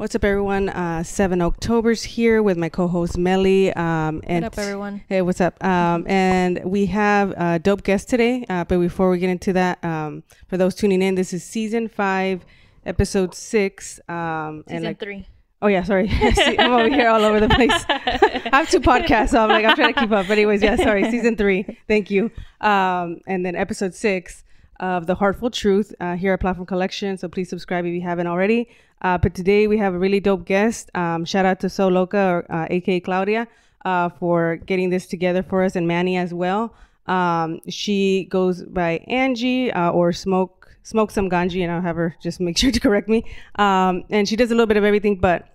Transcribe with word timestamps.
What's 0.00 0.14
up, 0.14 0.24
everyone? 0.24 0.70
Uh, 0.70 1.02
Seven 1.02 1.42
October's 1.42 2.02
here 2.02 2.42
with 2.42 2.56
my 2.56 2.70
co-host 2.70 3.18
Melly. 3.18 3.70
Um, 3.74 4.22
and 4.24 4.44
what 4.44 4.54
up, 4.54 4.58
everyone? 4.58 5.02
Hey, 5.10 5.20
what's 5.20 5.42
up? 5.42 5.62
Um, 5.62 6.06
and 6.08 6.64
we 6.64 6.86
have 6.86 7.32
a 7.32 7.58
dope 7.58 7.82
guest 7.82 8.08
today. 8.08 8.46
Uh, 8.48 8.64
but 8.64 8.78
before 8.78 9.10
we 9.10 9.18
get 9.18 9.28
into 9.28 9.52
that, 9.52 9.84
um, 9.84 10.22
for 10.48 10.56
those 10.56 10.74
tuning 10.74 11.02
in, 11.02 11.16
this 11.16 11.34
is 11.34 11.44
season 11.44 11.86
five, 11.86 12.46
episode 12.86 13.34
six. 13.34 14.00
Um, 14.08 14.64
season 14.66 14.76
and 14.76 14.84
like, 14.86 15.00
three. 15.00 15.28
Oh 15.60 15.66
yeah, 15.66 15.82
sorry. 15.82 16.08
I'm 16.58 16.72
over 16.72 16.88
here 16.88 17.10
all 17.10 17.22
over 17.22 17.38
the 17.38 17.50
place. 17.50 17.84
I 17.90 18.56
have 18.56 18.70
two 18.70 18.80
podcasts, 18.80 19.32
so 19.32 19.42
I'm 19.42 19.50
like 19.50 19.66
I'm 19.66 19.76
trying 19.76 19.92
to 19.92 20.00
keep 20.00 20.12
up. 20.12 20.26
But 20.26 20.38
anyways, 20.38 20.62
yeah, 20.62 20.76
sorry. 20.76 21.10
Season 21.10 21.36
three. 21.36 21.76
Thank 21.88 22.10
you. 22.10 22.30
Um, 22.62 23.20
and 23.26 23.44
then 23.44 23.54
episode 23.54 23.94
six 23.94 24.44
of 24.80 25.06
the 25.06 25.14
Heartful 25.16 25.50
Truth 25.50 25.94
uh, 26.00 26.16
here 26.16 26.32
at 26.32 26.40
Platform 26.40 26.64
Collection. 26.64 27.18
So 27.18 27.28
please 27.28 27.50
subscribe 27.50 27.84
if 27.84 27.92
you 27.92 28.00
haven't 28.00 28.26
already. 28.26 28.66
Uh, 29.02 29.16
but 29.18 29.34
today 29.34 29.66
we 29.66 29.78
have 29.78 29.94
a 29.94 29.98
really 29.98 30.20
dope 30.20 30.44
guest. 30.44 30.90
Um, 30.94 31.24
shout 31.24 31.46
out 31.46 31.60
to 31.60 31.68
So 31.68 31.88
Loca, 31.88 32.18
or, 32.18 32.52
uh, 32.52 32.66
aka 32.70 33.00
Claudia, 33.00 33.48
uh, 33.84 34.10
for 34.10 34.56
getting 34.56 34.90
this 34.90 35.06
together 35.06 35.42
for 35.42 35.62
us, 35.62 35.76
and 35.76 35.88
Manny 35.88 36.16
as 36.16 36.34
well. 36.34 36.74
Um, 37.06 37.60
she 37.68 38.26
goes 38.30 38.62
by 38.62 38.98
Angie 39.08 39.72
uh, 39.72 39.90
or 39.90 40.12
Smoke 40.12 40.76
Smoke 40.82 41.10
Some 41.10 41.28
Ganjiiee, 41.28 41.62
and 41.62 41.72
I'll 41.72 41.80
have 41.80 41.96
her 41.96 42.16
just 42.22 42.40
make 42.40 42.58
sure 42.62 42.70
to 42.70 42.80
correct 42.80 43.08
me. 43.08 43.24
Um, 43.56 44.04
and 44.10 44.28
she 44.28 44.36
does 44.36 44.50
a 44.50 44.54
little 44.54 44.66
bit 44.66 44.76
of 44.76 44.84
everything, 44.84 45.16
but 45.16 45.48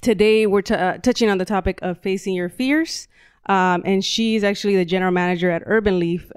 today 0.00 0.46
we're 0.46 0.62
t- 0.62 0.74
uh, 0.74 0.98
touching 0.98 1.28
on 1.28 1.38
the 1.38 1.44
topic 1.44 1.78
of 1.82 1.98
facing 1.98 2.34
your 2.34 2.48
fears. 2.48 3.08
Um, 3.46 3.82
and 3.84 4.04
she's 4.04 4.42
actually 4.42 4.76
the 4.76 4.84
general 4.84 5.12
manager 5.12 5.50
at 5.50 5.64
Urbn 5.66 5.98
Leaf. 5.98 6.32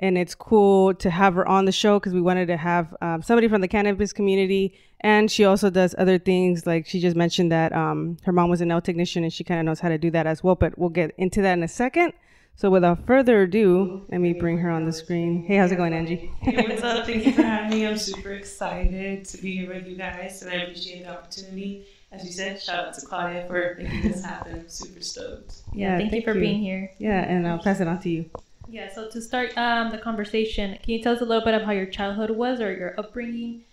And 0.00 0.16
it's 0.16 0.34
cool 0.34 0.94
to 0.94 1.10
have 1.10 1.34
her 1.34 1.46
on 1.46 1.66
the 1.66 1.72
show 1.72 2.00
because 2.00 2.14
we 2.14 2.22
wanted 2.22 2.46
to 2.46 2.56
have 2.56 2.96
um, 3.02 3.22
somebody 3.22 3.48
from 3.48 3.60
the 3.60 3.68
cannabis 3.68 4.12
community 4.12 4.74
and 5.00 5.30
she 5.30 5.44
also 5.44 5.70
does 5.70 5.94
other 5.98 6.18
things 6.18 6.66
like 6.66 6.86
she 6.86 7.00
just 7.00 7.16
mentioned 7.16 7.50
that 7.50 7.72
um, 7.72 8.16
her 8.24 8.32
mom 8.32 8.50
was 8.50 8.60
a 8.60 8.66
nail 8.66 8.80
technician 8.80 9.24
and 9.24 9.32
she 9.32 9.44
kind 9.44 9.60
of 9.60 9.66
knows 9.66 9.80
how 9.80 9.88
to 9.88 9.98
do 9.98 10.10
that 10.10 10.26
as 10.26 10.44
well 10.44 10.54
but 10.54 10.78
we'll 10.78 10.90
get 10.90 11.12
into 11.16 11.42
that 11.42 11.54
in 11.54 11.62
a 11.62 11.68
second 11.68 12.12
so 12.56 12.70
without 12.70 13.06
further 13.06 13.42
ado 13.42 14.04
let 14.10 14.20
me 14.20 14.32
bring 14.32 14.58
her 14.58 14.70
on 14.70 14.84
the 14.84 14.92
screen 14.92 15.44
hey 15.44 15.56
how's 15.56 15.72
it 15.72 15.76
going 15.76 15.92
angie 15.92 16.30
hey 16.40 16.66
what's 16.68 16.82
up 16.82 17.06
thank 17.06 17.24
you 17.24 17.32
for 17.32 17.42
having 17.42 17.70
me 17.70 17.86
i'm 17.86 17.96
super 17.96 18.32
excited 18.32 19.24
to 19.24 19.38
be 19.38 19.56
here 19.56 19.72
with 19.72 19.86
you 19.86 19.96
guys 19.96 20.42
and 20.42 20.50
i 20.50 20.56
appreciate 20.56 21.02
the 21.02 21.10
opportunity 21.10 21.86
as 22.12 22.24
you 22.24 22.32
said, 22.32 22.60
shout 22.60 22.88
out 22.88 22.94
to 22.94 23.06
Claudia 23.06 23.46
for 23.46 23.76
making 23.78 24.10
this 24.10 24.24
happen. 24.24 24.62
I'm 24.62 24.68
super 24.68 25.00
stoked. 25.00 25.62
Yeah, 25.72 25.90
yeah 25.92 25.98
thank, 25.98 26.10
thank, 26.10 26.26
you 26.26 26.32
for 26.32 26.36
you. 26.36 26.40
being 26.40 26.60
here. 26.60 26.90
Yeah, 26.98 27.20
and 27.20 27.46
I'll 27.46 27.60
pass 27.60 27.78
it 27.78 27.86
on 27.86 28.00
to 28.00 28.10
you. 28.10 28.28
Yeah, 28.70 28.88
so 28.88 29.08
to 29.10 29.20
start 29.20 29.56
um, 29.58 29.90
the 29.90 29.98
conversation, 29.98 30.78
can 30.82 30.90
you 30.92 31.02
tell 31.02 31.14
us 31.14 31.20
a 31.20 31.24
little 31.24 31.44
bit 31.44 31.54
of 31.54 31.62
how 31.62 31.72
your 31.72 31.86
childhood 31.86 32.30
was 32.30 32.60
or 32.60 32.72
your 32.72 32.94
upbringing? 32.98 33.64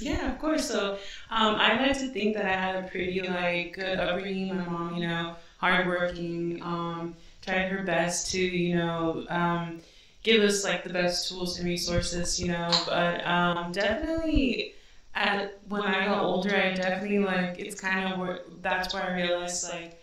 Yeah, 0.00 0.32
of 0.32 0.38
course. 0.40 0.68
So 0.68 0.94
um, 1.30 1.56
I 1.56 1.80
like 1.80 1.98
to 2.00 2.08
think 2.08 2.34
that 2.36 2.46
I 2.46 2.52
had 2.54 2.76
a 2.84 2.88
pretty 2.88 3.22
like 3.22 3.74
good 3.74 3.98
upbringing. 4.00 4.56
My 4.56 4.68
mom, 4.68 4.96
you 4.96 5.08
know, 5.08 5.36
hardworking, 5.58 6.60
um, 6.62 7.16
tried 7.42 7.68
her 7.70 7.82
best 7.84 8.30
to, 8.32 8.40
you 8.40 8.76
know, 8.76 9.26
um, 9.30 9.80
give 10.22 10.42
us 10.42 10.64
like 10.64 10.84
the 10.84 10.90
best 10.90 11.28
tools 11.28 11.58
and 11.58 11.66
resources, 11.66 12.40
you 12.40 12.48
know. 12.48 12.82
But 12.86 13.26
um, 13.26 13.72
definitely, 13.72 14.74
at 15.14 15.60
when 15.68 15.84
I 15.86 16.04
got 16.04 16.22
older, 16.22 16.56
I 16.56 16.74
definitely 16.74 17.20
like 17.20 17.56
it's 17.58 17.74
kind 17.74 18.12
of 18.12 18.18
where 18.18 18.40
that's 18.62 18.92
where 18.94 19.02
I 19.04 19.14
realized 19.14 19.64
like 19.64 20.01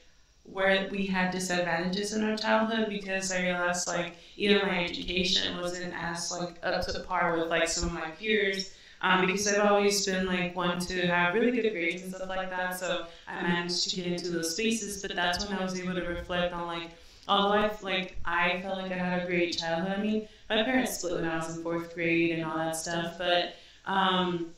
where 0.51 0.87
we 0.91 1.05
had 1.05 1.31
disadvantages 1.31 2.13
in 2.13 2.23
our 2.23 2.37
childhood 2.37 2.89
because 2.89 3.31
I 3.31 3.41
realized 3.41 3.87
like 3.87 4.15
even 4.37 4.65
my 4.67 4.83
education 4.83 5.57
wasn't 5.57 5.93
as 5.93 6.31
like 6.31 6.57
up 6.63 6.85
to 6.85 6.99
par 7.01 7.37
with 7.37 7.49
like 7.49 7.67
some 7.67 7.89
of 7.89 7.93
my 7.93 8.09
peers. 8.11 8.73
Um, 9.01 9.25
because 9.25 9.47
I've 9.47 9.71
always 9.71 10.05
been 10.05 10.25
like 10.25 10.57
one 10.57 10.77
to 10.79 11.07
have 11.07 11.33
really 11.33 11.51
good 11.51 11.71
grades 11.71 12.01
and 12.01 12.13
stuff 12.13 12.27
like 12.27 12.49
that, 12.49 12.77
so 12.77 13.05
I 13.29 13.41
managed 13.41 13.89
to 13.89 13.95
get 13.95 14.07
into 14.07 14.29
those 14.29 14.51
spaces. 14.51 15.01
But 15.01 15.15
that's 15.15 15.47
when 15.47 15.57
I 15.57 15.63
was 15.63 15.79
able 15.79 15.93
to 15.93 16.01
reflect 16.01 16.53
on 16.53 16.67
like, 16.67 16.89
although 17.25 17.57
I 17.57 17.71
like 17.81 18.17
I 18.25 18.59
felt 18.61 18.77
like 18.77 18.91
I 18.91 18.95
had 18.97 19.23
a 19.23 19.25
great 19.25 19.57
childhood. 19.57 19.97
I 19.97 20.01
mean, 20.01 20.27
my 20.49 20.63
parents 20.63 20.97
split 20.97 21.13
when 21.13 21.29
I 21.29 21.37
was 21.37 21.55
in 21.55 21.63
fourth 21.63 21.93
grade 21.93 22.31
and 22.31 22.43
all 22.43 22.57
that 22.57 22.75
stuff, 22.75 23.17
but 23.17 23.55
um, 23.85 24.53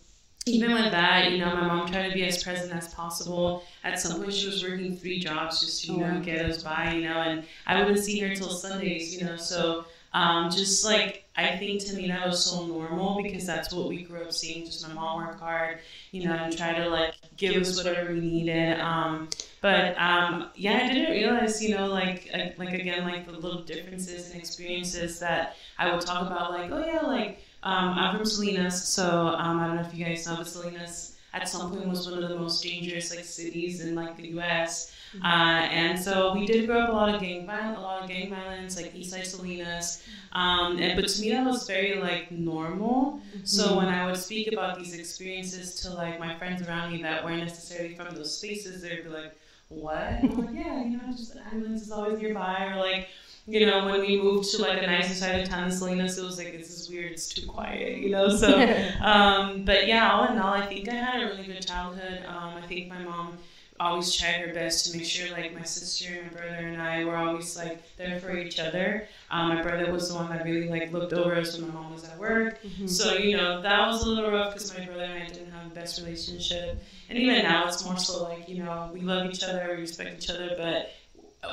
even 0.48 0.74
with 0.74 0.92
that, 0.92 1.32
you 1.32 1.38
know, 1.38 1.54
my 1.56 1.68
mom 1.68 1.88
tried 1.88 2.08
to 2.08 2.14
be 2.14 2.24
as 2.26 2.44
present 2.44 2.74
as 2.74 2.94
possible. 2.94 3.64
At 3.84 4.00
some 4.00 4.20
point, 4.20 4.34
she 4.34 4.48
was 4.48 4.64
working 4.64 4.98
three 4.98 5.20
jobs 5.20 5.60
just 5.60 5.86
to, 5.86 5.92
you 5.92 6.00
know, 6.00 6.20
get 6.20 6.44
us 6.46 6.64
by, 6.64 6.94
you 6.94 7.08
know, 7.08 7.18
and 7.20 7.46
I 7.68 7.80
wouldn't 7.80 8.00
see 8.00 8.20
her 8.20 8.34
till 8.34 8.50
Sundays, 8.50 9.16
you 9.16 9.24
know, 9.26 9.36
so 9.36 9.86
um, 10.14 10.50
just 10.50 10.84
like, 10.84 11.26
I 11.38 11.56
think 11.58 11.86
to 11.86 11.96
me 11.96 12.08
that 12.08 12.26
was 12.28 12.44
so 12.44 12.66
normal 12.66 13.22
because 13.22 13.46
that's 13.46 13.72
what 13.72 13.88
we 13.88 14.04
grew 14.04 14.24
up 14.24 14.34
seeing, 14.34 14.66
just 14.66 14.86
my 14.88 14.94
mom 14.94 15.18
work 15.26 15.40
hard, 15.40 15.80
you 16.12 16.26
know, 16.28 16.34
and 16.34 16.58
try 16.58 16.74
to 16.74 16.90
like 16.90 17.14
give 17.38 17.56
us 17.56 17.78
whatever 17.78 18.12
we 18.12 18.20
needed. 18.20 18.80
Um, 18.80 19.30
but 19.62 19.98
um, 19.98 20.50
yeah, 20.56 20.82
I 20.84 20.94
didn't 20.94 21.12
realize, 21.12 21.64
you 21.64 21.76
know, 21.76 21.88
like, 21.88 22.30
like 22.58 22.74
again, 22.74 23.06
like 23.06 23.26
the 23.26 23.32
little 23.34 23.62
differences 23.64 24.32
and 24.32 24.40
experiences 24.40 25.20
that 25.20 25.56
I 25.78 25.92
would 25.94 26.02
talk 26.02 26.26
about, 26.28 26.52
like, 26.52 26.72
oh 26.72 26.84
yeah, 26.86 27.06
like, 27.06 27.40
um, 27.64 27.90
I'm 27.94 28.16
from 28.16 28.26
Salinas, 28.26 28.88
so 28.88 29.28
um, 29.38 29.60
I 29.60 29.68
don't 29.68 29.76
know 29.76 29.82
if 29.84 29.94
you 29.94 30.04
guys 30.04 30.26
know, 30.26 30.36
but 30.36 30.48
Salinas 30.48 31.18
at 31.34 31.48
some 31.48 31.72
point 31.72 31.88
was 31.88 32.10
one 32.10 32.22
of 32.22 32.28
the 32.28 32.36
most 32.36 32.62
dangerous 32.64 33.16
like 33.16 33.24
cities 33.24 33.86
in 33.86 33.96
like 33.96 34.18
the 34.18 34.28
U.S. 34.30 34.94
Mm-hmm. 35.16 35.26
Uh, 35.26 35.62
and 35.62 36.00
so 36.00 36.34
we 36.34 36.46
did 36.46 36.68
grow 36.68 36.80
up 36.80 36.90
a 36.90 36.92
lot 36.92 37.14
of 37.14 37.22
gang 37.22 37.46
violence, 37.46 37.78
a 37.78 37.82
lot 37.82 38.04
of 38.04 38.10
gang 38.10 38.30
violence, 38.30 38.76
like 38.76 38.94
Eastside 38.94 39.26
Salinas. 39.26 40.04
Um, 40.34 40.78
and 40.80 41.00
but 41.00 41.08
to 41.08 41.22
me 41.22 41.32
that 41.32 41.46
was 41.46 41.68
very 41.68 42.00
like 42.00 42.32
normal. 42.32 43.22
So 43.44 43.68
mm-hmm. 43.68 43.76
when 43.78 43.88
I 43.88 44.06
would 44.06 44.18
speak 44.18 44.52
about 44.52 44.78
these 44.78 44.98
experiences 44.98 45.76
to 45.82 45.94
like 45.94 46.20
my 46.20 46.36
friends 46.38 46.68
around 46.68 46.92
me 46.92 47.02
that 47.04 47.24
weren't 47.24 47.44
necessarily 47.44 47.96
from 47.96 48.14
those 48.16 48.38
spaces, 48.38 48.82
they'd 48.82 49.04
be 49.04 49.10
like, 49.10 49.36
"What?" 49.70 49.98
I'm 49.98 50.46
like, 50.46 50.56
"Yeah, 50.56 50.84
you 50.84 50.98
know, 50.98 51.12
just 51.12 51.36
ambulance 51.52 51.84
is 51.84 51.92
always 51.92 52.20
nearby," 52.20 52.72
or 52.74 52.78
like 52.78 53.08
you 53.52 53.66
know, 53.66 53.86
when 53.86 54.00
we 54.00 54.22
moved 54.22 54.50
to 54.52 54.62
like 54.62 54.82
a 54.82 54.88
nicer 54.88 55.14
side 55.14 55.42
of 55.42 55.50
town 55.50 55.66
in 55.66 55.72
Salinas, 55.72 56.18
it 56.18 56.24
was 56.24 56.38
like, 56.38 56.54
this 56.54 56.70
is 56.70 56.90
weird, 56.90 57.12
it's 57.12 57.28
too 57.28 57.46
quiet, 57.46 57.98
you 57.98 58.10
know? 58.10 58.30
So, 58.30 58.60
um, 59.02 59.66
but 59.66 59.88
yeah, 59.88 60.12
all 60.12 60.28
in 60.28 60.38
all, 60.38 60.54
I 60.54 60.66
think 60.66 60.88
I 60.88 60.94
had 60.94 61.22
a 61.22 61.26
really 61.26 61.44
good 61.44 61.66
childhood. 61.66 62.24
Um, 62.28 62.56
I 62.56 62.66
think 62.68 62.88
my 62.88 63.04
mom 63.04 63.38
always 63.80 64.16
tried 64.16 64.36
her 64.46 64.54
best 64.54 64.92
to 64.92 64.98
make 64.98 65.06
sure 65.06 65.30
like 65.32 65.56
my 65.56 65.64
sister 65.64 66.14
and 66.14 66.32
my 66.32 66.38
brother 66.38 66.68
and 66.68 66.82
I 66.82 67.04
were 67.04 67.16
always 67.16 67.58
like 67.58 67.84
there 67.98 68.20
for 68.20 68.38
each 68.38 68.60
other. 68.60 69.08
Um, 69.30 69.50
my 69.50 69.62
brother 69.62 69.92
was 69.92 70.10
the 70.10 70.16
one 70.16 70.30
that 70.30 70.46
really 70.46 70.70
like 70.70 70.92
looked 70.92 71.14
over 71.14 71.36
us 71.36 71.58
when 71.58 71.68
my 71.68 71.74
mom 71.74 71.94
was 71.94 72.04
at 72.04 72.18
work. 72.18 72.62
Mm-hmm. 72.64 72.88
So, 72.88 73.16
you 73.16 73.38
know, 73.38 73.62
that 73.62 73.88
was 73.88 74.04
a 74.04 74.10
little 74.10 74.32
rough 74.32 74.54
because 74.54 74.78
my 74.78 74.86
brother 74.86 75.04
and 75.04 75.24
I 75.24 75.28
didn't 75.28 75.52
have 75.52 75.68
the 75.68 75.76
best 75.76 76.00
relationship. 76.00 76.82
And 77.10 77.18
even 77.18 77.44
now, 77.44 77.68
it's 77.68 77.84
more 77.84 77.98
so 77.98 78.24
like, 78.24 78.48
you 78.48 78.64
know, 78.64 78.92
we 78.94 79.02
love 79.02 79.30
each 79.30 79.44
other, 79.44 79.74
we 79.76 79.82
respect 79.82 80.24
each 80.24 80.30
other, 80.30 80.54
but 80.58 80.92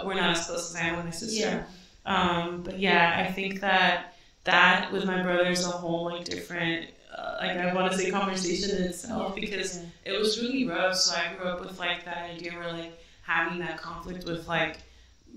we're 0.04 0.14
not 0.14 0.36
as 0.36 0.46
close 0.46 0.70
as 0.70 0.76
I 0.76 0.86
am 0.86 0.96
with 0.96 1.06
my 1.06 1.10
sister. 1.10 1.40
Yeah. 1.40 1.64
Um, 2.08 2.62
but 2.62 2.78
yeah, 2.78 3.24
I 3.24 3.30
think 3.30 3.60
that 3.60 4.14
that 4.44 4.90
with 4.92 5.04
my 5.04 5.22
brother 5.22 5.50
is 5.50 5.66
a 5.66 5.70
whole 5.70 6.06
like 6.06 6.24
different, 6.24 6.88
uh, 7.16 7.36
like 7.40 7.56
I 7.58 7.74
want 7.74 7.92
to 7.92 7.98
say 7.98 8.10
conversation 8.10 8.76
in 8.76 8.84
itself 8.84 9.34
because 9.34 9.82
it 10.06 10.18
was 10.18 10.40
really 10.40 10.66
rough. 10.66 10.96
So 10.96 11.14
I 11.14 11.34
grew 11.34 11.50
up 11.50 11.60
with 11.60 11.78
like 11.78 12.04
that 12.06 12.30
idea 12.30 12.52
where 12.52 12.72
like 12.72 12.98
having 13.22 13.58
that 13.58 13.76
conflict 13.76 14.24
with 14.24 14.48
like 14.48 14.78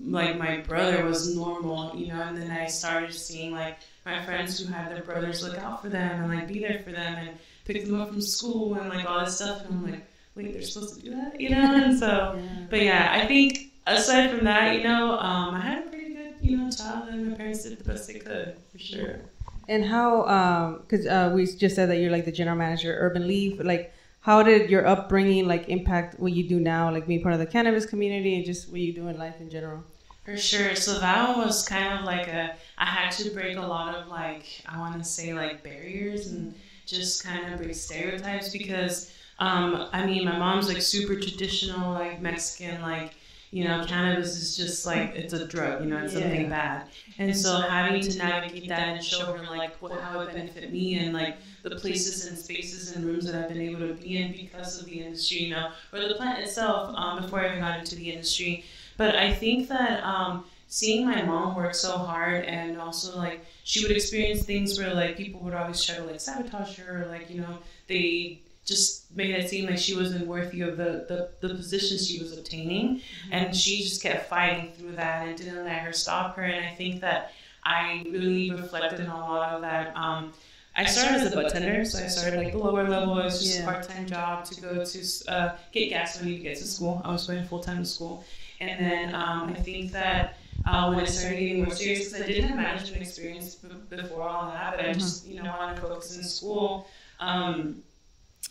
like 0.02 0.38
my 0.38 0.58
brother 0.58 1.04
was 1.04 1.36
normal, 1.36 1.94
you 1.94 2.08
know, 2.08 2.22
and 2.22 2.36
then 2.36 2.50
I 2.50 2.66
started 2.66 3.12
seeing 3.12 3.52
like 3.52 3.76
my 4.06 4.24
friends 4.24 4.58
who 4.58 4.72
had 4.72 4.90
their 4.90 5.02
brothers 5.02 5.42
look 5.42 5.58
out 5.58 5.82
for 5.82 5.90
them 5.90 6.22
and 6.22 6.32
like 6.34 6.48
be 6.48 6.58
there 6.60 6.80
for 6.82 6.90
them 6.90 7.14
and 7.18 7.38
pick 7.66 7.84
them 7.84 8.00
up 8.00 8.08
from 8.08 8.22
school 8.22 8.74
and 8.74 8.88
like 8.88 9.04
all 9.08 9.20
this 9.20 9.36
stuff. 9.36 9.64
And 9.66 9.74
I'm 9.74 9.90
like, 9.92 10.06
wait, 10.34 10.52
they're 10.54 10.62
supposed 10.62 10.96
to 10.96 11.02
do 11.02 11.14
that, 11.16 11.38
you 11.40 11.50
know? 11.50 11.74
And 11.74 11.98
so, 11.98 12.40
but 12.70 12.80
yeah, 12.82 13.10
I 13.12 13.26
think 13.26 13.72
aside 13.86 14.30
from 14.30 14.44
that, 14.46 14.74
you 14.74 14.84
know, 14.84 15.18
um, 15.18 15.54
I 15.54 15.60
had 15.60 15.78
a 15.78 15.90
pretty 15.90 16.01
you 16.42 16.56
know, 16.56 16.70
childhood. 16.70 17.20
My 17.26 17.36
parents 17.36 17.62
did 17.62 17.78
the 17.78 17.84
best 17.84 18.08
they 18.08 18.18
could, 18.18 18.56
for 18.70 18.78
sure. 18.78 19.20
And 19.68 19.84
how, 19.84 20.80
because 20.82 21.06
um, 21.06 21.32
uh, 21.32 21.34
we 21.34 21.46
just 21.46 21.76
said 21.76 21.88
that 21.88 21.98
you're 21.98 22.10
like 22.10 22.24
the 22.24 22.32
general 22.32 22.56
manager, 22.56 23.12
Urbn 23.14 23.26
Leaf. 23.26 23.60
Like, 23.62 23.94
how 24.20 24.42
did 24.42 24.70
your 24.70 24.86
upbringing 24.86 25.46
like 25.46 25.68
impact 25.68 26.18
what 26.18 26.32
you 26.32 26.48
do 26.48 26.60
now, 26.60 26.90
like 26.90 27.06
being 27.06 27.22
part 27.22 27.34
of 27.34 27.40
the 27.40 27.46
cannabis 27.46 27.86
community 27.86 28.36
and 28.36 28.44
just 28.44 28.70
what 28.70 28.80
you 28.80 28.92
do 28.92 29.08
in 29.08 29.18
life 29.18 29.40
in 29.40 29.50
general? 29.50 29.84
For 30.24 30.36
sure. 30.36 30.76
So 30.76 31.00
that 31.00 31.36
was 31.36 31.66
kind 31.66 31.98
of 31.98 32.04
like 32.04 32.28
a, 32.28 32.54
I 32.78 32.84
had 32.84 33.10
to 33.12 33.30
break 33.30 33.56
a 33.56 33.62
lot 33.62 33.94
of 33.94 34.06
like, 34.08 34.62
I 34.66 34.78
want 34.78 34.96
to 34.98 35.04
say 35.04 35.34
like 35.34 35.64
barriers 35.64 36.28
and 36.28 36.54
just 36.86 37.24
kind 37.24 37.52
of 37.52 37.60
break 37.60 37.74
stereotypes 37.74 38.50
because, 38.50 39.12
um, 39.40 39.88
I 39.92 40.06
mean, 40.06 40.24
my 40.24 40.38
mom's 40.38 40.68
like 40.68 40.82
super 40.82 41.16
traditional, 41.18 41.92
like 41.92 42.20
Mexican, 42.20 42.80
like, 42.82 43.14
you 43.52 43.64
know, 43.64 43.84
cannabis 43.86 44.36
is 44.36 44.56
just 44.56 44.86
like 44.86 45.14
it's 45.14 45.32
a 45.34 45.46
drug, 45.46 45.82
you 45.84 45.88
know, 45.90 45.98
it's 45.98 46.14
something 46.14 46.48
bad. 46.48 46.88
And 47.18 47.36
so 47.36 47.60
having 47.60 48.00
to 48.00 48.18
navigate 48.18 48.68
that 48.68 48.88
and 48.88 49.04
show 49.04 49.32
her 49.36 49.44
like 49.56 49.80
what 49.82 50.00
how 50.00 50.20
it 50.20 50.32
benefit 50.32 50.72
me 50.72 50.96
and 50.96 51.12
like 51.14 51.38
the 51.62 51.70
places 51.70 52.26
and 52.26 52.38
spaces 52.38 52.92
and 52.96 53.04
rooms 53.04 53.26
that 53.26 53.34
I've 53.34 53.48
been 53.48 53.60
able 53.60 53.80
to 53.88 53.94
be 53.94 54.16
in 54.18 54.32
because 54.32 54.78
of 54.80 54.86
the 54.86 55.00
industry, 55.00 55.38
you 55.38 55.50
know, 55.50 55.70
or 55.92 56.00
the 56.08 56.14
plant 56.14 56.40
itself 56.40 56.94
um, 56.96 57.20
before 57.22 57.40
I 57.40 57.48
even 57.48 57.60
got 57.60 57.78
into 57.78 57.94
the 57.96 58.10
industry. 58.10 58.64
But 58.96 59.16
I 59.16 59.32
think 59.32 59.68
that 59.68 60.02
um, 60.04 60.44
seeing 60.66 61.06
my 61.06 61.22
mom 61.22 61.54
work 61.54 61.74
so 61.74 61.98
hard 61.98 62.44
and 62.46 62.78
also 62.78 63.16
like 63.18 63.44
she 63.64 63.82
would 63.82 63.92
experience 63.94 64.44
things 64.44 64.78
where 64.78 64.94
like 64.94 65.16
people 65.16 65.40
would 65.40 65.54
always 65.54 65.82
try 65.82 65.96
to 65.96 66.04
like 66.04 66.20
sabotage 66.20 66.78
her 66.78 67.02
or 67.04 67.06
like 67.06 67.30
you 67.30 67.40
know 67.40 67.58
they 67.88 68.40
just 68.64 69.01
made 69.14 69.30
it 69.34 69.48
seem 69.48 69.66
like 69.66 69.78
she 69.78 69.96
wasn't 69.96 70.26
worthy 70.26 70.62
of 70.62 70.76
the, 70.76 71.06
the, 71.08 71.46
the 71.46 71.54
position 71.54 71.98
she 71.98 72.18
was 72.20 72.36
obtaining. 72.36 73.00
And 73.30 73.54
she 73.54 73.82
just 73.82 74.02
kept 74.02 74.28
fighting 74.28 74.72
through 74.72 74.92
that 74.96 75.26
and 75.28 75.36
didn't 75.36 75.64
let 75.64 75.78
her 75.80 75.92
stop 75.92 76.36
her. 76.36 76.42
And 76.42 76.64
I 76.64 76.70
think 76.74 77.00
that 77.02 77.32
I 77.64 78.04
really 78.10 78.50
reflected 78.50 79.06
on 79.06 79.20
a 79.20 79.26
lot 79.26 79.54
of 79.54 79.62
that. 79.62 79.96
Um, 79.96 80.32
I 80.74 80.84
started 80.86 81.20
as 81.20 81.32
a 81.32 81.36
bud 81.36 81.50
tender, 81.50 81.84
so 81.84 82.02
I 82.02 82.06
started 82.06 82.38
like 82.42 82.52
the 82.52 82.58
lower 82.58 82.88
level. 82.88 83.18
It 83.18 83.24
was 83.24 83.42
just 83.42 83.58
Yeah. 83.58 83.64
a 83.64 83.72
part 83.72 83.86
time 83.86 84.06
job 84.06 84.46
to 84.46 84.60
go 84.60 84.84
to 84.84 85.04
uh, 85.28 85.56
get 85.70 85.90
gas 85.90 86.18
money 86.20 86.38
to 86.38 86.42
get 86.42 86.56
to 86.56 86.64
school. 86.64 87.02
I 87.04 87.12
was 87.12 87.26
going 87.26 87.44
full 87.44 87.60
time 87.60 87.78
to 87.78 87.84
school. 87.84 88.24
And 88.58 88.84
then 88.84 89.14
um, 89.14 89.50
I 89.50 89.54
think 89.54 89.92
that 89.92 90.38
uh, 90.64 90.90
when 90.90 91.00
I 91.00 91.04
started 91.04 91.38
getting 91.40 91.64
more 91.64 91.74
serious, 91.74 92.08
because 92.08 92.22
I 92.22 92.26
didn't 92.26 92.48
have 92.48 92.56
management 92.56 93.02
experience 93.02 93.56
b- 93.56 93.68
before 93.94 94.22
all 94.22 94.50
that, 94.50 94.76
but 94.76 94.86
I 94.88 94.92
just 94.94 95.26
you 95.26 95.42
know 95.42 95.54
wanted 95.58 95.74
to 95.76 95.82
focus 95.82 96.16
in 96.16 96.24
school. 96.24 96.86
Um, 97.20 97.82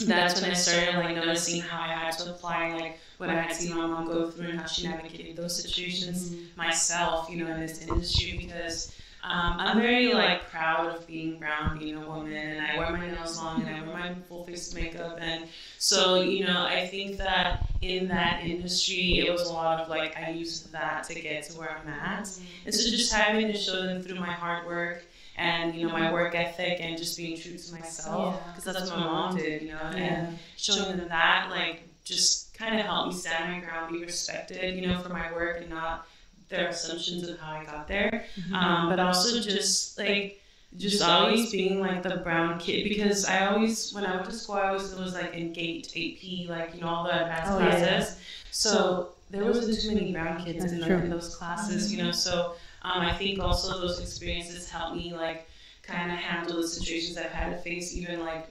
that's 0.07 0.41
when 0.41 0.49
I 0.49 0.53
started 0.53 0.95
like 0.95 1.15
noticing 1.15 1.61
how 1.61 1.81
I 1.81 1.87
had 1.87 2.17
to 2.19 2.31
apply 2.31 2.73
like 2.73 2.99
what 3.17 3.29
I 3.29 3.33
had 3.33 3.53
seen 3.53 3.75
my 3.75 3.85
mom 3.85 4.05
go 4.05 4.29
through 4.29 4.49
and 4.49 4.59
how 4.59 4.65
she 4.65 4.87
navigated 4.87 5.35
those 5.35 5.61
situations 5.61 6.35
myself, 6.55 7.29
you 7.29 7.43
know, 7.43 7.51
in 7.51 7.59
this 7.59 7.81
industry 7.81 8.37
because 8.37 8.93
um, 9.23 9.55
I'm 9.59 9.79
very 9.79 10.13
like 10.13 10.49
proud 10.49 10.95
of 10.95 11.05
being 11.05 11.37
brown, 11.37 11.77
being 11.77 11.95
a 11.95 12.07
woman, 12.07 12.33
and 12.33 12.65
I 12.65 12.79
wear 12.79 12.91
my 12.91 13.05
nails 13.05 13.37
long 13.37 13.61
and 13.61 13.75
I 13.75 13.87
wear 13.87 13.95
my 13.95 14.15
full 14.27 14.43
face 14.45 14.73
makeup, 14.73 15.19
and 15.21 15.45
so 15.77 16.21
you 16.21 16.43
know 16.43 16.65
I 16.65 16.87
think 16.87 17.17
that 17.17 17.69
in 17.81 18.07
that 18.07 18.43
industry 18.43 19.19
it 19.19 19.31
was 19.31 19.47
a 19.47 19.53
lot 19.53 19.79
of 19.79 19.89
like 19.89 20.17
I 20.17 20.31
used 20.31 20.71
that 20.71 21.03
to 21.03 21.13
get 21.13 21.43
to 21.43 21.59
where 21.59 21.69
I'm 21.69 21.87
at, 21.87 22.27
and 22.65 22.73
so 22.73 22.89
just 22.89 23.13
having 23.13 23.47
to 23.47 23.57
show 23.57 23.83
them 23.83 24.01
through 24.01 24.19
my 24.19 24.31
hard 24.31 24.65
work 24.65 25.03
and 25.37 25.73
you 25.75 25.87
know 25.87 25.93
my 25.93 26.11
work 26.11 26.35
ethic 26.35 26.77
and 26.81 26.97
just 26.97 27.17
being 27.17 27.37
true 27.39 27.57
to 27.57 27.71
myself 27.73 28.35
Yeah. 28.45 28.51
because 28.51 28.63
that's 28.65 28.89
what 28.89 28.99
my 28.99 29.05
mom 29.05 29.37
did, 29.37 29.61
you 29.61 29.69
know, 29.69 29.79
and 29.95 30.37
showing 30.57 30.97
them 30.97 31.07
that 31.09 31.47
like 31.49 31.83
just 32.03 32.53
kind 32.53 32.79
of 32.79 32.85
helped 32.85 33.13
me 33.13 33.19
stand 33.19 33.51
my 33.53 33.59
ground, 33.59 33.91
be 33.93 34.01
respected, 34.01 34.75
you 34.75 34.87
know, 34.87 34.99
for 34.99 35.09
my 35.09 35.31
work 35.31 35.61
and 35.61 35.69
not 35.69 36.07
their 36.49 36.67
assumptions 36.67 37.27
of 37.29 37.39
how 37.39 37.51
I 37.53 37.63
got 37.63 37.87
there. 37.87 38.25
Um, 38.53 38.89
but 38.89 38.99
also 38.99 39.39
just 39.39 39.97
like 39.97 40.37
just 40.77 41.01
always 41.01 41.51
being 41.51 41.79
like 41.79 42.01
the 42.03 42.17
brown 42.17 42.57
kid 42.59 42.87
because 42.87 43.25
I 43.25 43.47
always 43.47 43.93
when 43.93 44.05
I 44.05 44.15
went 44.15 44.25
to 44.25 44.31
school 44.33 44.55
I 44.55 44.67
always 44.69 44.93
was 44.95 45.13
like 45.13 45.33
in 45.33 45.51
gate 45.53 45.87
AP 45.95 46.49
like 46.49 46.73
you 46.75 46.81
know 46.81 46.87
all 46.87 47.03
the 47.03 47.11
advanced 47.21 47.51
Oh, 47.53 47.59
yeah. 47.59 47.77
classes. 47.77 48.19
So 48.51 49.09
there 49.29 49.43
wasn't 49.45 49.79
too 49.81 49.93
many 49.95 50.11
brown 50.11 50.43
kids 50.43 50.63
in, 50.71 50.83
in 50.83 51.09
those 51.09 51.35
classes, 51.35 51.93
you 51.93 52.03
know. 52.03 52.11
So 52.11 52.55
um, 52.83 53.01
I 53.01 53.13
think 53.13 53.39
also 53.39 53.79
those 53.79 53.99
experiences 53.99 54.69
helped 54.69 54.95
me 54.95 55.13
like 55.13 55.47
kind 55.83 56.11
of 56.11 56.17
handle 56.17 56.57
the 56.57 56.67
situations 56.67 57.17
I've 57.17 57.31
had 57.31 57.49
to 57.51 57.57
face 57.57 57.95
even 57.95 58.19
like 58.19 58.47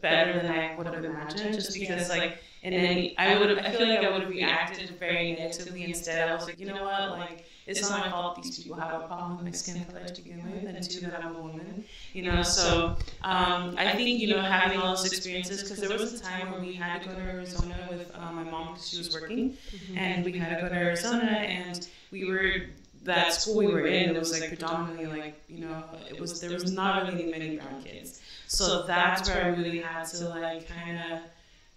better 0.00 0.32
than 0.32 0.46
I 0.46 0.74
would 0.76 0.86
have 0.86 1.04
imagined 1.04 1.52
just 1.54 1.72
because 1.74 2.08
like 2.08 2.38
and 2.62 2.74
then 2.74 3.10
I 3.18 3.38
would 3.38 3.58
I 3.58 3.72
feel 3.72 3.88
like 3.88 4.02
I 4.02 4.10
would 4.10 4.22
have 4.22 4.30
reacted 4.30 4.90
very 4.98 5.32
negatively 5.32 5.84
instead. 5.84 6.28
I 6.28 6.34
was 6.34 6.46
like 6.46 6.60
you 6.60 6.66
know 6.66 6.82
what? 6.82 7.10
Like 7.10 7.44
it's 7.66 7.80
not 7.80 7.90
my 7.90 8.08
fault 8.08 8.36
these 8.36 8.50
people 8.50 8.76
have 8.76 8.92
a 8.92 9.00
problem 9.00 9.36
with 9.36 9.44
my 9.44 9.50
skin 9.50 9.84
color 9.84 10.04
to 10.04 10.14
begin 10.22 10.42
with 10.50 10.64
and 10.66 10.80
two 10.82 11.00
that 11.10 11.24
I'm 11.24 11.34
a 11.34 11.40
woman 11.40 11.84
you 12.12 12.22
know? 12.22 12.42
So 12.42 12.96
um, 13.22 13.74
I 13.76 13.88
think 13.88 14.20
you 14.20 14.28
know 14.28 14.40
having 14.42 14.78
all 14.78 14.90
those 14.90 15.04
experiences 15.04 15.62
because 15.62 15.80
there 15.80 15.90
was 15.90 16.04
a 16.04 16.12
time 16.12 16.50
where 16.50 16.60
we 16.60 16.72
had 16.74 16.94
to 17.02 17.08
go 17.08 17.14
to 17.14 17.20
Arizona 17.20 17.86
with 17.88 18.10
um, 18.14 18.34
my 18.36 18.44
mom 18.44 18.68
because 18.68 18.88
she 18.88 18.96
was 18.96 19.10
working 19.12 19.56
and 19.94 20.24
we 20.24 20.32
had 20.32 20.48
to 20.50 20.56
go 20.56 20.68
to 20.68 20.74
Arizona 20.74 21.26
and 21.26 21.88
we 22.10 22.24
were 22.24 22.66
that 23.04 23.32
school 23.32 23.56
we 23.56 23.66
were 23.66 23.86
in 23.86 24.14
it 24.14 24.18
was 24.18 24.38
like 24.38 24.48
predominantly 24.48 25.06
like 25.06 25.42
you 25.48 25.60
know 25.60 25.84
it 26.08 26.20
was 26.20 26.40
there 26.40 26.50
was 26.50 26.70
not 26.70 27.06
really 27.06 27.26
many 27.30 27.56
brown 27.56 27.82
kids 27.82 28.20
so 28.46 28.86
that's 28.86 29.28
where 29.28 29.44
I 29.44 29.48
really 29.48 29.80
had 29.80 30.04
to 30.04 30.28
like 30.28 30.68
kind 30.68 30.98
of 31.12 31.20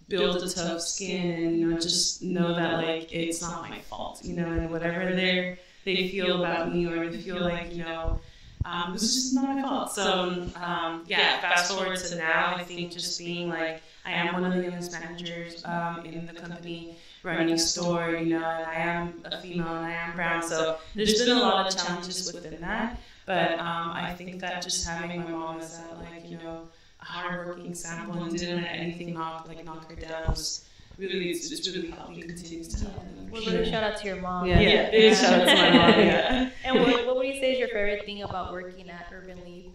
build 0.07 0.37
a 0.37 0.49
tough 0.49 0.81
skin 0.81 1.31
and 1.31 1.59
you 1.59 1.67
know 1.69 1.79
just 1.79 2.21
know 2.21 2.53
that 2.53 2.73
like 2.83 3.11
it's 3.13 3.41
not 3.41 3.69
my 3.69 3.79
fault 3.79 4.23
you 4.23 4.35
know 4.35 4.45
and 4.45 4.69
whatever 4.69 5.15
they 5.15 5.57
they 5.83 6.09
feel 6.09 6.43
about 6.43 6.73
me 6.73 6.85
or 6.85 7.09
they 7.09 7.17
feel 7.17 7.39
like 7.39 7.73
you 7.73 7.83
know 7.83 8.19
um, 8.65 8.95
it's 8.95 9.13
just 9.13 9.35
not 9.35 9.55
my 9.55 9.61
fault. 9.61 9.91
So 9.91 10.47
um, 10.55 11.03
yeah 11.05 11.39
fast 11.39 11.71
forward 11.71 11.97
to 11.97 12.15
now 12.15 12.55
I 12.55 12.63
think 12.63 12.91
just 12.91 13.19
being 13.19 13.47
like 13.47 13.81
I 14.05 14.11
am 14.11 14.33
one 14.33 14.43
of 14.43 14.53
the 14.53 14.63
youngest 14.63 14.91
managers 14.91 15.63
um, 15.65 16.03
in 16.05 16.25
the 16.25 16.33
company 16.33 16.97
running 17.25 17.57
store 17.57 18.11
you 18.11 18.27
know 18.27 18.45
and 18.45 18.65
I 18.65 18.75
am 18.75 19.13
a 19.25 19.41
female 19.41 19.67
and 19.67 19.85
I 19.85 19.91
am 19.91 20.15
brown 20.15 20.41
so 20.43 20.77
there's 20.93 21.19
been 21.19 21.35
a 21.35 21.39
lot 21.39 21.67
of 21.67 21.77
challenges 21.77 22.31
within 22.33 22.61
that 22.61 22.99
but 23.25 23.53
um, 23.53 23.91
I 23.91 24.13
think 24.13 24.39
that 24.41 24.61
just 24.61 24.87
having 24.87 25.19
my 25.19 25.29
mom 25.29 25.59
as 25.59 25.77
that 25.77 25.97
like 25.99 26.29
you 26.29 26.37
know 26.37 26.67
hardworking 26.99 27.67
example 27.67 28.23
and 28.23 28.37
didn't 28.37 28.61
let 28.61 28.71
anything 28.71 29.13
knock 29.13 29.47
like 29.47 29.63
knock 29.65 29.89
her 29.89 29.95
down 29.95 30.23
was 30.29 30.65
really 30.97 31.29
it's, 31.29 31.51
it's 31.51 31.67
really 31.67 31.91
helped 31.91 32.15
me 32.15 32.21
continues 32.21 32.67
to 32.69 32.85
help 32.85 33.03
me. 33.03 33.29
Well, 33.31 33.43
little 33.43 33.65
shout 33.65 33.83
out 33.83 33.97
to 33.97 34.07
your 34.07 34.15
mom. 34.17 34.45
Yeah. 34.45 34.59
Yeah, 34.59 34.91
big 34.91 35.15
shout 35.15 35.41
out 35.41 35.47
to 35.47 35.55
my 35.55 35.69
mom. 35.71 35.99
Yeah. 35.99 36.49
And 36.63 36.79
what, 36.79 37.05
what 37.05 37.17
would 37.17 37.27
you 37.27 37.39
say 37.39 37.53
is 37.53 37.59
your 37.59 37.67
favorite 37.67 38.05
thing 38.05 38.23
about 38.23 38.51
working 38.53 38.89
at 38.89 39.11
Urbn 39.11 39.43
Leaf? 39.45 39.65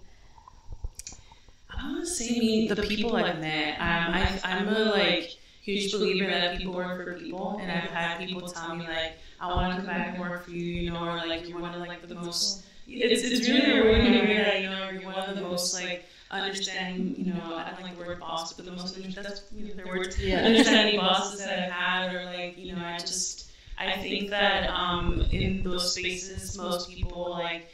I 1.69 1.93
want 1.93 2.05
to 2.05 2.11
say 2.11 2.39
me 2.39 2.69
the 2.69 2.83
people 2.83 3.17
I've 3.17 3.39
met. 3.41 3.75
Um, 3.75 4.15
I, 4.15 4.41
I'm 4.45 4.69
a 4.69 4.85
like 4.91 5.37
huge 5.61 5.91
believer 5.91 6.27
that 6.27 6.49
people 6.49 6.73
work 6.73 6.95
for 6.95 7.07
people, 7.07 7.55
and 7.59 7.71
I've 7.71 7.91
had 7.91 8.17
people 8.17 8.41
tell 8.43 8.69
me 8.69 8.89
like, 8.89 9.13
I 9.41 9.49
want 9.49 9.69
to 9.69 9.75
come 9.75 9.87
back 9.87 10.07
and 10.07 10.19
work 10.19 10.37
for 10.37 10.51
you, 10.51 10.65
you 10.65 10.83
know, 10.83 11.01
or 11.01 11.17
like 11.17 11.49
you're 11.49 11.59
one 11.59 11.75
of 11.75 11.81
like 11.81 12.01
the 12.01 12.09
most. 12.09 12.63
It's 12.87 13.23
it's 13.23 13.41
really 13.41 13.63
rewarding 13.63 14.13
to 14.13 14.19
hear 14.21 14.45
that 14.45 14.61
you 14.61 14.69
know 14.69 14.89
you're 14.89 15.03
one 15.03 15.17
of 15.19 15.27
the 15.27 15.35
most 15.35 15.73
like 15.73 15.99
understanding, 16.31 17.15
you 17.17 17.25
know, 17.25 17.53
I 17.55 17.63
don't 17.65 17.75
like 17.75 17.89
the 17.89 17.97
word 17.97 18.19
boss, 18.19 18.53
but 18.53 18.65
the 18.65 18.71
most 18.73 18.97
that's 19.15 19.43
you 19.57 19.65
know, 19.65 19.75
their 19.75 19.87
words, 19.89 20.09
Yeah. 20.19 20.43
understanding 20.43 20.95
bosses 20.95 21.37
that 21.37 21.49
I've 21.49 21.65
had, 21.65 22.05
or 22.05 22.25
like 22.25 22.57
you 22.57 22.67
know, 22.67 22.79
I 22.79 22.93
just 22.95 23.45
I 23.79 23.91
think 23.91 24.29
that 24.29 24.65
um, 24.69 25.23
in 25.31 25.63
those 25.63 25.85
spaces, 25.85 26.55
most 26.55 26.89
people 26.89 27.31
like 27.31 27.67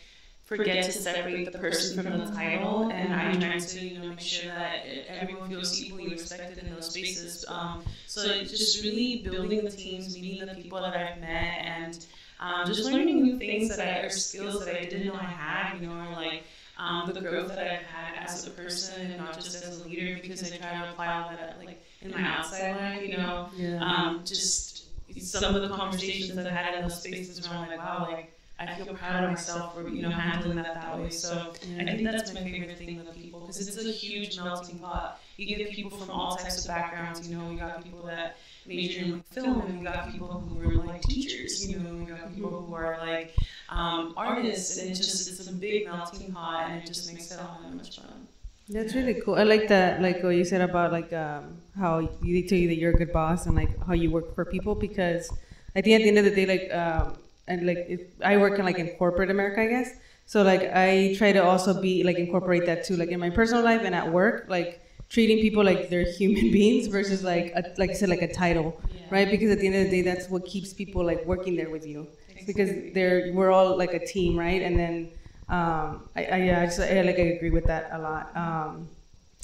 forget 0.46 0.82
to 0.84 0.92
separate 0.92 1.44
the 1.44 1.52
person 1.52 1.98
from 2.02 2.18
the 2.18 2.26
title, 2.26 2.86
and 2.90 3.12
I 3.12 3.30
try 3.30 3.56
to 3.58 3.78
you 3.78 3.94
know 4.00 4.08
make 4.08 4.20
sure 4.20 4.52
that 4.54 4.86
everyone 5.08 5.50
feels 5.50 5.78
equally 5.80 6.08
respected 6.08 6.58
in 6.58 6.70
those 6.70 6.86
spaces. 6.86 7.44
Um, 7.48 7.84
so 8.14 8.30
it's 8.30 8.50
just 8.58 8.82
really 8.82 9.22
building 9.24 9.64
the 9.64 9.70
teams, 9.72 10.20
meeting 10.20 10.40
the 10.40 10.54
people 10.54 10.80
that 10.82 10.94
I've 10.94 11.20
met, 11.20 11.58
and 11.64 12.06
um, 12.40 12.66
just 12.66 12.84
learning 12.84 13.22
new 13.22 13.38
things 13.38 13.68
that 13.68 13.80
I 13.80 13.98
or 14.00 14.10
skills 14.10 14.58
that 14.60 14.68
I 14.68 14.80
didn't 14.80 15.04
know 15.04 15.14
I 15.16 15.24
had. 15.24 15.74
You 15.74 15.86
know, 15.86 15.92
or 16.10 16.14
like 16.14 16.44
um, 16.78 17.06
the 17.06 17.20
growth 17.20 17.48
that 17.56 17.66
I've 17.68 17.86
had 17.86 18.24
as 18.24 18.46
a 18.46 18.50
person 18.50 19.04
and 19.04 19.16
not 19.16 19.34
just 19.34 19.54
as 19.54 19.70
a 19.80 19.84
leader, 19.84 20.18
because 20.22 20.42
I 20.44 20.50
try 20.56 20.74
to 20.74 20.90
apply 20.90 21.08
all 21.12 21.30
that 21.30 21.56
like 21.58 21.82
in 22.02 22.10
my 22.10 22.22
outside 22.22 22.70
life. 22.70 23.08
You 23.08 23.18
know, 23.18 23.48
Yeah. 23.56 23.78
um, 23.80 24.24
just 24.24 24.84
some 25.18 25.54
of 25.54 25.62
the 25.62 25.74
conversations 25.76 26.36
that 26.36 26.46
I've 26.46 26.52
had 26.52 26.74
in 26.74 26.82
those 26.82 27.02
spaces 27.02 27.40
where 27.42 27.50
I'm 27.50 27.58
like, 27.68 27.76
wow, 27.78 28.02
like 28.12 28.35
I 28.58 28.66
feel 28.66 28.86
proud 28.86 29.14
of 29.16 29.22
myself 29.22 29.72
for 29.72 29.88
you 29.88 30.02
know 30.02 30.10
handling 30.10 30.54
that 30.56 30.74
that 30.74 30.94
way. 30.94 31.08
So 31.08 31.42
I 31.78 31.84
think 31.84 32.02
that's 32.02 32.26
my 32.26 32.34
favorite 32.34 32.76
thing 32.78 32.96
with 32.96 33.12
people 33.12 33.40
because 33.40 33.60
it's 33.60 33.76
a 33.76 33.82
huge 33.84 34.36
melting 34.36 34.78
pot. 34.78 35.20
You 35.36 35.46
get 35.46 35.68
people 35.70 35.90
from 35.90 36.10
all 36.10 36.28
types 36.28 36.58
of 36.58 36.66
backgrounds. 36.66 37.20
You 37.22 37.34
know, 37.34 37.42
you 37.50 37.56
got 37.58 37.82
people 37.82 38.02
that 38.04 38.38
major 38.66 39.02
in 39.02 39.12
like, 39.12 39.26
film, 39.26 39.60
and 39.66 39.76
you 39.76 39.82
got 39.82 40.06
people 40.10 40.40
who 40.40 40.54
were 40.54 40.76
like 40.76 41.00
teachers. 41.00 41.68
You 41.68 41.78
know, 41.78 41.94
you 41.98 42.06
got 42.06 42.28
people 42.28 42.52
who 42.52 42.72
are 42.74 42.96
like 42.98 43.34
um, 43.68 44.14
artists, 44.16 44.78
and 44.78 44.88
it's 44.88 45.04
just 45.04 45.28
it's 45.28 45.40
a 45.40 45.44
big 45.52 45.84
melting 45.84 46.24
pot, 46.32 46.64
and 46.66 46.74
it 46.74 46.86
just 46.86 47.06
makes 47.06 47.30
it 47.30 47.38
all 47.38 47.50
that 47.62 47.74
much 47.74 47.94
fun. 47.94 48.26
That's 48.68 48.94
really 48.94 49.14
cool. 49.24 49.36
I 49.36 49.44
like 49.44 49.68
that, 49.68 50.02
like 50.02 50.22
what 50.22 50.30
you 50.30 50.44
said 50.44 50.60
about 50.60 50.90
like 50.90 51.12
um, 51.12 51.58
how 51.78 52.00
you 52.22 52.42
tell 52.48 52.58
you 52.58 52.68
that 52.68 52.76
you're 52.76 52.90
a 52.90 52.94
good 52.96 53.12
boss 53.12 53.46
and 53.46 53.54
like 53.54 53.70
how 53.86 53.92
you 53.92 54.10
work 54.10 54.34
for 54.34 54.44
people 54.44 54.74
because 54.74 55.30
I 55.76 55.82
think 55.82 55.94
at 55.94 56.02
the 56.02 56.08
end 56.08 56.18
of 56.18 56.24
the 56.24 56.34
day, 56.34 56.46
like 56.46 56.72
um, 56.74 57.16
and 57.48 57.66
like 57.66 57.78
it, 57.88 58.14
I 58.24 58.36
work 58.36 58.58
in 58.58 58.64
like 58.64 58.78
in 58.78 58.88
corporate 58.96 59.30
America, 59.30 59.60
I 59.60 59.66
guess. 59.66 59.90
So 60.26 60.42
like 60.42 60.62
I 60.74 61.14
try 61.16 61.32
to 61.32 61.44
also 61.44 61.80
be 61.80 62.02
like 62.02 62.18
incorporate 62.18 62.66
that 62.66 62.84
too, 62.84 62.96
like 62.96 63.10
in 63.10 63.20
my 63.20 63.30
personal 63.30 63.62
life 63.62 63.82
and 63.84 63.94
at 63.94 64.10
work, 64.12 64.46
like 64.48 64.82
treating 65.08 65.38
people 65.38 65.64
like 65.64 65.88
they're 65.88 66.10
human 66.10 66.50
beings 66.56 66.88
versus 66.88 67.22
like 67.22 67.52
a, 67.54 67.64
like 67.78 67.90
I 67.90 67.94
said, 67.94 68.08
like 68.08 68.22
a 68.22 68.32
title, 68.32 68.80
right? 69.10 69.30
Because 69.30 69.50
at 69.50 69.60
the 69.60 69.66
end 69.66 69.76
of 69.76 69.84
the 69.84 69.90
day, 69.90 70.02
that's 70.02 70.28
what 70.28 70.44
keeps 70.44 70.72
people 70.72 71.04
like 71.04 71.24
working 71.24 71.56
there 71.56 71.70
with 71.70 71.86
you 71.86 72.08
because 72.46 72.70
they're 72.92 73.32
we're 73.32 73.50
all 73.50 73.76
like 73.76 73.94
a 73.94 74.04
team, 74.04 74.38
right? 74.38 74.62
And 74.62 74.78
then 74.78 75.10
um, 75.48 76.08
I, 76.16 76.24
I 76.24 76.36
yeah, 76.38 76.62
I 76.62 76.66
just 76.66 76.80
I, 76.80 77.02
like 77.02 77.18
I 77.18 77.36
agree 77.36 77.50
with 77.50 77.66
that 77.66 77.90
a 77.92 77.98
lot. 77.98 78.36
Um, 78.36 78.88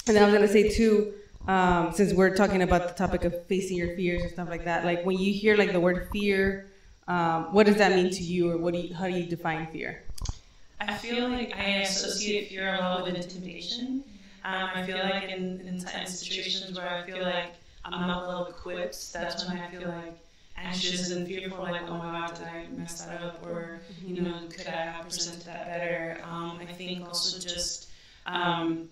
and 0.06 0.16
then 0.16 0.22
I 0.22 0.26
was 0.26 0.34
gonna 0.34 0.48
say 0.48 0.68
too, 0.68 1.14
um, 1.46 1.92
since 1.92 2.12
we're 2.12 2.34
talking 2.34 2.62
about 2.62 2.88
the 2.88 2.94
topic 2.94 3.24
of 3.24 3.46
facing 3.46 3.76
your 3.76 3.94
fears 3.96 4.22
and 4.22 4.32
stuff 4.32 4.48
like 4.48 4.64
that, 4.64 4.84
like 4.84 5.04
when 5.04 5.18
you 5.18 5.32
hear 5.32 5.56
like 5.56 5.72
the 5.72 5.80
word 5.80 6.08
fear, 6.12 6.71
um, 7.08 7.52
what 7.52 7.66
does 7.66 7.76
that 7.76 7.94
mean 7.94 8.10
to 8.10 8.22
you, 8.22 8.50
or 8.50 8.56
what 8.56 8.74
do 8.74 8.80
you, 8.80 8.94
how 8.94 9.06
do 9.06 9.12
you 9.12 9.24
define 9.24 9.66
fear? 9.68 10.02
I 10.80 10.96
feel 10.96 11.28
like 11.28 11.54
I 11.56 11.82
associate 11.82 12.48
fear 12.48 12.74
a 12.74 12.78
lot 12.78 13.04
with 13.04 13.14
intimidation. 13.14 14.04
Um, 14.44 14.70
I 14.74 14.84
feel 14.84 14.98
like 14.98 15.24
in, 15.24 15.60
in, 15.60 16.06
situations 16.06 16.76
where 16.76 16.88
I 16.88 17.08
feel 17.08 17.22
like 17.22 17.52
I'm 17.84 18.08
not 18.08 18.26
well 18.26 18.46
equipped, 18.46 19.12
that's 19.12 19.46
when 19.46 19.58
I 19.58 19.70
feel 19.70 19.88
like 19.88 20.18
anxious 20.56 21.10
and 21.10 21.26
fearful, 21.26 21.62
like, 21.62 21.82
oh 21.88 21.98
my 21.98 22.26
god, 22.26 22.34
did 22.34 22.46
I 22.46 22.66
mess 22.76 23.02
that 23.02 23.22
up? 23.22 23.44
Or, 23.46 23.80
you 24.04 24.22
know, 24.22 24.34
could 24.50 24.66
I 24.66 24.70
have 24.70 25.08
presented 25.08 25.44
that 25.46 25.66
better? 25.66 26.20
Um, 26.24 26.58
I 26.60 26.72
think 26.72 27.06
also 27.06 27.38
just 27.38 27.88
um, 28.26 28.88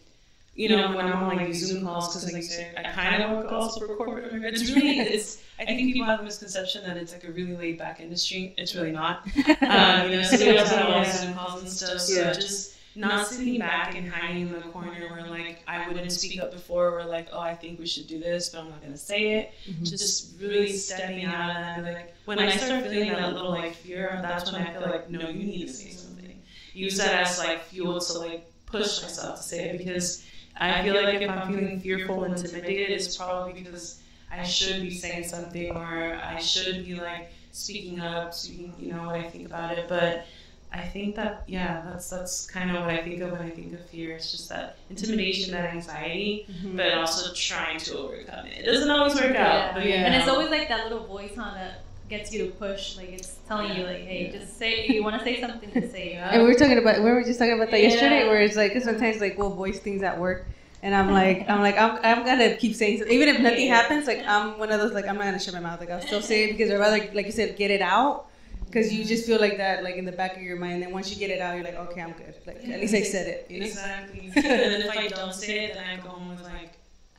you 0.55 0.69
know, 0.69 0.95
when 0.95 1.07
I'm 1.07 1.23
on 1.23 1.37
like 1.37 1.47
these 1.47 1.67
Zoom 1.67 1.85
calls, 1.85 2.09
because 2.09 2.25
like 2.33 2.43
I 2.43 2.47
said, 2.47 2.75
I 2.77 2.91
kind 2.91 3.23
of 3.23 3.31
work 3.39 3.53
also 3.53 3.87
for 3.87 3.97
corporate. 3.97 4.43
It's 4.55 4.71
really, 4.75 4.99
it's. 5.01 5.43
I 5.61 5.65
think 5.67 5.93
people 5.93 6.07
have 6.07 6.21
a 6.21 6.23
misconception 6.23 6.85
that 6.85 6.97
it's 6.97 7.13
like 7.13 7.25
a 7.25 7.31
really 7.33 7.55
laid 7.57 7.79
back 7.79 8.01
industry. 8.01 8.55
It's 8.59 8.75
really 8.75 8.93
not. 8.93 9.27
Um, 9.63 10.11
you 10.11 10.17
know, 10.17 10.23
so 10.23 10.39
we 10.39 10.59
also 10.59 10.77
have 10.77 10.89
all 10.89 11.05
these 11.05 11.21
Zoom 11.21 11.35
calls 11.35 11.61
and 11.63 11.71
stuff. 11.71 12.01
So 12.01 12.21
Yeah. 12.21 12.33
just 12.33 12.77
not 12.97 13.27
sitting 13.27 13.59
back 13.59 13.95
and 13.95 14.11
hiding 14.11 14.49
in 14.49 14.53
the 14.53 14.61
corner 14.61 15.09
where 15.11 15.27
like 15.29 15.63
I 15.69 15.87
wouldn't 15.87 16.11
speak 16.11 16.41
up 16.41 16.51
before. 16.51 16.91
We're 16.93 17.05
like, 17.05 17.29
oh, 17.33 17.39
I 17.39 17.55
think 17.55 17.79
we 17.79 17.87
should 17.87 18.07
do 18.09 18.19
this, 18.19 18.49
but 18.49 18.61
I'm 18.63 18.71
not 18.71 18.83
gonna 18.83 18.97
say 18.97 19.39
it. 19.39 19.53
Just 19.83 20.41
really 20.41 20.73
stepping 20.73 21.25
out 21.25 21.51
and 21.51 21.85
like 21.85 22.15
when 22.25 22.39
I 22.39 22.51
start 22.57 22.85
feeling 22.87 23.13
that 23.13 23.33
little 23.35 23.51
like 23.51 23.75
fear, 23.75 24.19
that's 24.23 24.51
when 24.51 24.61
I 24.63 24.73
feel 24.73 24.83
like 24.83 25.09
no, 25.11 25.29
you 25.29 25.45
need 25.45 25.67
to 25.67 25.73
say 25.73 25.91
something. 25.91 26.43
Use 26.73 26.97
that 26.99 27.23
as 27.23 27.39
like 27.39 27.63
fuel 27.65 28.01
to 28.01 28.19
like 28.19 28.51
push 28.67 29.03
myself 29.03 29.37
to 29.37 29.43
say 29.43 29.69
it 29.71 29.79
because 29.79 30.25
I 30.61 30.83
feel 30.83 30.95
like 30.95 31.21
if 31.21 31.31
I'm 31.31 31.53
feeling 31.53 31.81
fearful 31.81 32.25
and 32.25 32.37
intimidated, 32.37 32.91
it's 32.91 33.17
probably 33.17 33.53
because 33.53 34.01
I 34.31 34.43
should 34.43 34.83
be 34.83 34.91
saying 34.91 35.25
something 35.25 35.71
or 35.75 36.21
I 36.23 36.39
should 36.39 36.85
be 36.85 36.95
like 36.95 37.33
speaking 37.53 38.01
up, 38.01 38.35
speaking, 38.35 38.75
you 38.79 38.93
know, 38.93 39.07
what 39.07 39.17
I 39.17 39.23
think 39.23 39.47
about 39.47 39.77
it. 39.77 39.89
But 39.89 40.27
I 40.73 40.83
think 40.83 41.17
that 41.17 41.43
yeah, 41.47 41.83
that's 41.85 42.11
that's 42.11 42.47
kind 42.47 42.71
of 42.71 42.83
what 42.83 42.91
I 42.91 42.99
think 42.99 43.21
of 43.23 43.33
when 43.33 43.43
I 43.43 43.51
think 43.51 43.73
of 43.73 43.85
fear. 43.89 44.15
It's 44.15 44.31
just 44.31 44.49
that 44.51 44.77
intimidation, 44.89 45.53
that 45.53 45.73
anxiety, 45.73 46.47
mm-hmm. 46.49 46.77
but 46.77 46.95
also 46.95 47.35
trying 47.35 47.79
to 47.81 47.99
overcome 47.99 48.47
it. 48.47 48.59
It 48.59 48.67
doesn't 48.67 48.91
always 48.91 49.15
work 49.15 49.35
out, 49.35 49.75
but 49.75 49.85
Yeah. 49.85 50.07
And 50.07 50.15
it's 50.15 50.29
always 50.29 50.51
like 50.51 50.69
that 50.69 50.85
little 50.85 51.07
voice 51.07 51.37
on 51.37 51.55
that 51.55 51.83
gets 52.11 52.33
you 52.33 52.45
to 52.47 52.51
push. 52.53 52.97
Like 52.97 53.11
it's 53.11 53.37
telling 53.49 53.75
you, 53.77 53.85
like, 53.85 54.05
hey, 54.05 54.31
just 54.31 54.59
say 54.59 54.87
you 54.89 55.03
want 55.03 55.19
to 55.19 55.25
say 55.25 55.41
something 55.41 55.71
to 55.71 55.89
say. 55.91 56.15
it. 56.15 56.17
And 56.17 56.43
we 56.43 56.49
were 56.49 56.55
talking 56.55 56.77
about 56.79 56.99
we 57.03 57.11
were 57.11 57.23
just 57.25 57.39
talking 57.39 57.55
about 57.55 57.71
that 57.71 57.81
Yeah. 57.81 57.89
yesterday, 57.89 58.27
where 58.29 58.41
it's 58.43 58.57
like 58.57 58.73
'cause 58.73 58.85
sometimes 58.85 59.21
like 59.21 59.39
we'll 59.39 59.51
voice 59.55 59.79
things 59.79 60.03
at 60.03 60.19
work, 60.19 60.47
and 60.83 60.95
I'm 60.95 61.11
like 61.13 61.49
I'm 61.49 61.61
like 61.61 61.79
I'm, 61.79 61.99
I'm 62.03 62.25
gonna 62.25 62.57
keep 62.57 62.75
saying 62.75 62.99
something. 62.99 63.15
even 63.15 63.29
if 63.29 63.41
nothing 63.41 63.69
happens. 63.69 64.07
Like 64.07 64.23
I'm 64.27 64.59
one 64.59 64.71
of 64.71 64.81
those 64.81 64.93
like 64.93 65.07
I'm 65.09 65.17
not 65.17 65.25
gonna 65.25 65.39
shut 65.39 65.55
my 65.55 65.61
mouth. 65.61 65.81
Like 65.81 65.91
I'll 65.91 66.03
still 66.03 66.21
say 66.23 66.45
it 66.45 66.53
because 66.53 66.71
I'd 66.71 66.79
rather 66.79 66.99
like 67.15 67.27
you 67.27 67.33
said 67.33 67.57
get 67.57 67.71
it 67.71 67.81
out 67.83 68.27
because 68.67 68.93
you 68.93 69.05
just 69.05 69.27
feel 69.27 69.41
like 69.41 69.57
that 69.57 69.83
like 69.83 69.97
in 69.97 70.05
the 70.05 70.13
back 70.13 70.37
of 70.37 70.43
your 70.43 70.57
mind. 70.57 70.75
And 70.75 70.83
then 70.85 70.93
once 70.93 71.11
you 71.11 71.17
get 71.17 71.31
it 71.31 71.41
out, 71.41 71.55
you're 71.55 71.65
like 71.65 71.77
okay 71.91 72.03
I'm 72.03 72.13
good. 72.13 72.35
Like 72.47 72.57
at 72.69 72.81
least 72.81 72.95
I 72.95 73.03
said 73.03 73.27
it. 73.29 73.47
You 73.51 73.61
know? 73.61 73.67
Exactly. 73.67 74.33
and 74.37 74.45
then 74.45 74.81
if 74.83 74.91
I 74.97 75.07
don't 75.09 75.35
say 75.35 75.65
it, 75.67 75.75
then 75.75 75.85
I 75.89 76.03
go 76.03 76.11
home 76.11 76.29
with 76.31 76.43
like, 76.43 76.73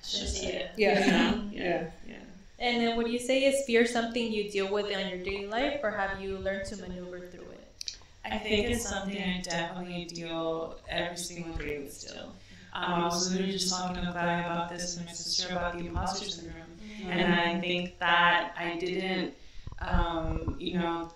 I 0.03 0.07
should 0.07 0.27
say 0.29 0.47
it. 0.53 0.71
Yeah. 0.77 1.05
You 1.05 1.11
know? 1.11 1.49
Yeah. 1.51 1.89
And 2.61 2.79
then 2.79 2.95
would 2.95 3.07
you 3.07 3.17
say 3.17 3.45
is 3.45 3.65
fear 3.65 3.87
something 3.87 4.31
you 4.31 4.49
deal 4.49 4.71
with 4.71 4.87
in 4.87 5.09
your 5.09 5.17
daily 5.17 5.47
life, 5.47 5.79
or 5.81 5.89
have 5.89 6.21
you 6.21 6.37
learned 6.37 6.65
to 6.67 6.77
maneuver 6.77 7.19
through 7.19 7.49
it? 7.51 7.95
I 8.23 8.37
think 8.37 8.69
it's 8.69 8.87
something 8.87 9.17
I 9.17 9.41
definitely 9.41 10.05
deal 10.05 10.79
every 10.87 11.17
single 11.17 11.55
day 11.55 11.79
with 11.79 11.91
still. 11.91 12.35
Um, 12.73 12.93
I 12.93 13.03
was 13.05 13.31
literally 13.31 13.51
just 13.51 13.75
talking 13.75 14.05
to 14.05 14.11
Guy 14.11 14.41
about 14.41 14.69
this 14.69 14.95
and 14.95 15.07
my 15.07 15.11
sister 15.11 15.51
about 15.51 15.73
the 15.73 15.87
imposter 15.87 16.29
syndrome. 16.29 16.61
And 17.09 17.33
I 17.33 17.59
think 17.59 17.97
that 17.97 18.53
I 18.57 18.77
didn't, 18.77 19.33
um, 19.79 20.55
you 20.59 20.77
know, 20.77 21.11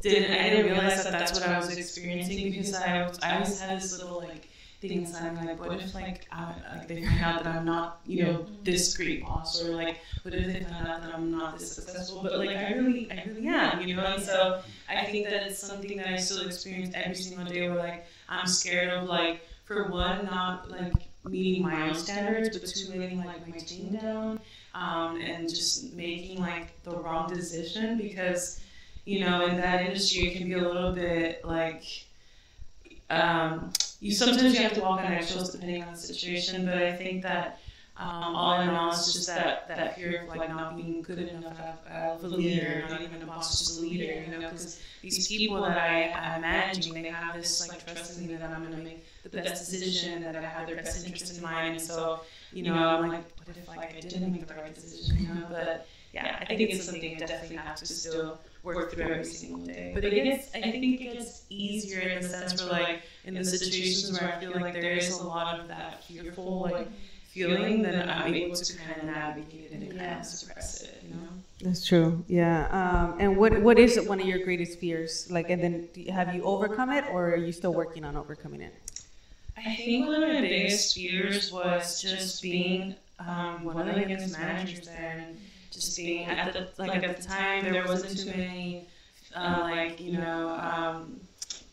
didn't 0.00 0.30
I 0.30 0.50
didn't 0.50 0.66
realize 0.66 1.02
that 1.02 1.12
that's 1.12 1.32
what 1.32 1.48
I 1.48 1.58
was 1.58 1.76
experiencing 1.76 2.50
because 2.50 2.74
I 2.74 3.08
was, 3.08 3.18
I 3.22 3.34
always 3.34 3.60
had 3.60 3.76
this 3.76 3.98
little 4.00 4.20
like 4.20 4.48
thing 4.80 5.06
I'm 5.20 5.46
like 5.46 5.58
what 5.58 5.80
if 5.80 5.94
like 5.94 6.26
I, 6.30 6.54
like 6.74 6.88
they 6.88 7.04
find 7.04 7.22
out 7.22 7.44
that 7.44 7.56
I'm 7.56 7.64
not 7.64 8.00
you 8.06 8.24
know 8.24 8.46
this 8.62 8.96
great 8.96 9.22
boss 9.22 9.62
or 9.62 9.74
like 9.74 9.98
what 10.22 10.34
if 10.34 10.46
they 10.46 10.60
find 10.64 10.86
out 10.86 11.02
that 11.02 11.14
I'm 11.14 11.30
not 11.30 11.58
this 11.58 11.72
successful? 11.72 12.22
But 12.22 12.38
like 12.38 12.56
I 12.56 12.72
really 12.72 13.10
I 13.10 13.24
really 13.26 13.46
am 13.48 13.80
you 13.80 13.96
know? 13.96 14.04
And 14.04 14.22
so 14.22 14.60
I 14.88 15.04
think 15.04 15.28
that 15.28 15.46
it's 15.46 15.58
something 15.58 15.96
that 15.98 16.08
I 16.08 16.16
still 16.16 16.46
experience 16.46 16.94
every 16.94 17.14
single 17.14 17.46
day 17.46 17.68
where 17.68 17.78
like 17.78 18.06
I'm 18.28 18.46
scared 18.46 18.90
of 18.90 19.08
like 19.08 19.40
for 19.64 19.88
one 19.88 20.26
not 20.26 20.70
like 20.70 20.92
meeting 21.24 21.62
my 21.62 21.88
own 21.88 21.94
standards 21.94 22.56
but 22.56 22.68
two 22.68 22.98
letting 22.98 23.24
like 23.24 23.46
my 23.48 23.58
team 23.58 23.96
down 23.96 24.38
um, 24.74 25.20
and 25.20 25.48
just 25.48 25.94
making 25.94 26.40
like 26.40 26.80
the 26.84 26.96
wrong 26.96 27.32
decision 27.32 27.98
because 27.98 28.60
you 29.04 29.20
know 29.20 29.46
in 29.46 29.56
that 29.56 29.86
industry 29.86 30.28
it 30.28 30.36
can 30.36 30.48
be 30.48 30.54
a 30.54 30.58
little 30.58 30.92
bit 30.92 31.44
like 31.44 31.84
um, 33.10 33.72
you 34.00 34.12
sometimes 34.12 34.54
you 34.54 34.62
have 34.62 34.74
to 34.74 34.80
walk 34.80 35.00
on 35.00 35.12
eggshells 35.12 35.50
depending 35.50 35.82
on 35.82 35.92
the 35.92 35.98
situation 35.98 36.64
but 36.66 36.82
I 36.82 36.92
think 36.92 37.22
that 37.22 37.58
um, 37.98 38.36
all 38.36 38.60
in 38.60 38.68
all, 38.68 38.90
it's 38.92 39.10
just 39.10 39.26
that, 39.26 39.66
that 39.68 39.96
fear 39.96 40.22
of 40.22 40.28
like 40.28 40.50
not 40.50 40.76
being 40.76 41.00
good 41.00 41.18
enough 41.18 41.58
of 41.90 42.22
a 42.24 42.28
leader, 42.28 42.84
not 42.90 43.00
even 43.00 43.22
a 43.22 43.26
boss, 43.26 43.58
just 43.58 43.78
a 43.78 43.82
leader, 43.82 44.20
you 44.20 44.32
know, 44.32 44.50
because 44.50 44.82
these 45.00 45.26
people 45.26 45.62
that 45.62 45.78
I, 45.78 46.10
I'm 46.10 46.42
managing, 46.42 46.92
they 46.92 47.08
have 47.08 47.34
this 47.34 47.66
like 47.66 47.86
trust 47.86 48.18
in 48.18 48.26
me 48.26 48.34
that 48.34 48.50
I'm 48.50 48.64
going 48.64 48.76
to 48.76 48.84
make 48.84 49.06
the 49.22 49.30
best 49.30 49.70
decision, 49.70 50.20
that 50.22 50.36
I 50.36 50.42
have 50.42 50.66
their 50.66 50.76
best 50.76 51.06
interest 51.06 51.38
in 51.38 51.42
mind, 51.42 51.76
and 51.76 51.80
so, 51.80 52.20
you 52.52 52.64
know, 52.64 52.74
I'm 52.74 53.08
like, 53.08 53.24
what 53.46 53.56
if 53.56 53.66
like 53.66 53.96
I 53.96 54.00
didn't 54.00 54.30
make 54.30 54.46
the 54.46 54.54
right 54.54 54.74
decision, 54.74 55.18
you 55.18 55.28
know, 55.28 55.46
but 55.48 55.88
yeah, 56.12 56.36
I 56.42 56.54
think 56.54 56.70
it's 56.70 56.84
something 56.84 57.16
I 57.16 57.18
definitely 57.18 57.56
have 57.56 57.76
to 57.76 57.86
still 57.86 58.38
work 58.66 58.92
through 58.92 59.04
every 59.04 59.24
single 59.24 59.60
day. 59.60 59.92
But 59.94 60.04
it 60.04 60.14
gets, 60.14 60.54
I 60.54 60.60
think 60.60 60.84
it 60.84 61.02
gets 61.02 61.44
easier 61.50 62.00
in 62.00 62.22
the 62.22 62.28
sense 62.28 62.60
where 62.60 62.70
like 62.70 63.02
in 63.24 63.34
the 63.34 63.44
situations 63.44 64.12
where 64.12 64.32
I 64.32 64.40
feel 64.40 64.52
like 64.52 64.74
there 64.74 64.92
is 64.96 65.10
a 65.10 65.24
lot 65.26 65.58
of 65.60 65.68
that 65.68 66.04
fearful 66.04 66.60
like 66.60 66.88
feeling, 67.24 67.82
then 67.82 68.08
I'm 68.08 68.34
able 68.34 68.56
to 68.56 68.76
kind 68.78 69.00
of 69.00 69.04
navigate 69.04 69.72
it 69.72 69.72
and 69.72 69.96
kind 69.96 70.20
of 70.20 70.24
suppress 70.26 70.82
it, 70.82 71.02
you 71.06 71.14
know. 71.14 71.28
That's 71.62 71.86
true. 71.86 72.24
Yeah. 72.28 72.68
Um, 72.70 73.16
and 73.20 73.36
what 73.36 73.60
what 73.62 73.78
is 73.78 73.98
one 74.00 74.20
of 74.20 74.26
your 74.26 74.38
greatest 74.40 74.78
fears? 74.78 75.30
Like, 75.30 75.50
and 75.50 75.62
then 75.62 75.88
do 75.94 76.02
you- 76.02 76.12
have 76.12 76.34
you 76.34 76.42
overcome 76.44 76.90
it, 76.92 77.04
or 77.10 77.30
are 77.30 77.36
you 77.36 77.52
still 77.52 77.72
working 77.74 78.04
on 78.04 78.16
overcoming 78.16 78.62
it? 78.62 78.74
I 79.56 79.74
think 79.74 80.06
one 80.06 80.22
of 80.22 80.28
my 80.28 80.40
biggest 80.42 80.94
fears 80.94 81.50
was 81.52 82.00
just 82.02 82.42
being 82.42 82.94
um, 83.18 83.64
one 83.64 83.88
of 83.88 83.94
the 83.94 84.00
youngest 84.02 84.38
managers 84.38 84.86
there, 84.86 85.24
and 85.28 85.38
just 85.76 85.96
being 85.96 86.26
at 86.26 86.52
the 86.52 86.68
like 86.78 87.02
at 87.02 87.16
the 87.16 87.22
time 87.22 87.64
there 87.64 87.86
wasn't 87.86 88.18
too 88.18 88.30
many 88.30 88.88
uh, 89.34 89.58
like 89.60 90.00
you 90.00 90.18
know 90.18 90.48
um, 90.50 91.20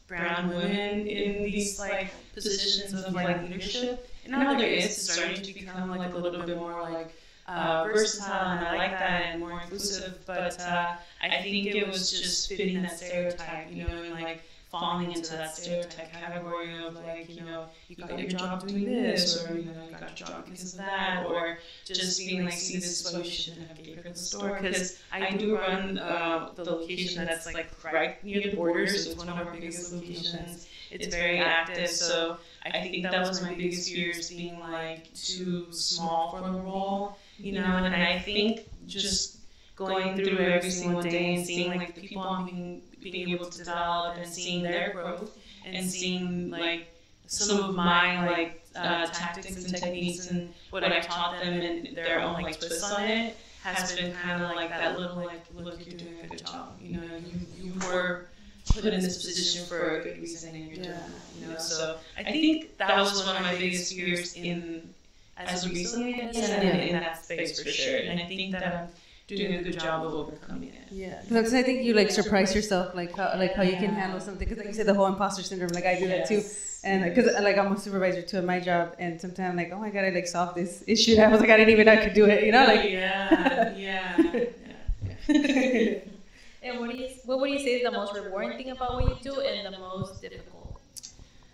brown 0.08 0.50
women 0.50 1.08
in 1.08 1.44
these 1.44 1.80
like 1.80 2.12
positions 2.34 2.94
of 2.94 3.14
like 3.14 3.42
leadership. 3.42 4.10
And 4.24 4.32
now 4.32 4.58
there 4.58 4.68
is 4.68 4.86
it's 4.86 5.12
starting 5.12 5.42
to 5.42 5.54
become 5.54 5.90
like 5.90 6.14
a 6.14 6.18
little 6.18 6.46
bit 6.46 6.58
more 6.58 6.82
like 6.82 7.14
uh, 7.48 7.90
versatile, 7.92 8.52
and 8.52 8.66
I 8.66 8.76
like 8.78 8.92
that 8.92 9.22
and 9.26 9.40
more 9.40 9.60
inclusive. 9.62 10.20
But 10.26 10.60
uh, 10.62 10.96
I 11.22 11.42
think 11.42 11.68
it 11.68 11.88
was 11.88 12.12
just 12.12 12.50
fitting 12.50 12.82
that 12.84 12.98
stereotype, 12.98 13.72
you 13.72 13.86
know, 13.86 14.04
and 14.04 14.14
like 14.14 14.44
falling 14.74 15.12
into 15.12 15.34
that 15.34 15.56
stereotype 15.56 16.12
category 16.12 16.84
of 16.84 16.96
like, 16.96 17.30
you 17.30 17.46
know, 17.46 17.68
you 17.88 17.96
got 17.96 18.18
your 18.18 18.28
job 18.28 18.68
doing 18.68 18.86
this, 18.86 19.46
or 19.46 19.56
you 19.56 19.66
know, 19.66 19.86
you 19.86 19.92
got 19.92 20.20
your 20.20 20.28
job 20.28 20.46
because 20.46 20.74
of 20.74 20.80
that, 20.80 21.26
or 21.28 21.60
just 21.86 22.18
being 22.18 22.44
like, 22.44 22.56
see, 22.56 22.80
this 22.80 23.06
is 23.06 23.14
why 23.14 23.22
we 23.22 23.30
shouldn't 23.30 23.68
have 23.68 23.84
gave 23.84 23.98
her 23.98 24.10
the 24.10 24.16
store. 24.16 24.58
Because 24.60 25.00
I 25.12 25.30
do 25.38 25.56
run 25.60 26.00
uh, 26.00 26.50
the 26.56 26.64
location 26.64 27.24
that's 27.24 27.46
like 27.54 27.68
right 27.94 28.22
near 28.24 28.42
the 28.42 28.56
border, 28.56 28.88
so 28.88 29.12
it's 29.12 29.16
one 29.16 29.30
of 29.30 29.38
our 29.38 29.54
biggest 29.54 29.94
locations. 29.94 30.68
It's 30.90 31.08
very 31.08 31.38
active, 31.38 31.90
so 31.90 32.38
I 32.66 32.82
think 32.82 33.04
that 33.04 33.28
was 33.28 33.44
my 33.44 33.54
biggest 33.54 33.92
fear 33.94 34.10
is 34.10 34.30
being 34.30 34.60
like 34.60 35.14
too 35.14 35.72
small 35.72 36.32
for 36.32 36.42
the 36.52 36.60
role, 36.62 37.20
you 37.38 37.52
know. 37.52 37.78
And 37.86 37.94
I 37.96 38.18
think 38.18 38.62
just 38.88 39.38
going 39.76 40.16
through 40.16 40.38
every 40.38 40.72
single 40.72 41.04
day 41.04 41.36
and 41.36 41.46
seeing 41.46 41.76
like 41.78 41.94
the 41.94 42.02
people 42.02 42.24
I'm 42.24 42.46
being 42.46 42.82
being 43.12 43.30
able 43.30 43.46
to 43.46 43.58
develop 43.58 44.18
and 44.18 44.28
seeing 44.28 44.64
their 44.64 44.92
growth 44.92 45.38
and 45.66 45.90
seeing 45.90 46.50
like 46.50 46.88
some 47.28 47.60
of 47.60 47.76
my 47.76 48.30
like 48.30 48.64
uh, 48.76 49.08
tactics 49.08 49.56
and 49.56 49.76
techniques 49.76 50.30
and 50.30 50.54
what 50.72 50.84
I've 50.84 51.06
taught 51.06 51.40
them 51.42 51.62
and 51.62 51.96
their 51.96 52.22
own 52.22 52.42
like 52.42 52.60
twists 52.60 52.84
on 52.84 53.04
it 53.04 53.38
has 53.64 53.96
been 53.96 54.14
kind 54.14 54.44
of 54.44 54.56
like 54.56 54.70
that 54.70 55.00
little 55.00 55.16
like 55.16 55.42
look 55.56 55.86
you're 55.86 55.98
doing 55.98 56.16
a 56.24 56.28
good 56.28 56.46
job. 56.46 56.78
You 56.82 56.98
know 56.98 57.04
you, 57.04 57.72
you 57.72 57.88
were 57.88 58.28
put 58.74 58.86
in 58.86 59.02
this 59.02 59.18
position 59.26 59.66
for 59.66 60.00
a 60.00 60.04
good 60.04 60.18
reason 60.20 60.56
and 60.56 60.66
you're 60.68 60.76
doing 60.76 60.90
that 60.90 61.10
you 61.40 61.48
know? 61.48 61.58
So 61.58 61.98
I 62.18 62.24
think 62.24 62.78
that 62.78 62.98
was 62.98 63.26
one 63.26 63.36
of 63.36 63.42
my 63.44 63.56
biggest 63.56 63.94
fears 63.94 64.36
in 64.36 64.94
as 65.38 65.68
recently 65.68 66.22
as 66.22 66.38
and 66.38 66.64
in 66.64 66.94
that 66.94 67.24
space 67.24 67.62
for 67.62 67.70
sure. 67.70 67.98
And 67.98 68.20
I 68.20 68.26
think 68.26 68.52
that 68.52 68.66
I'm 68.66 68.88
doing 69.36 69.54
a 69.54 69.60
good 69.60 69.80
job 69.80 70.04
of 70.06 70.14
overcoming 70.14 70.74
it 70.74 70.88
Yeah, 70.92 71.22
because 71.28 71.54
I 71.54 71.64
think 71.64 71.84
you 71.84 71.94
like 71.94 72.12
surprise 72.12 72.54
yourself, 72.56 72.94
like 72.94 73.16
how 73.16 73.32
like 73.38 73.54
how 73.56 73.64
you 73.64 73.78
can 73.78 73.92
handle 73.92 74.20
something. 74.20 74.46
Because 74.48 74.58
like 74.58 74.68
you 74.68 74.74
said, 74.74 74.88
the 74.88 74.94
whole 74.94 75.08
imposter 75.08 75.44
syndrome, 75.44 75.74
like 75.74 75.86
I 75.86 75.96
do 75.96 76.08
that 76.08 76.26
too. 76.26 76.44
And 76.84 77.04
because 77.04 77.32
like 77.42 77.58
I'm 77.58 77.72
a 77.72 77.78
supervisor 77.80 78.22
too 78.22 78.38
at 78.38 78.44
my 78.46 78.60
job, 78.60 78.96
and 79.00 79.20
sometimes 79.20 79.50
I'm 79.52 79.56
like, 79.58 79.72
oh 79.74 79.80
my 79.80 79.90
god, 79.90 80.06
I 80.06 80.10
like 80.10 80.28
solved 80.28 80.56
this 80.56 80.84
issue. 80.88 81.18
I 81.22 81.28
was 81.28 81.40
like, 81.42 81.50
I 81.50 81.58
didn't 81.58 81.72
even 81.72 81.86
know 81.86 81.94
I 81.94 81.98
could 81.98 82.14
do 82.14 82.26
it. 82.26 82.44
You 82.44 82.52
know, 82.52 82.66
like 82.66 82.92
yeah, 83.28 83.70
yeah, 83.76 84.46
yeah. 85.28 85.96
And 86.62 86.80
what 86.80 86.90
do 86.92 86.98
you 86.98 87.10
what 87.26 87.40
would 87.40 87.52
you 87.52 87.60
say 87.60 87.74
is 87.76 87.84
the 87.84 87.92
most 87.92 88.14
rewarding 88.14 88.54
thing 88.54 88.72
about 88.72 88.94
what 88.94 89.06
you 89.06 89.18
do, 89.22 89.40
and 89.42 89.64
the 89.66 89.72
most 89.72 90.22
difficult? 90.22 90.82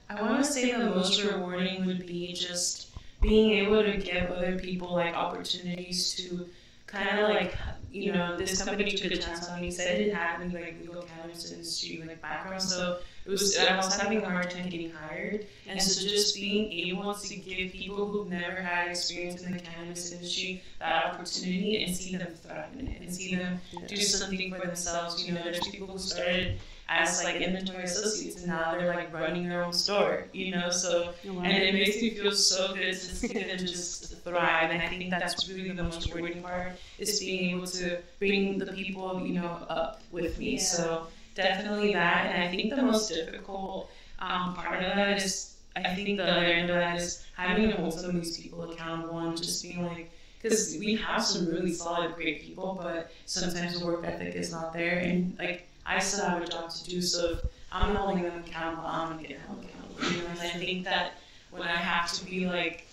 I 0.10 0.16
want 0.16 0.38
to 0.38 0.44
say 0.44 0.70
the 0.70 0.80
most 0.80 1.24
rewarding 1.24 1.86
would 1.86 2.06
be 2.06 2.34
just 2.34 2.88
being 3.22 3.52
able 3.66 3.84
to 3.84 3.98
give 3.98 4.30
other 4.32 4.58
people 4.60 4.94
like 4.94 5.14
opportunities 5.14 6.14
to 6.16 6.50
kind 6.92 7.20
of 7.20 7.30
like 7.30 7.56
you 7.92 8.12
know 8.12 8.38
this 8.38 8.64
company 8.64 8.92
took 8.92 9.12
a 9.12 9.18
chance 9.18 9.48
on 9.48 9.62
me. 9.62 9.72
Said 9.72 9.96
I 9.96 9.98
didn't 9.98 10.16
have 10.16 10.42
any 10.42 10.54
like 10.54 10.78
legal 10.82 11.02
cannabis 11.04 11.52
industry 11.52 12.04
like 12.06 12.22
background, 12.22 12.62
so 12.62 13.00
it 13.26 13.30
was 13.30 13.58
I 13.58 13.76
was 13.76 13.96
having 13.96 14.22
a 14.22 14.30
hard 14.30 14.50
time 14.50 14.70
getting 14.70 14.92
hired. 14.92 15.46
And 15.68 15.82
so 15.82 16.08
just 16.08 16.36
being 16.36 16.72
able 16.72 17.14
to 17.14 17.36
give 17.36 17.72
people 17.72 18.08
who've 18.08 18.30
never 18.30 18.56
had 18.56 18.90
experience 18.90 19.44
in 19.44 19.54
the 19.54 19.60
cannabis 19.60 20.12
industry 20.12 20.62
that 20.80 21.06
opportunity 21.06 21.84
and 21.84 21.96
see 21.96 22.16
them 22.16 22.34
thrive 22.44 22.70
in 22.78 22.88
it 22.88 23.02
and 23.02 23.14
see 23.14 23.36
them 23.36 23.60
do 23.88 23.98
something 23.98 24.54
for 24.54 24.66
themselves. 24.66 25.26
You 25.26 25.34
know, 25.34 25.44
there's 25.44 25.60
people 25.60 25.88
who 25.88 26.00
started 26.00 26.60
as 26.90 27.24
like 27.24 27.36
inventory 27.36 27.84
associates 27.84 28.38
and 28.38 28.48
now 28.48 28.76
they're 28.76 28.94
like 28.96 29.14
running 29.14 29.48
their 29.48 29.64
own 29.64 29.72
store, 29.72 30.26
you 30.34 30.52
know, 30.52 30.72
so 30.72 31.14
and 31.24 31.46
it 31.46 31.74
makes 31.76 32.02
me 32.02 32.10
feel 32.10 32.32
so 32.32 32.74
good 32.74 32.94
to 32.94 32.96
see 32.96 33.28
them 33.28 33.58
just 33.60 34.24
thrive 34.24 34.72
and 34.72 34.82
I 34.82 34.88
think 34.88 35.12
that's 35.12 35.48
really 35.48 35.72
the 35.72 35.84
most 35.84 36.12
rewarding 36.12 36.42
part 36.42 36.72
is 36.98 37.20
being 37.20 37.56
able 37.56 37.68
to 37.68 38.00
bring 38.18 38.58
the 38.58 38.66
people, 38.74 39.24
you 39.26 39.36
know, 39.36 39.66
up 39.70 40.02
with 40.12 40.40
me. 40.40 40.58
So 40.58 41.08
definitely 41.36 41.94
that 41.94 42.34
and 42.34 42.44
I 42.44 42.48
think 42.50 42.76
the 42.76 42.82
most 42.82 43.08
difficult 43.10 43.92
um, 44.18 44.56
part 44.56 44.84
of 44.84 44.96
that 44.96 45.22
is 45.22 45.58
I 45.76 45.94
think 45.94 46.18
the 46.18 46.30
other 46.30 46.46
end 46.46 46.72
of 46.72 46.76
that 46.76 46.98
is 46.98 47.24
having 47.38 47.70
to 47.70 47.76
hold 47.76 47.94
some 47.94 48.10
of 48.10 48.16
these 48.16 48.38
people 48.38 48.70
accountable 48.72 49.20
and 49.20 49.38
just 49.38 49.62
being 49.62 49.86
like 49.86 50.12
because 50.42 50.78
we 50.80 50.96
have 50.96 51.24
some 51.24 51.48
really 51.48 51.74
solid, 51.74 52.16
great 52.16 52.42
people, 52.42 52.80
but 52.82 53.12
sometimes 53.26 53.78
the 53.78 53.86
work 53.86 54.06
ethic 54.06 54.36
is 54.36 54.52
not 54.52 54.72
there. 54.72 55.00
And 55.00 55.36
like 55.38 55.69
I 55.90 56.00
still 56.00 56.26
have 56.26 56.42
a 56.42 56.48
job 56.48 56.70
to 56.70 56.84
do. 56.90 57.02
So 57.02 57.32
if 57.32 57.40
I'm 57.72 57.96
holding 57.96 58.24
them 58.24 58.44
accountable, 58.46 58.86
I'm 58.86 59.10
gonna 59.10 59.28
get 59.28 59.40
held 59.40 59.66
accountable. 59.66 60.12
You 60.12 60.24
know, 60.24 60.30
and 60.30 60.40
I 60.40 60.50
think 60.50 60.84
that 60.86 61.14
when 61.50 61.64
I 61.64 61.76
have 61.76 62.12
to 62.14 62.26
be 62.26 62.46
like, 62.46 62.88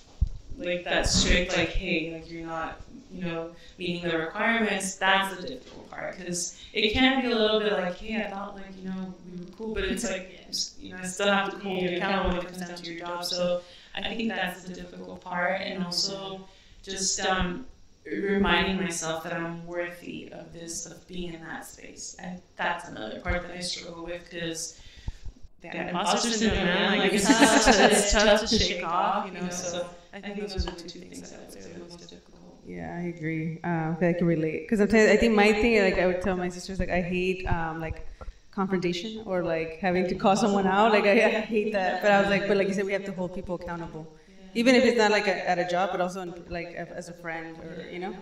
like 0.56 0.84
that 0.84 1.06
strict, 1.06 1.56
like, 1.56 1.68
hey, 1.68 2.14
like 2.14 2.30
you're 2.30 2.46
not, 2.46 2.80
you 3.12 3.22
know, 3.24 3.50
meeting 3.78 4.08
the 4.08 4.16
requirements, 4.16 4.94
that's 4.94 5.36
the 5.36 5.46
difficult 5.46 5.90
part 5.90 6.16
because 6.16 6.58
it 6.72 6.92
can 6.94 7.20
be 7.20 7.30
a 7.30 7.34
little 7.36 7.60
bit 7.60 7.72
like, 7.74 7.96
hey, 7.98 8.22
I 8.24 8.30
thought 8.30 8.54
like, 8.54 8.64
you 8.80 8.88
know, 8.88 9.14
we 9.30 9.44
were 9.44 9.50
cool, 9.52 9.74
but 9.74 9.84
it's 9.84 10.10
like, 10.10 10.40
you 10.80 10.92
know, 10.92 10.98
I 11.02 11.06
still 11.06 11.30
have 11.30 11.50
to 11.50 11.58
hold 11.58 11.82
you 11.82 11.96
accountable 11.98 12.30
when 12.30 12.38
it 12.38 12.44
comes 12.46 12.66
down 12.66 12.74
to 12.74 12.92
your 12.92 13.06
job. 13.06 13.24
So 13.24 13.60
I 13.94 14.14
think 14.14 14.30
that's 14.30 14.62
the 14.64 14.72
difficult 14.72 15.20
part, 15.20 15.60
and 15.60 15.84
also 15.84 16.40
just 16.82 17.20
um, 17.20 17.66
reminding 18.12 18.76
myself 18.76 19.22
that 19.24 19.32
I'm 19.32 19.64
worthy 19.66 20.28
of 20.32 20.52
this, 20.52 20.86
of 20.86 21.06
being 21.06 21.32
in 21.34 21.40
that 21.42 21.64
space. 21.64 22.16
And 22.18 22.40
that's 22.56 22.84
another 22.88 23.20
part 23.20 23.42
that 23.42 23.50
I 23.50 23.60
struggle 23.60 24.04
with 24.04 24.28
because 24.30 24.78
the 25.60 25.74
imposter 25.76 26.18
syndrome, 26.18 26.62
man, 26.62 26.86
like 26.98 27.12
it's, 27.12 27.26
tough, 27.26 27.66
it's 27.68 28.12
tough 28.12 28.40
to 28.40 28.46
shake 28.46 28.82
off, 28.82 29.24
you 29.24 29.30
know. 29.32 29.48
So 29.50 29.80
I 30.12 30.20
think 30.20 30.38
those 30.38 30.56
are 30.56 30.62
the 30.62 30.72
two 30.72 30.90
things 30.90 31.20
that 31.20 31.32
I 31.34 31.38
would 31.38 31.50
say 31.50 31.60
are 31.60 31.68
the 31.68 31.76
most 31.76 31.98
difficult. 31.98 32.58
Yeah, 32.64 32.94
I 32.98 33.02
agree. 33.08 33.60
Um, 33.64 33.96
I 34.00 34.12
can 34.12 34.26
relate 34.26 34.62
because 34.64 34.78
sometimes 34.78 35.10
I 35.10 35.16
think 35.16 35.34
my 35.34 35.52
thing, 35.52 35.80
like 35.82 35.98
I 35.98 36.06
would 36.06 36.20
tell 36.20 36.36
my 36.36 36.48
sisters, 36.48 36.78
like 36.78 36.90
I 36.90 37.00
hate 37.00 37.44
um, 37.46 37.80
like 37.80 38.06
confrontation 38.50 39.22
or 39.26 39.42
like 39.44 39.78
having 39.80 40.06
to 40.08 40.14
call 40.14 40.36
someone 40.36 40.66
out. 40.66 40.92
Like 40.92 41.04
I, 41.06 41.12
I 41.26 41.30
hate 41.30 41.72
that. 41.72 42.00
But 42.02 42.10
I 42.10 42.20
was 42.20 42.28
like, 42.28 42.46
but 42.46 42.56
like 42.56 42.68
you 42.68 42.74
said, 42.74 42.84
we 42.86 42.92
have 42.92 43.04
to 43.04 43.12
hold 43.12 43.34
people 43.34 43.54
accountable 43.56 44.08
even 44.56 44.74
if 44.74 44.84
it's 44.84 44.96
not 44.96 45.12
like 45.12 45.28
a, 45.28 45.36
at 45.48 45.58
a 45.58 45.64
job, 45.64 45.92
but 45.92 46.00
also 46.00 46.20
in, 46.22 46.34
like 46.48 46.72
as 46.74 47.08
a 47.08 47.14
friend 47.14 47.58
or 47.60 47.86
you 47.90 48.00
know. 48.00 48.16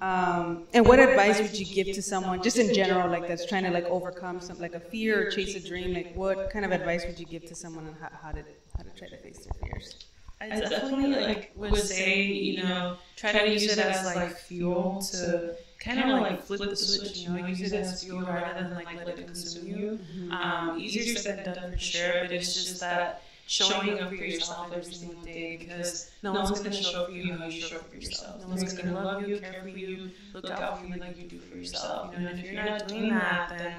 Um, 0.00 0.60
and 0.72 0.86
what 0.86 0.98
advice 1.00 1.42
would 1.42 1.58
you 1.58 1.66
give 1.66 1.90
to 1.92 2.02
someone, 2.02 2.40
just 2.40 2.58
in 2.58 2.72
general, 2.72 3.08
like 3.08 3.26
that's 3.26 3.44
trying 3.44 3.64
to 3.64 3.70
like 3.70 3.86
overcome 3.88 4.40
some 4.40 4.58
like 4.58 4.74
a 4.74 4.80
fear 4.80 5.20
or 5.20 5.24
chase 5.26 5.54
a 5.54 5.60
dream? 5.60 5.92
Like, 5.92 6.08
what 6.12 6.48
kind 6.48 6.64
of 6.64 6.72
advice 6.72 7.06
would 7.06 7.18
you 7.18 7.26
give 7.26 7.44
to 7.46 7.54
someone 7.54 7.86
on 7.86 7.94
how, 7.94 8.10
how 8.22 8.32
to 8.32 8.44
how 8.76 8.82
to 8.84 8.90
try 8.90 9.08
to 9.08 9.16
face 9.16 9.40
their 9.40 9.54
fears? 9.54 9.96
I 10.40 10.50
definitely 10.50 11.14
like 11.16 11.50
would 11.56 11.76
say, 11.76 12.36
you 12.40 12.54
know, 12.54 12.86
try 13.16 13.32
to 13.32 13.40
use 13.40 13.66
it 13.66 13.78
as 13.78 14.02
like 14.02 14.36
fuel 14.36 14.96
to 15.10 15.40
kind 15.78 16.00
of 16.00 16.08
like 16.08 16.30
flip 16.32 16.68
the 16.68 16.76
switch, 16.76 17.14
you 17.14 17.22
know, 17.22 17.36
use 17.36 17.62
it 17.62 17.72
as 17.72 17.92
fuel 17.92 18.26
rather 18.26 18.54
than 18.54 18.74
like 18.74 18.92
let 18.92 19.08
it 19.08 19.16
consume 19.16 19.60
you. 19.62 19.82
Um, 20.30 20.72
easier 20.76 21.04
said 21.04 21.26
than 21.26 21.42
done 21.42 21.62
for 21.68 21.78
sure, 21.78 22.14
but 22.20 22.32
it's 22.32 22.52
just 22.52 22.80
that 22.80 23.14
showing 23.46 24.00
up 24.00 24.08
for 24.08 24.14
yourself 24.14 24.72
every 24.74 24.92
single 24.92 25.22
day 25.22 25.56
because 25.56 26.10
no 26.22 26.32
one's 26.32 26.50
going 26.50 26.64
to 26.64 26.72
show 26.72 27.02
up 27.02 27.06
for 27.08 27.12
you 27.12 27.36
how 27.36 27.46
you 27.46 27.60
show 27.60 27.76
up 27.76 27.90
for 27.90 27.96
yourself. 27.96 28.40
No 28.40 28.48
one's 28.48 28.72
going 28.72 28.88
to 28.88 28.94
love 28.94 29.28
you, 29.28 29.38
care 29.38 29.62
for 29.62 29.68
you, 29.68 30.10
look 30.32 30.50
out 30.50 30.80
for 30.80 30.86
you 30.86 30.96
like 30.96 31.18
you 31.18 31.28
do 31.28 31.38
for 31.38 31.56
yourself. 31.56 32.12
You 32.14 32.20
know, 32.20 32.30
and 32.30 32.38
if 32.38 32.50
you're 32.50 32.64
not 32.64 32.88
doing 32.88 33.10
that, 33.10 33.50
then 33.50 33.74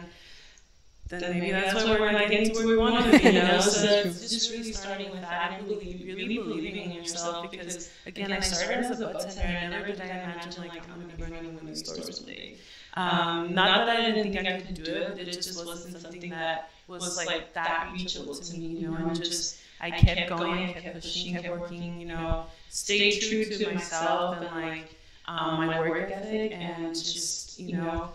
then 1.07 1.33
maybe 1.33 1.51
that's 1.51 1.75
why 1.75 1.99
we're 1.99 2.11
not 2.11 2.29
getting 2.29 2.49
to 2.49 2.55
where 2.55 2.67
we 2.67 2.77
want 2.77 3.05
to 3.05 3.11
be. 3.11 3.25
You 3.25 3.33
know, 3.33 3.59
so 3.59 3.87
it's 3.87 4.21
just 4.21 4.51
really 4.51 4.73
starting 4.73 5.11
with 5.11 5.21
that 5.21 5.53
and 5.53 5.67
really, 5.67 6.03
really 6.03 6.37
believing 6.37 6.77
in 6.77 6.91
yourself. 6.91 7.51
Because 7.51 7.91
again, 8.07 8.31
I 8.31 8.39
started 8.39 8.85
as 8.85 8.99
a 8.99 9.07
bud 9.07 9.19
tender, 9.19 9.41
and 9.41 9.71
never 9.71 9.87
did 9.87 10.01
I 10.01 10.05
imagine 10.05 10.63
like 10.63 10.81
I'm 10.89 10.95
going 10.95 11.09
to 11.11 11.15
be 11.15 11.23
running 11.23 11.59
these 11.63 11.87
stores 11.87 12.19
one 12.19 12.29
day. 12.29 12.57
Um, 12.95 13.53
not 13.53 13.85
that 13.85 13.97
I 13.97 14.11
didn't 14.11 14.33
think 14.33 14.47
I 14.47 14.61
could 14.61 14.73
do 14.75 14.91
it, 14.91 15.09
but 15.11 15.19
it 15.19 15.31
just 15.31 15.65
wasn't 15.65 16.01
something 16.01 16.29
that 16.31 16.71
was 16.87 17.25
like 17.25 17.53
that 17.53 17.89
reachable 17.93 18.35
to 18.35 18.57
me, 18.57 18.65
you 18.65 18.89
know, 18.89 18.95
and 18.95 19.15
just 19.15 19.57
I 19.81 19.91
kept 19.91 20.29
going, 20.29 20.69
I 20.69 20.73
kept 20.73 20.95
pushing, 20.95 21.33
kept 21.35 21.49
working, 21.49 21.99
you 21.99 22.07
know, 22.07 22.45
stay 22.69 23.19
true 23.19 23.45
to 23.45 23.73
myself 23.73 24.37
and 24.37 24.45
like 24.63 24.95
um, 25.27 25.65
my 25.65 25.79
work 25.79 26.11
ethic, 26.11 26.51
and 26.53 26.95
just 26.95 27.59
you 27.59 27.77
know, 27.77 28.09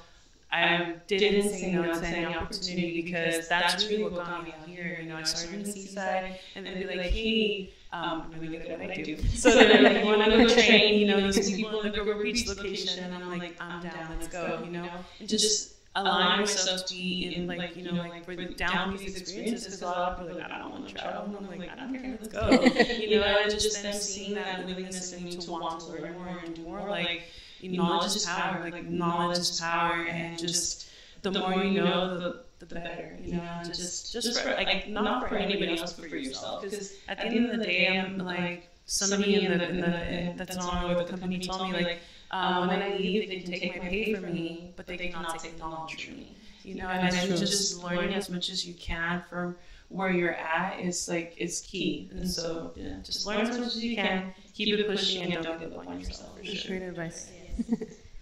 I 0.52 0.94
didn't 1.06 1.50
say 1.50 1.72
no 1.72 1.92
to 1.92 2.06
any 2.06 2.34
opportunity 2.34 3.02
because 3.02 3.48
that's 3.48 3.86
really 3.88 4.04
what 4.04 4.14
got 4.14 4.44
me 4.44 4.54
out 4.58 4.68
here. 4.68 4.98
You 5.02 5.08
know, 5.08 5.16
I 5.16 5.22
started 5.24 5.54
in 5.54 5.62
the 5.64 5.72
seaside, 5.72 6.38
and 6.54 6.66
then 6.66 6.78
be 6.78 6.84
like, 6.86 7.10
hey. 7.10 7.70
Um, 7.92 8.30
I'm 8.32 8.40
really 8.40 8.56
good 8.56 8.68
at 8.68 8.78
what 8.78 8.90
I 8.92 9.02
do. 9.02 9.16
So 9.34 9.50
they're 9.50 9.82
like, 9.82 10.04
you 10.04 10.06
want 10.06 10.22
to 10.24 10.30
go 10.30 10.46
train, 10.46 11.00
you 11.00 11.08
know, 11.08 11.20
these 11.32 11.56
people 11.56 11.80
in 11.80 11.90
the 11.90 11.98
Grover 11.98 12.22
Beach 12.22 12.46
location, 12.46 13.02
and 13.02 13.12
I'm 13.12 13.36
like, 13.36 13.60
I'm 13.60 13.82
down, 13.82 14.10
let's 14.10 14.28
go, 14.28 14.62
you 14.64 14.70
know, 14.70 14.88
and 15.18 15.28
just 15.28 15.74
allowing 15.96 16.40
myself 16.40 16.86
to 16.86 16.94
be 16.94 17.34
in 17.34 17.46
like 17.46 17.76
you 17.76 17.90
know 17.90 18.02
like 18.02 18.24
for 18.24 18.36
the 18.36 18.44
down 18.46 18.96
these 18.96 19.16
experiences 19.16 19.64
because 19.64 19.82
a 19.82 19.86
lot 19.86 20.12
of 20.12 20.18
people 20.20 20.40
like 20.40 20.50
I 20.50 20.58
don't 20.58 20.70
want 20.70 20.88
to 20.88 20.94
travel 20.94 21.36
and 21.36 21.46
I'm 21.46 21.58
like 21.58 21.70
I 21.70 21.74
don't 21.74 22.00
care 22.00 22.18
let's 22.20 22.28
go. 22.28 22.48
you 22.96 23.18
know 23.18 23.22
and 23.24 23.50
just 23.50 23.82
them 23.82 23.92
seeing 23.92 24.34
that 24.34 24.64
willingness 24.66 25.12
in 25.12 25.24
me 25.24 25.32
to 25.36 25.50
want 25.50 25.80
to 25.80 25.86
learn 25.86 26.12
more 26.14 26.38
and 26.44 26.54
do 26.54 26.62
more 26.62 26.88
like 26.88 27.22
knowledge 27.62 28.16
is 28.16 28.24
power 28.26 28.70
like 28.70 28.84
knowledge 28.86 29.38
is 29.38 29.60
power 29.60 30.06
and 30.08 30.38
just 30.38 30.88
the 31.22 31.30
more 31.32 31.62
you 31.64 31.82
know 31.82 32.18
the 32.18 32.42
the 32.60 32.66
better 32.74 33.18
you 33.22 33.34
know 33.34 33.42
and 33.42 33.66
just 33.74 34.12
just 34.12 34.40
for 34.40 34.50
like 34.50 34.88
not 34.88 35.28
for 35.28 35.36
anybody 35.36 35.78
else 35.78 35.92
but 35.92 36.08
for 36.08 36.16
yourself. 36.16 36.62
because 36.62 36.94
at 37.08 37.18
the 37.18 37.24
end 37.26 37.50
of 37.50 37.58
the 37.58 37.64
day 37.64 37.98
I'm 37.98 38.18
like 38.18 38.68
somebody 38.84 39.44
in 39.44 39.58
the 39.58 39.68
in 39.68 39.80
the 39.80 40.34
that's 40.36 40.56
on 40.56 40.88
with 40.88 40.98
the 40.98 41.04
company 41.04 41.38
told 41.40 41.70
me 41.70 41.72
like 41.72 41.98
um, 42.30 42.68
when 42.68 42.82
I 42.82 42.96
leave, 42.96 43.28
they 43.28 43.40
can 43.40 43.50
take 43.52 43.76
my 43.76 43.88
pay 43.88 44.14
from 44.14 44.32
me, 44.32 44.72
but 44.76 44.86
they 44.86 44.96
cannot 44.96 45.38
take 45.38 45.54
the 45.54 45.58
knowledge 45.58 46.06
from 46.06 46.16
me. 46.16 46.36
You 46.62 46.74
know, 46.74 46.88
and 46.88 47.06
I 47.06 47.10
think 47.10 47.36
just 47.38 47.82
learning 47.82 48.14
as 48.14 48.28
much 48.28 48.50
as 48.50 48.66
you 48.66 48.74
can 48.74 49.22
from 49.28 49.56
where 49.88 50.10
you're 50.10 50.34
at 50.34 50.78
is 50.80 51.08
like 51.08 51.34
is 51.38 51.60
key. 51.62 52.10
And 52.12 52.28
so 52.30 52.72
yeah, 52.76 52.96
just 53.02 53.26
learn 53.26 53.40
as 53.40 53.58
much 53.58 53.68
as 53.68 53.84
you 53.84 53.96
can, 53.96 54.32
keep 54.54 54.78
it 54.78 54.86
pushing, 54.86 55.32
and 55.32 55.42
don't 55.42 55.58
give 55.58 55.72
up 55.72 55.86
on 55.86 56.00
yourself. 56.00 56.44
Sure. 56.44 56.78
Great 56.78 56.88
advice. 56.88 57.30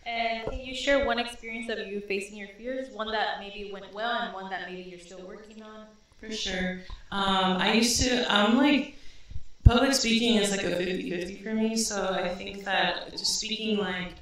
And 0.08 0.48
can 0.48 0.58
you 0.60 0.74
share 0.74 1.04
one 1.04 1.18
experience 1.18 1.68
of 1.68 1.86
you 1.86 2.00
facing 2.00 2.38
your 2.38 2.48
fears? 2.56 2.88
One 2.94 3.12
that 3.12 3.40
maybe 3.40 3.70
went 3.70 3.92
well, 3.92 4.10
and 4.10 4.32
one 4.32 4.48
that 4.48 4.70
maybe 4.70 4.88
you're 4.88 4.98
still 4.98 5.20
working 5.20 5.62
on. 5.62 5.84
For 6.18 6.32
sure. 6.32 6.80
Um, 7.12 7.58
I 7.58 7.74
used 7.74 8.02
to. 8.02 8.24
I'm 8.32 8.56
like 8.56 8.96
public 9.68 9.92
speaking 9.92 10.37
is 10.37 10.50
like 10.50 10.64
a 10.64 10.70
50-50 10.70 11.42
for 11.42 11.54
me. 11.54 11.76
So 11.76 12.14
I 12.14 12.28
think 12.28 12.64
that 12.64 13.12
just 13.12 13.38
speaking 13.38 13.78
like 13.78 14.14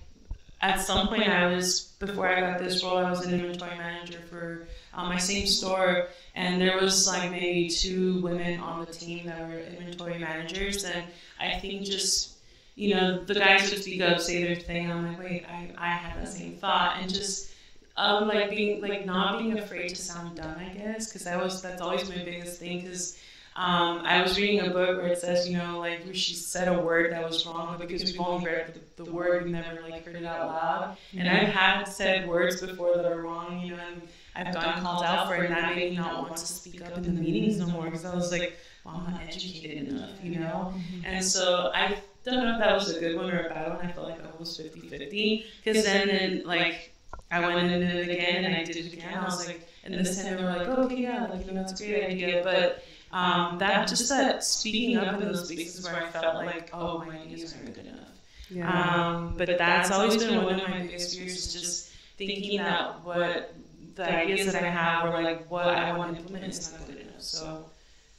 at 0.60 0.80
some 0.80 1.06
point 1.08 1.28
I 1.28 1.46
was 1.54 1.92
before 2.00 2.28
I 2.28 2.40
got 2.40 2.58
this 2.58 2.82
role 2.82 2.98
I 2.98 3.08
was 3.08 3.24
an 3.24 3.32
inventory 3.32 3.76
manager 3.76 4.18
for 4.28 4.66
um, 4.94 5.08
my 5.08 5.18
same 5.18 5.46
store 5.46 6.08
and 6.34 6.60
there 6.60 6.78
was 6.80 7.06
like 7.06 7.30
maybe 7.30 7.68
two 7.68 8.20
women 8.22 8.58
on 8.60 8.84
the 8.84 8.92
team 8.92 9.26
that 9.26 9.48
were 9.48 9.58
inventory 9.58 10.18
managers 10.18 10.84
and 10.84 11.04
I 11.38 11.58
think 11.58 11.84
just 11.84 12.38
you 12.74 12.94
know 12.94 13.22
the 13.22 13.34
guys 13.34 13.70
would 13.70 13.82
speak 13.82 14.00
up 14.00 14.20
say 14.20 14.42
their 14.42 14.56
thing 14.56 14.90
I'm 14.90 15.06
like 15.06 15.18
wait 15.18 15.44
I, 15.48 15.70
I 15.78 15.88
had 15.90 16.22
the 16.22 16.26
same 16.26 16.56
thought 16.56 16.96
and 17.00 17.12
just 17.12 17.52
um, 17.98 18.26
like 18.28 18.50
being 18.50 18.80
like 18.80 19.06
not 19.06 19.38
being 19.38 19.58
afraid 19.58 19.90
to 19.90 19.96
sound 19.96 20.36
dumb 20.36 20.56
I 20.58 20.70
guess 20.70 21.06
because 21.06 21.24
that 21.24 21.42
was 21.42 21.62
that's 21.62 21.80
always 21.80 22.08
my 22.08 22.24
biggest 22.24 22.58
thing 22.58 22.80
because 22.80 23.18
um, 23.56 24.02
I 24.04 24.20
was 24.20 24.36
reading 24.38 24.60
a 24.60 24.70
book 24.70 24.98
where 24.98 25.06
it 25.06 25.18
says, 25.18 25.48
you 25.48 25.56
know, 25.56 25.78
like 25.78 26.02
she 26.12 26.34
said 26.34 26.68
a 26.68 26.78
word 26.78 27.10
that 27.12 27.24
was 27.24 27.46
wrong, 27.46 27.78
because 27.78 28.04
we've 28.04 28.20
only 28.20 28.44
read 28.44 28.78
the, 28.96 29.04
the 29.04 29.10
word, 29.10 29.44
we've 29.44 29.52
never 29.52 29.80
like 29.88 30.04
heard 30.04 30.16
it 30.16 30.26
out 30.26 30.46
loud. 30.46 30.96
And 31.16 31.26
I've 31.26 31.48
had 31.48 31.84
said 31.84 32.28
words 32.28 32.60
before 32.60 32.94
that 32.96 33.06
are 33.06 33.22
wrong, 33.22 33.60
you 33.60 33.74
know, 33.74 33.82
and 33.90 34.02
I've 34.34 34.52
gotten 34.52 34.82
called 34.82 35.04
out 35.04 35.26
for 35.26 35.36
it, 35.36 35.46
and 35.46 35.56
that 35.56 35.74
made 35.74 35.90
me 35.92 35.96
not 35.96 36.22
want 36.22 36.36
to 36.36 36.46
speak 36.46 36.84
up 36.84 36.98
in 36.98 37.02
the 37.04 37.10
meetings 37.10 37.56
no 37.56 37.66
more 37.68 37.86
because 37.86 38.04
I 38.04 38.14
was 38.14 38.30
like, 38.30 38.58
well, 38.84 39.02
I'm 39.06 39.14
not 39.14 39.22
educated 39.22 39.88
enough, 39.88 40.22
you 40.22 40.38
know. 40.38 40.74
And 41.04 41.24
so 41.24 41.70
I 41.74 41.96
don't 42.24 42.44
know 42.44 42.52
if 42.54 42.58
that 42.58 42.74
was 42.74 42.94
a 42.94 43.00
good 43.00 43.16
one 43.16 43.30
or 43.30 43.46
a 43.46 43.48
bad 43.48 43.68
one. 43.74 43.86
I 43.86 43.90
felt 43.90 44.08
like 44.08 44.20
I 44.20 44.38
was 44.38 44.58
50-50 44.58 45.44
because 45.64 45.82
then, 45.82 46.08
then 46.08 46.42
like 46.44 46.92
I 47.30 47.40
went 47.40 47.72
in 47.72 47.82
it 47.82 48.08
again 48.08 48.44
and 48.44 48.54
I 48.54 48.64
did 48.64 48.76
it 48.76 48.92
again. 48.92 49.14
I 49.14 49.24
was 49.24 49.46
like, 49.46 49.66
and 49.84 49.94
this 49.94 50.22
time 50.22 50.36
they 50.36 50.42
were 50.42 50.50
like, 50.50 50.68
oh, 50.68 50.82
okay, 50.84 50.96
yeah, 50.96 51.26
like 51.26 51.46
you 51.46 51.52
know, 51.52 51.62
it's 51.62 51.80
a 51.80 51.86
great 51.86 52.04
idea, 52.04 52.42
but 52.44 52.84
um, 53.16 53.58
that 53.58 53.88
just 53.88 54.08
that 54.10 54.44
speaking 54.44 54.98
up 54.98 55.20
in 55.20 55.28
those 55.28 55.48
spaces 55.48 55.84
where 55.84 55.96
I 55.96 56.10
felt 56.10 56.34
like, 56.34 56.68
oh, 56.74 56.98
my 56.98 57.18
ideas 57.18 57.54
aren't 57.54 57.74
good 57.74 57.86
enough. 57.86 58.08
Yeah. 58.50 59.14
Um, 59.14 59.34
but 59.38 59.48
that's 59.56 59.90
always 59.90 60.22
been 60.22 60.44
one 60.44 60.60
of 60.60 60.68
my 60.68 60.80
biggest 60.80 61.18
fears 61.18 61.36
is 61.36 61.52
just 61.52 61.92
thinking 62.18 62.58
that 62.58 63.02
what 63.04 63.54
the 63.94 64.14
ideas 64.14 64.52
that 64.52 64.62
I 64.62 64.68
have 64.68 65.06
or 65.06 65.22
like 65.22 65.50
what 65.50 65.66
I 65.66 65.96
want 65.96 66.14
to 66.14 66.20
implement 66.20 66.44
is 66.44 66.72
not 66.72 66.86
good 66.86 66.98
enough. 66.98 67.22
So 67.22 67.64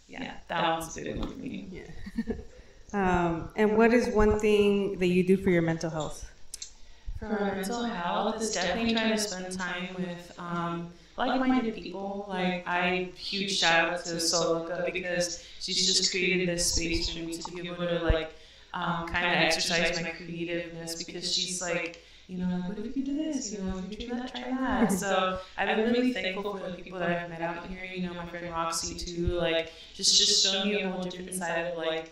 yeah, 0.07 0.33
that 0.47 0.79
one's 0.79 0.97
a 0.97 1.01
big 1.01 1.17
one 1.17 1.31
for 1.31 1.37
me. 1.37 1.83
Um, 2.93 3.49
and 3.57 3.77
what 3.77 3.93
is 3.93 4.07
one 4.15 4.39
thing 4.39 4.97
that 4.99 5.07
you 5.07 5.21
do 5.21 5.35
for 5.35 5.49
your 5.49 5.61
mental 5.61 5.89
health? 5.89 6.25
For 7.19 7.25
my 7.25 7.55
mental 7.55 7.83
health, 7.83 8.35
it's 8.37 8.53
definitely 8.53 8.93
trying 8.93 9.11
to 9.11 9.17
spend 9.17 9.51
time 9.51 9.89
with 9.97 10.33
um, 10.39 10.89
like-minded 11.17 11.75
people. 11.75 12.25
Like 12.29 12.67
I 12.67 13.09
huge 13.15 13.57
shout 13.57 13.89
out 13.89 14.05
to 14.05 14.15
Soloka 14.15 14.91
because 14.93 15.43
she's 15.59 15.85
just 15.85 16.11
created 16.11 16.47
this 16.47 16.73
space 16.73 17.09
for 17.09 17.19
me 17.19 17.37
to 17.37 17.51
be 17.51 17.67
able 17.67 17.87
to 17.87 17.99
like 18.03 18.33
um, 18.73 19.07
kind 19.07 19.25
of 19.25 19.33
exercise 19.33 20.01
my 20.01 20.11
creativeness 20.11 21.03
because 21.03 21.33
she's 21.33 21.61
like. 21.61 22.03
You 22.29 22.39
know, 22.39 22.57
like, 22.57 22.77
what 22.77 22.85
if 22.85 22.97
you 22.97 23.05
do 23.05 23.15
this? 23.15 23.53
You 23.53 23.59
know, 23.59 23.81
if 23.89 24.01
you 24.01 24.05
try 24.09 24.19
that, 24.19 24.35
try 24.35 24.51
that. 24.51 24.91
So 24.91 25.39
I've 25.57 25.77
been 25.77 25.93
really 25.93 26.11
thankful 26.11 26.57
for 26.57 26.69
the 26.69 26.75
people 26.75 26.99
that 26.99 27.09
I've 27.09 27.29
met 27.29 27.39
out 27.39 27.65
here. 27.67 27.85
You 27.85 28.05
know, 28.05 28.13
my 28.15 28.25
friend 28.25 28.51
Roxy 28.51 28.95
too. 28.95 29.27
Like, 29.27 29.71
just 29.93 30.17
just 30.17 30.45
showing 30.45 30.67
me 30.67 30.81
a 30.81 30.89
whole 30.89 31.01
different 31.01 31.33
side 31.33 31.67
of 31.67 31.77
like 31.77 32.11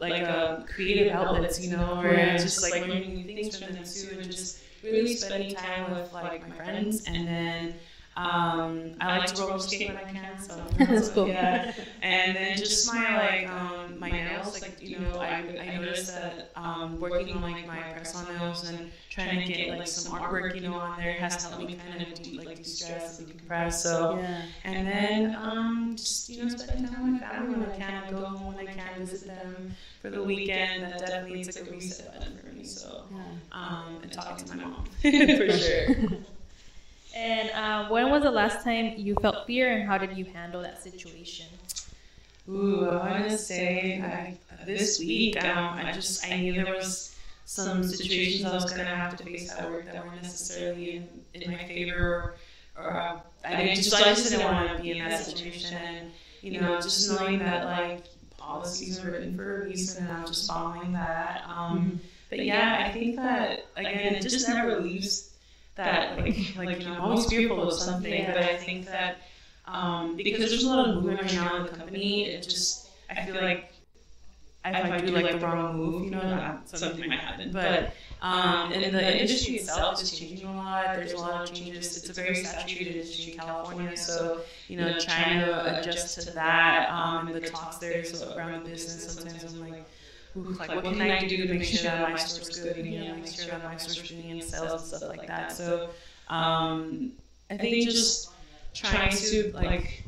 like 0.00 0.22
um, 0.28 0.64
creative 0.64 1.12
outlets, 1.14 1.64
you 1.64 1.74
know, 1.74 1.98
or 1.98 2.12
just 2.36 2.60
like 2.60 2.86
learning 2.86 3.14
new 3.14 3.24
things 3.24 3.58
from 3.58 3.72
them 3.74 3.84
too, 3.84 4.18
and 4.18 4.30
just 4.30 4.62
really 4.82 5.14
spending 5.14 5.54
time 5.54 5.94
with 5.94 6.12
like 6.12 6.46
my 6.46 6.54
friends. 6.54 7.04
And 7.06 7.26
then 7.26 7.74
um, 8.16 8.94
I 9.00 9.08
like 9.08 9.26
to 9.26 9.36
roller 9.38 9.66
skate 9.66 9.88
when 9.88 9.96
I 9.96 10.04
can, 10.04 10.38
so 10.38 10.66
That's 10.78 11.08
cool. 11.08 11.28
Yeah, 11.28 11.72
and 12.02 12.34
then 12.36 12.54
just 12.54 12.84
my 12.84 13.04
like 13.14 13.44
um, 13.50 13.98
my 13.98 14.10
nails, 14.10 14.52
like 14.52 14.66
you 14.86 14.96
know, 14.98 15.18
I, 15.20 15.44
I 15.58 15.68
noticed 15.68 16.06
that 16.06 16.36
um, 16.56 16.98
working 16.98 17.30
on 17.30 17.40
like 17.40 17.64
my 17.64 17.82
press 17.88 18.14
on 18.14 18.26
nails 18.26 18.62
and 18.64 18.90
trying 19.10 19.30
to 19.30 19.38
get 19.38 19.66
like 19.68 19.86
some 19.86 20.04
artwork, 20.06 20.52
you 20.54 20.60
know, 20.60 20.74
on 20.74 20.96
there 20.96 21.14
has 21.14 21.36
helped 21.36 21.56
me 21.58 21.66
kind 21.66 21.88
of 21.88 22.12
de- 22.22 22.32
like 22.36 22.60
de-stress 22.62 23.08
and 23.08 23.18
decompress. 23.18 23.74
So. 23.74 24.18
Yeah. 24.18 24.42
And 24.64 24.86
then 24.86 25.34
um, 25.34 25.94
just 25.96 26.28
you 26.28 26.38
know 26.38 26.48
spend 26.48 26.78
time 26.78 26.92
with 26.94 27.02
my 27.02 27.12
family 27.12 27.48
when 27.50 27.62
I 27.62 27.68
can, 27.68 28.04
go 28.06 28.22
home 28.22 28.46
when 28.46 28.58
I 28.58 28.66
can, 28.66 28.96
visit 28.98 29.24
them 29.26 29.66
for 30.00 30.10
the 30.10 30.22
weekend. 30.22 30.82
That 30.82 30.98
definitely 30.98 31.40
is 31.40 31.46
like 31.46 31.58
a 31.58 31.64
reset 31.64 32.04
button 32.04 32.34
for 32.36 32.48
me. 32.48 32.62
So 32.64 33.04
um, 33.52 33.98
and 34.02 34.12
talking 34.12 34.36
to 34.38 34.46
my 34.46 34.56
mom 34.56 34.84
for 35.02 35.50
sure. 35.50 35.96
And 37.14 37.50
um, 37.50 37.90
when 37.90 38.10
was 38.10 38.22
the 38.22 38.30
last 38.30 38.64
time 38.64 38.94
you 38.96 39.14
felt 39.20 39.46
fear, 39.46 39.76
and 39.76 39.86
how 39.86 39.98
did 39.98 40.16
you 40.16 40.24
handle 40.24 40.62
that 40.62 40.82
situation? 40.82 41.46
Ooh, 42.48 42.88
I 42.88 43.10
want 43.10 43.30
to 43.30 43.38
say 43.38 44.00
I, 44.02 44.64
this 44.64 44.98
week 44.98 45.42
um, 45.44 45.74
I 45.74 45.92
just 45.92 46.26
I 46.26 46.36
knew 46.36 46.54
there 46.54 46.74
was 46.74 47.14
some 47.44 47.84
situations 47.84 48.44
I 48.44 48.54
was 48.54 48.70
gonna 48.70 48.84
have 48.84 49.16
to 49.16 49.24
face 49.24 49.52
at 49.52 49.70
work 49.70 49.84
that 49.86 50.04
weren't 50.04 50.22
necessarily 50.22 50.96
in, 50.96 51.08
in 51.34 51.50
my 51.52 51.64
favor 51.64 52.34
or, 52.76 52.82
or 52.84 52.96
uh, 52.96 53.20
I 53.44 53.56
didn't 53.56 53.76
just 53.76 53.94
I 53.94 54.02
just 54.04 54.30
didn't 54.30 54.44
want 54.44 54.76
to 54.76 54.82
be 54.82 54.90
in 54.90 54.98
that 54.98 55.24
situation 55.24 55.76
and 55.76 56.10
you 56.40 56.60
know 56.60 56.80
just 56.80 57.10
knowing 57.10 57.38
that 57.40 57.64
like 57.64 58.04
policies 58.38 59.04
are 59.04 59.12
written 59.12 59.36
for 59.36 59.62
a 59.62 59.64
reason 59.66 60.04
and 60.04 60.16
I'm 60.16 60.26
just 60.26 60.48
following 60.48 60.92
that. 60.94 61.44
Um, 61.46 62.00
but 62.28 62.44
yeah, 62.44 62.84
I 62.86 62.92
think 62.92 63.16
that 63.16 63.66
again 63.76 64.16
it 64.16 64.22
just 64.22 64.48
never 64.48 64.80
leaves 64.80 65.31
that 65.84 66.18
like 66.18 66.56
like 66.56 66.80
you 66.80 66.86
know 66.86 66.94
I'm 66.94 67.00
always 67.00 67.26
fearful 67.26 67.68
of 67.68 67.74
something, 67.74 68.26
but 68.26 68.36
I 68.38 68.56
think 68.56 68.86
that 68.86 69.18
um, 69.66 70.16
because 70.16 70.50
there's 70.50 70.64
a 70.64 70.68
lot 70.68 70.88
of 70.88 70.94
movement 70.96 71.22
right 71.22 71.34
now 71.34 71.56
in 71.56 71.62
the 71.64 71.68
company, 71.68 72.26
it 72.26 72.42
just 72.42 72.88
I 73.10 73.24
feel 73.24 73.36
like 73.36 73.72
if 74.64 74.84
I 74.92 75.00
do 75.00 75.12
like 75.12 75.30
the 75.32 75.38
wrong 75.38 75.76
move, 75.76 76.04
you 76.04 76.10
know, 76.10 76.20
that 76.20 76.68
something 76.68 77.08
might 77.08 77.18
happen. 77.18 77.50
But 77.52 77.94
um, 78.20 78.72
and 78.72 78.94
the 78.94 79.20
industry 79.20 79.56
itself 79.56 80.00
is 80.00 80.16
changing 80.16 80.46
a 80.46 80.56
lot. 80.56 80.96
There's 80.96 81.12
a 81.12 81.18
lot 81.18 81.42
of 81.42 81.52
changes. 81.54 81.96
It's 81.96 82.08
a 82.08 82.12
very 82.12 82.34
saturated 82.34 82.94
industry 82.94 83.32
in 83.32 83.38
California, 83.38 83.96
so 83.96 84.42
you 84.68 84.76
know, 84.76 84.98
trying 84.98 85.40
to 85.40 85.80
adjust 85.80 86.20
to 86.20 86.34
that 86.34 86.88
um, 86.90 87.28
and 87.28 87.36
the 87.36 87.48
talks 87.48 87.78
there 87.78 88.04
so 88.04 88.36
around 88.36 88.64
the 88.64 88.70
business. 88.70 89.14
Sometimes 89.14 89.44
I'm 89.44 89.60
like. 89.60 89.84
Ooh, 90.36 90.56
like, 90.58 90.74
what 90.74 90.84
can 90.84 91.00
I 91.00 91.26
do 91.26 91.46
to 91.46 91.52
make 91.54 91.64
sure 91.64 91.90
that 91.90 92.00
my 92.00 92.16
store's 92.16 92.48
good? 92.58 92.76
And, 92.76 92.86
you 92.92 93.08
know, 93.08 93.14
make 93.16 93.26
sure 93.34 93.46
that 93.58 93.64
my 93.64 93.76
store's 93.76 94.08
bringing 94.08 94.30
in 94.30 94.42
sales 94.42 94.72
and 94.72 94.80
stuff 94.80 95.02
like 95.08 95.26
that. 95.26 95.52
So, 95.52 95.90
um, 96.28 97.12
I 97.50 97.56
think 97.58 97.84
just 97.90 98.30
trying 98.74 99.10
to 99.10 99.50
like 99.54 100.04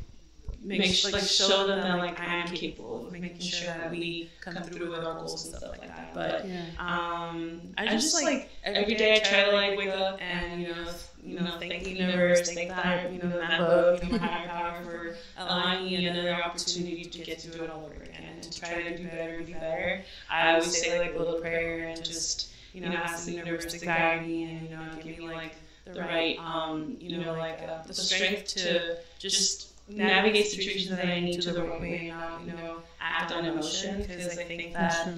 make 0.63 0.83
sh- 0.85 1.13
like 1.13 1.23
show 1.23 1.67
them 1.67 1.81
that 1.83 1.97
like 1.99 2.19
I 2.19 2.25
am 2.25 2.47
capable 2.47 3.07
of 3.07 3.13
making 3.19 3.39
sure 3.41 3.67
that 3.67 3.91
we 3.91 4.31
come 4.41 4.55
through 4.55 4.89
with 4.91 5.03
our 5.05 5.13
goals 5.19 5.45
and 5.45 5.55
stuff 5.55 5.69
like 5.69 5.87
that. 5.87 6.13
But 6.13 6.47
Yeah. 6.47 6.65
um, 6.79 7.61
I 7.77 7.87
just 7.87 8.13
like 8.15 8.49
every 8.63 8.95
day 8.95 9.15
I 9.15 9.19
try 9.19 9.43
to 9.45 9.51
like 9.51 9.77
wake 9.77 9.89
up 9.89 10.19
and 10.21 10.61
you 10.61 10.69
know 10.69 10.85
you 11.25 11.39
know 11.39 11.57
thank 11.59 11.83
the 11.83 11.91
universe, 11.91 12.53
thank 12.53 12.69
that 12.69 13.11
you 13.11 13.21
know 13.21 13.29
that 13.29 13.59
book, 13.59 14.03
you 14.03 14.11
know 14.11 14.17
higher 14.19 14.47
power 14.47 14.83
for 14.83 15.15
allowing 15.37 15.85
me 15.85 16.05
another 16.05 16.33
opportunity 16.33 17.05
to 17.05 17.19
get 17.23 17.39
to 17.39 17.49
do 17.49 17.63
it 17.63 17.69
all 17.69 17.85
over 17.85 18.03
again 18.03 18.23
and 18.33 18.43
to 18.43 18.59
try 18.59 18.81
to 18.81 18.97
do 18.97 19.03
better 19.05 19.35
and 19.35 19.45
be 19.45 19.53
better. 19.53 20.01
I 20.29 20.53
always 20.53 20.79
say 20.79 20.99
like 20.99 21.15
a 21.15 21.17
little 21.17 21.39
prayer 21.39 21.87
and 21.87 22.03
just 22.03 22.53
you 22.73 22.81
know 22.81 22.89
ask 22.89 23.25
the 23.25 23.33
universe 23.33 23.65
to 23.65 23.85
guide 23.85 24.25
me 24.25 24.43
and 24.43 24.69
you 24.69 24.75
know 24.75 24.83
give 25.03 25.17
me 25.17 25.27
like 25.29 25.55
the 25.85 26.01
right 26.01 26.37
um 26.39 26.97
you 26.99 27.17
know 27.17 27.33
like 27.33 27.61
uh, 27.67 27.83
the 27.83 27.93
strength 27.93 28.47
to 28.47 28.97
just 29.19 29.73
navigate 29.87 30.47
situations 30.47 30.89
that 30.89 31.05
I 31.05 31.19
need 31.19 31.41
to 31.41 31.51
the 31.51 31.63
right 31.63 31.81
way 31.81 31.97
and 32.09 32.19
not 32.19 32.41
you 32.45 32.53
know 32.53 32.77
act 32.99 33.31
on 33.31 33.45
emotion 33.45 34.01
because 34.01 34.37
I 34.37 34.43
think 34.43 34.73
that 34.73 35.09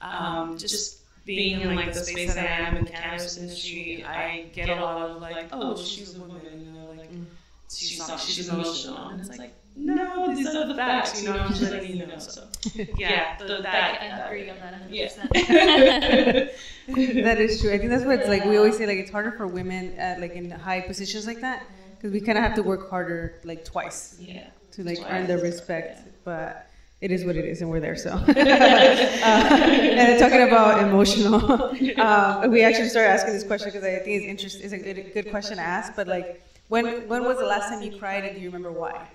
um, 0.00 0.58
just 0.58 0.98
being 1.26 1.60
in 1.60 1.74
like 1.74 1.92
the 1.92 2.00
space 2.00 2.34
that 2.34 2.46
I 2.46 2.68
am 2.68 2.76
in 2.76 2.84
the 2.84 2.90
cannabis 2.90 3.36
industry, 3.36 4.04
I 4.04 4.46
get 4.54 4.68
a 4.68 4.76
lot 4.76 5.10
of 5.10 5.20
like, 5.20 5.48
oh, 5.52 5.72
oh, 5.72 5.76
she's 5.76 6.14
a 6.14 6.20
woman, 6.20 6.40
you 6.64 6.72
know, 6.72 6.94
like 6.96 7.12
mm. 7.12 7.24
she's 7.70 7.98
not, 7.98 8.20
she's 8.20 8.48
emotional, 8.48 9.08
and 9.08 9.20
it's 9.20 9.36
like, 9.36 9.52
no, 9.74 10.34
these 10.34 10.54
are 10.54 10.66
the 10.66 10.74
facts, 10.74 11.20
you 11.20 11.28
know, 11.28 11.36
I'm 11.36 11.48
just 11.48 11.62
letting 11.62 11.96
you 11.96 12.06
know. 12.06 12.18
So 12.18 12.44
yeah, 12.96 13.36
the, 13.38 13.58
I, 13.58 13.62
that. 13.62 14.02
I 14.02 14.26
agree 14.26 14.48
on 14.48 14.56
that 14.56 14.90
100%. 14.90 16.50
Yeah. 16.88 17.22
that 17.24 17.40
is 17.40 17.60
true. 17.60 17.72
I 17.72 17.78
think 17.78 17.90
that's 17.90 18.04
what 18.04 18.20
it's 18.20 18.28
like. 18.28 18.44
We 18.44 18.56
always 18.56 18.78
say 18.78 18.86
like 18.86 18.98
it's 18.98 19.10
harder 19.10 19.32
for 19.32 19.48
women 19.48 19.98
at 19.98 20.20
like 20.20 20.34
in 20.34 20.48
high 20.52 20.80
positions 20.80 21.26
like 21.26 21.40
that 21.40 21.66
because 21.96 22.12
we 22.12 22.20
kind 22.20 22.38
of 22.38 22.44
have 22.44 22.54
to 22.54 22.62
work 22.62 22.88
harder 22.88 23.40
like 23.42 23.64
twice 23.64 24.16
yeah. 24.20 24.46
to 24.70 24.84
like 24.84 24.98
earn 25.08 25.26
their 25.26 25.38
respect. 25.38 26.02
But 26.22 26.70
it 27.00 27.10
is 27.10 27.24
what 27.24 27.36
it 27.36 27.44
is, 27.44 27.60
and 27.60 27.70
we're 27.70 27.80
there. 27.80 27.96
So, 27.96 28.10
uh, 28.28 28.32
and 28.36 30.18
talking 30.18 30.42
about 30.42 30.82
emotional, 30.82 31.52
um, 32.00 32.50
we 32.50 32.62
actually 32.62 32.88
started 32.88 33.10
asking 33.10 33.34
this 33.34 33.44
question 33.44 33.68
because 33.68 33.84
I 33.84 33.96
think 33.98 34.22
it's 34.22 34.26
interesting. 34.26 34.62
It's 34.64 34.72
a 34.72 34.78
good, 34.78 35.12
good 35.12 35.30
question 35.30 35.58
to 35.58 35.62
ask. 35.62 35.94
But 35.94 36.08
like, 36.08 36.42
when 36.68 37.06
when 37.08 37.24
was 37.24 37.38
the 37.38 37.44
last 37.44 37.68
time 37.68 37.82
you 37.82 37.98
cried, 37.98 38.24
and 38.24 38.34
do 38.34 38.40
you 38.40 38.48
remember 38.48 38.72
why? 38.72 39.08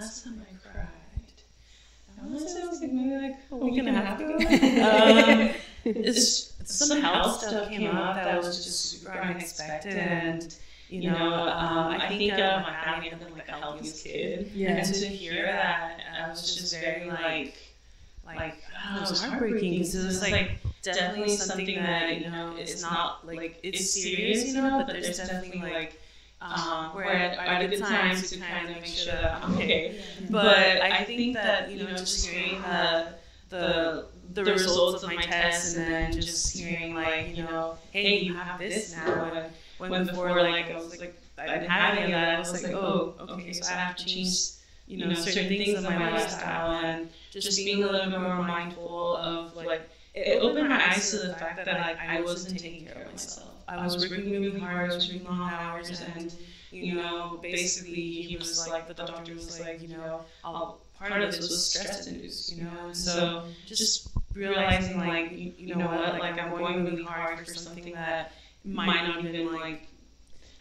Last 0.00 0.24
time 0.24 0.42
I 0.42 0.68
cried, 0.68 0.88
I 2.20 2.26
want 2.26 2.40
to 2.40 2.48
say 2.48 2.60
it 2.62 2.68
was 2.68 2.80
like 2.80 2.92
maybe 2.92 3.28
like 3.28 3.36
a 3.52 3.56
week 3.56 3.78
and 3.78 3.88
a 3.88 3.92
half 3.92 4.18
ago. 4.18 4.34
um, 4.34 5.50
it's, 5.84 6.52
some 6.64 7.00
health 7.00 7.40
stuff 7.40 7.68
came 7.68 7.94
up 7.94 8.16
that 8.16 8.42
was 8.42 8.64
just 8.64 8.80
super 8.86 9.12
unexpected, 9.12 9.94
and 9.94 10.56
you 10.88 11.10
know, 11.10 11.16
um, 11.48 11.88
I 12.00 12.08
think 12.08 12.32
of 12.34 12.62
my 12.62 12.74
family 12.84 13.08
had 13.08 13.18
been 13.18 13.32
like 13.34 13.46
the 13.46 13.52
healthiest 13.52 14.04
kid, 14.04 14.50
Yeah. 14.54 14.70
and 14.76 14.94
to 14.94 15.06
hear 15.06 15.42
that, 15.46 16.00
I 16.22 16.28
was 16.28 16.54
just 16.54 16.74
very 16.80 17.08
like, 17.08 17.56
like 18.26 18.62
I 18.86 18.94
don't 18.94 19.04
it 19.04 19.10
was 19.10 19.22
heartbreaking 19.24 19.72
because 19.72 19.94
it 19.94 20.04
was 20.06 20.22
like 20.22 20.58
definitely 20.82 21.36
something 21.36 21.76
that 21.76 22.20
you 22.20 22.30
know 22.30 22.54
it's 22.56 22.82
not 22.82 23.26
like 23.26 23.58
it's 23.62 23.90
serious, 23.90 24.46
you 24.46 24.54
know, 24.54 24.84
but 24.86 24.92
there's 24.94 25.16
definitely 25.16 25.60
like. 25.60 26.00
Um, 26.42 26.94
we're 26.94 27.04
at, 27.04 27.38
at 27.38 27.62
a 27.64 27.68
good 27.68 27.78
time 27.80 28.14
to 28.20 28.38
kind 28.38 28.68
of 28.68 28.74
make 28.76 28.84
sure 28.84 29.14
that 29.14 29.42
I'm 29.42 29.54
okay. 29.54 29.98
But 30.30 30.58
I 30.82 31.02
think 31.04 31.34
that 31.36 31.70
you 31.70 31.84
know, 31.84 31.90
just 31.90 32.26
hearing 32.26 32.60
the 32.60 33.14
the 33.48 34.06
the 34.34 34.44
results 34.44 35.02
of 35.02 35.08
my 35.14 35.22
tests, 35.22 35.76
and 35.76 35.90
then 35.90 36.12
just 36.12 36.54
hearing 36.54 36.94
like 36.94 37.34
you 37.34 37.44
know, 37.44 37.78
hey, 37.92 38.18
you 38.18 38.34
have 38.34 38.58
this 38.58 38.94
now, 38.94 39.24
and 39.32 39.52
when 39.78 40.06
before 40.06 40.30
like 40.42 40.70
I 40.70 40.76
was 40.76 40.98
like 41.00 41.20
I 41.38 41.46
didn't 41.46 41.70
have 41.70 41.98
any 41.98 42.04
of 42.04 42.10
that, 42.12 42.36
I 42.36 42.38
was 42.38 42.62
like, 42.62 42.72
oh, 42.72 43.14
oh 43.18 43.34
okay, 43.34 43.52
so 43.52 43.72
I 43.72 43.76
have 43.76 43.96
to 43.96 44.04
change 44.04 44.50
you 44.86 45.06
know 45.06 45.14
certain 45.14 45.48
things 45.48 45.78
in 45.78 45.82
my 45.82 46.10
lifestyle, 46.10 46.72
and 46.84 47.08
just 47.30 47.56
being 47.56 47.82
a 47.82 47.86
little 47.86 48.10
bit 48.10 48.20
more 48.20 48.42
mindful 48.42 49.16
of 49.16 49.56
like 49.56 49.88
it 50.14 50.40
opened 50.42 50.68
my 50.68 50.90
eyes 50.90 51.10
to 51.10 51.26
the 51.26 51.34
fact 51.34 51.64
that 51.64 51.80
like 51.80 51.98
I 51.98 52.20
wasn't 52.20 52.58
taking 52.58 52.86
care 52.86 53.04
of 53.04 53.12
myself. 53.12 53.50
I 53.66 53.82
was 53.82 54.08
working 54.08 54.30
really 54.30 54.60
hard, 54.60 54.90
I 54.90 54.94
was 54.94 55.08
working 55.10 55.24
long 55.24 55.50
hours, 55.50 56.02
and 56.14 56.34
you 56.70 56.94
know, 56.94 57.38
basically 57.40 57.94
he 57.94 58.36
was 58.36 58.68
like, 58.68 58.88
the 58.88 58.94
doctor 58.94 59.34
was 59.34 59.60
like, 59.60 59.80
you 59.80 59.88
know, 59.88 60.24
all, 60.42 60.80
part 60.98 61.22
of 61.22 61.30
this 61.30 61.38
was 61.38 61.70
stress 61.70 62.06
induced, 62.06 62.54
you 62.54 62.64
know, 62.64 62.86
and 62.86 62.96
so 62.96 63.44
just 63.66 64.08
realizing 64.34 64.98
like, 64.98 65.32
you, 65.32 65.52
you 65.56 65.74
know 65.76 65.86
what, 65.86 66.18
like 66.18 66.38
I'm 66.38 66.50
going 66.50 66.84
really 66.84 67.04
hard 67.04 67.38
for 67.38 67.54
something 67.54 67.94
that 67.94 68.32
might 68.64 69.06
not 69.06 69.24
even 69.24 69.52
like, 69.52 69.88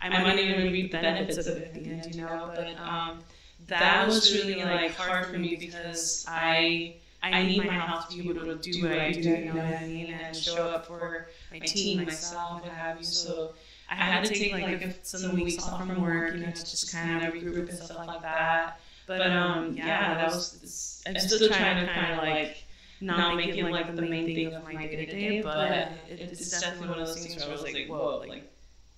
I 0.01 0.09
might 0.09 0.23
not 0.23 0.39
even 0.39 0.71
reap 0.71 0.91
the 0.91 0.99
benefits 0.99 1.37
of 1.37 1.57
it 1.57 1.63
at 1.67 1.73
the 1.73 1.89
end, 1.89 2.13
you 2.15 2.21
know, 2.21 2.51
but 2.55 2.77
um, 2.79 3.19
that 3.67 4.07
was 4.07 4.33
really 4.33 4.63
like 4.63 4.95
hard 4.95 5.27
for 5.27 5.37
me 5.37 5.55
because 5.55 6.25
I 6.27 6.95
I 7.21 7.43
need 7.43 7.65
my 7.65 7.73
health 7.73 8.09
to 8.09 8.21
be 8.21 8.29
able 8.29 8.41
to 8.45 8.55
do 8.57 8.83
what 8.83 8.99
I 8.99 9.11
do, 9.11 9.29
you 9.29 9.45
know 9.45 9.55
what 9.55 9.75
I 9.75 9.87
mean, 9.87 10.13
and 10.13 10.35
show 10.35 10.67
up 10.69 10.85
for 10.87 11.29
my 11.51 11.59
team, 11.59 12.03
myself, 12.03 12.61
what 12.61 12.71
have 12.71 12.97
you. 12.97 13.05
So 13.05 13.53
I 13.89 13.95
had 13.95 14.25
to 14.25 14.33
take 14.33 14.51
like 14.51 14.81
a, 14.81 14.93
some 15.03 15.33
weeks 15.33 15.63
off 15.63 15.79
from 15.87 16.01
work, 16.01 16.33
you 16.33 16.41
know, 16.41 16.51
to 16.51 16.53
just 16.53 16.91
kind 16.91 17.25
of 17.25 17.33
regroup 17.33 17.69
and 17.69 17.77
stuff 17.79 17.97
like 18.05 18.21
that. 18.21 18.79
But 19.07 19.21
um, 19.21 19.73
yeah, 19.73 20.15
that 20.15 20.27
was. 20.27 21.01
I'm 21.07 21.17
still 21.19 21.47
trying 21.47 21.85
to 21.85 21.93
kind 21.93 22.13
of 22.13 22.17
like 22.19 22.62
not 23.03 23.27
make 23.27 23.45
it 23.45 23.57
like 23.57 23.85
the 23.85 23.93
main 23.93 24.21
thing 24.23 24.45
of 24.45 24.57
my 24.57 24.77
day 24.77 24.95
to 24.95 25.05
day, 25.05 25.41
but 25.41 25.89
it's 26.31 26.47
definitely 26.47 26.79
one 26.79 26.89
of 26.89 26.97
those 26.97 27.13
things 27.13 27.35
where 27.35 27.45
I 27.45 27.49
was 27.49 27.63
like, 27.63 27.79
whoa, 27.85 28.15
like. 28.17 28.35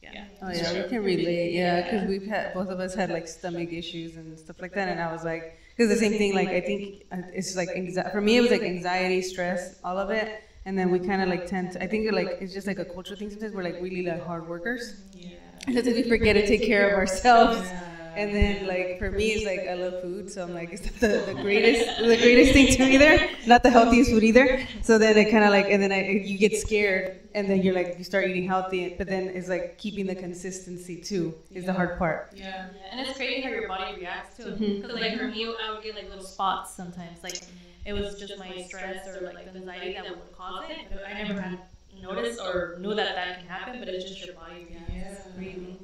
Yeah. 0.02 0.13
Oh 0.41 0.52
yeah, 0.52 0.72
we 0.72 0.84
can 0.84 1.04
relate. 1.04 1.52
Yeah, 1.52 1.82
because 1.82 2.04
we've 2.06 2.26
had 2.26 2.54
both 2.54 2.70
of 2.70 2.80
us 2.80 2.94
had 2.94 3.10
like 3.10 3.28
stomach 3.28 3.72
issues 3.74 4.15
and 4.15 4.38
stuff 4.39 4.62
like 4.62 4.74
that, 4.76 4.88
and 4.88 5.02
I 5.02 5.08
was 5.08 5.24
like, 5.24 5.48
because 5.76 5.89
the 5.89 5.96
same 5.96 6.15
thing. 6.15 6.34
Like 6.34 6.54
I 6.54 6.62
think 6.62 6.88
uh, 7.12 7.18
it's 7.32 7.56
like 7.56 7.72
anxiety. 7.76 8.10
For 8.10 8.22
me, 8.22 8.38
it 8.38 8.41
was 8.41 8.52
like 8.52 8.63
anxiety, 8.63 9.22
stress, 9.22 9.74
all 9.84 9.98
of 9.98 10.10
it, 10.12 10.32
and 10.65 10.78
then 10.78 10.89
we 10.91 11.00
kind 11.00 11.22
of 11.22 11.30
like 11.30 11.46
tend 11.46 11.72
to. 11.72 11.84
I 11.84 11.88
think 11.88 12.12
like 12.12 12.36
it's 12.39 12.54
just 12.54 12.68
like 12.68 12.80
a 12.80 12.86
cultural 12.86 13.18
thing. 13.18 13.30
Sometimes 13.30 13.54
we're 13.54 13.63
like 13.63 13.78
really 13.80 14.04
like 14.04 14.22
hard 14.22 14.46
workers, 14.48 14.96
Yeah. 15.12 15.38
because 15.65 15.96
we 15.96 16.04
forget 16.04 16.36
to 16.36 16.44
take 16.44 16.62
care 16.62 16.86
of 16.86 16.94
ourselves. 16.94 17.74
And 18.15 18.34
then, 18.34 18.67
like 18.67 18.99
for 18.99 19.12
me, 19.12 19.28
it's 19.34 19.45
like 19.45 19.67
I 19.67 19.73
love 19.75 20.01
food, 20.01 20.32
so 20.32 20.43
I'm 20.43 20.54
like, 20.54 20.69
it's 20.73 20.86
not 20.86 20.99
the, 20.99 21.34
the 21.34 21.34
greatest, 21.41 21.97
the 21.99 22.17
greatest 22.17 22.54
thing 22.54 22.67
to 22.75 22.86
me 22.86 22.97
there. 22.97 23.30
Not 23.45 23.63
the 23.63 23.69
healthiest 23.69 24.12
food 24.12 24.23
either. 24.23 24.65
So 24.82 24.97
then 24.97 25.17
it 25.17 25.32
kind 25.32 25.43
of 25.43 25.51
like, 25.51 25.67
and 25.69 25.82
then 25.82 25.91
I, 25.91 26.10
you 26.10 26.38
get 26.38 26.58
scared, 26.58 27.19
and 27.34 27.49
then 27.49 27.62
you're 27.62 27.75
like, 27.75 27.95
you 27.97 28.04
start 28.04 28.28
eating 28.28 28.47
healthy, 28.47 28.95
but 28.97 29.08
then 29.08 29.28
it's 29.28 29.49
like 29.49 29.78
keeping 29.78 30.06
the 30.06 30.15
consistency 30.15 31.01
too 31.01 31.36
is 31.51 31.65
the 31.65 31.73
hard 31.73 31.97
part. 31.97 32.32
Yeah. 32.34 32.45
Yeah, 32.45 32.67
and 32.91 33.01
it's 33.01 33.17
crazy 33.17 33.41
how 33.41 33.49
your 33.49 33.67
body 33.67 33.95
reacts 33.95 34.38
to 34.38 34.47
it. 34.47 34.60
Mm-hmm. 34.60 34.82
Because 34.82 34.99
like 34.99 35.17
for 35.17 35.28
me, 35.28 35.45
I 35.45 35.71
would 35.71 35.84
get 35.84 35.95
like 35.95 36.10
little 36.10 36.23
spots 36.23 36.73
sometimes. 36.73 37.23
Like 37.23 37.41
it 37.86 37.93
was 37.93 38.19
just 38.19 38.38
my 38.39 38.63
stress 38.63 39.08
or 39.08 39.21
like 39.21 39.51
the 39.51 39.60
anxiety 39.60 39.93
that 39.93 40.10
would 40.10 40.32
cause 40.32 40.63
it. 40.69 40.88
But 40.89 41.04
I 41.08 41.23
never 41.23 41.41
had 41.41 41.60
noticed 42.01 42.39
or 42.39 42.78
knew 42.80 42.93
that 42.95 43.15
that 43.15 43.39
can 43.39 43.47
happen. 43.47 43.80
But 43.80 43.89
it's 43.89 44.06
just 44.06 44.25
your 44.25 44.36
body 44.36 44.67
reacts. 44.69 44.93
Yeah. 44.93 45.15
Really. 45.38 45.80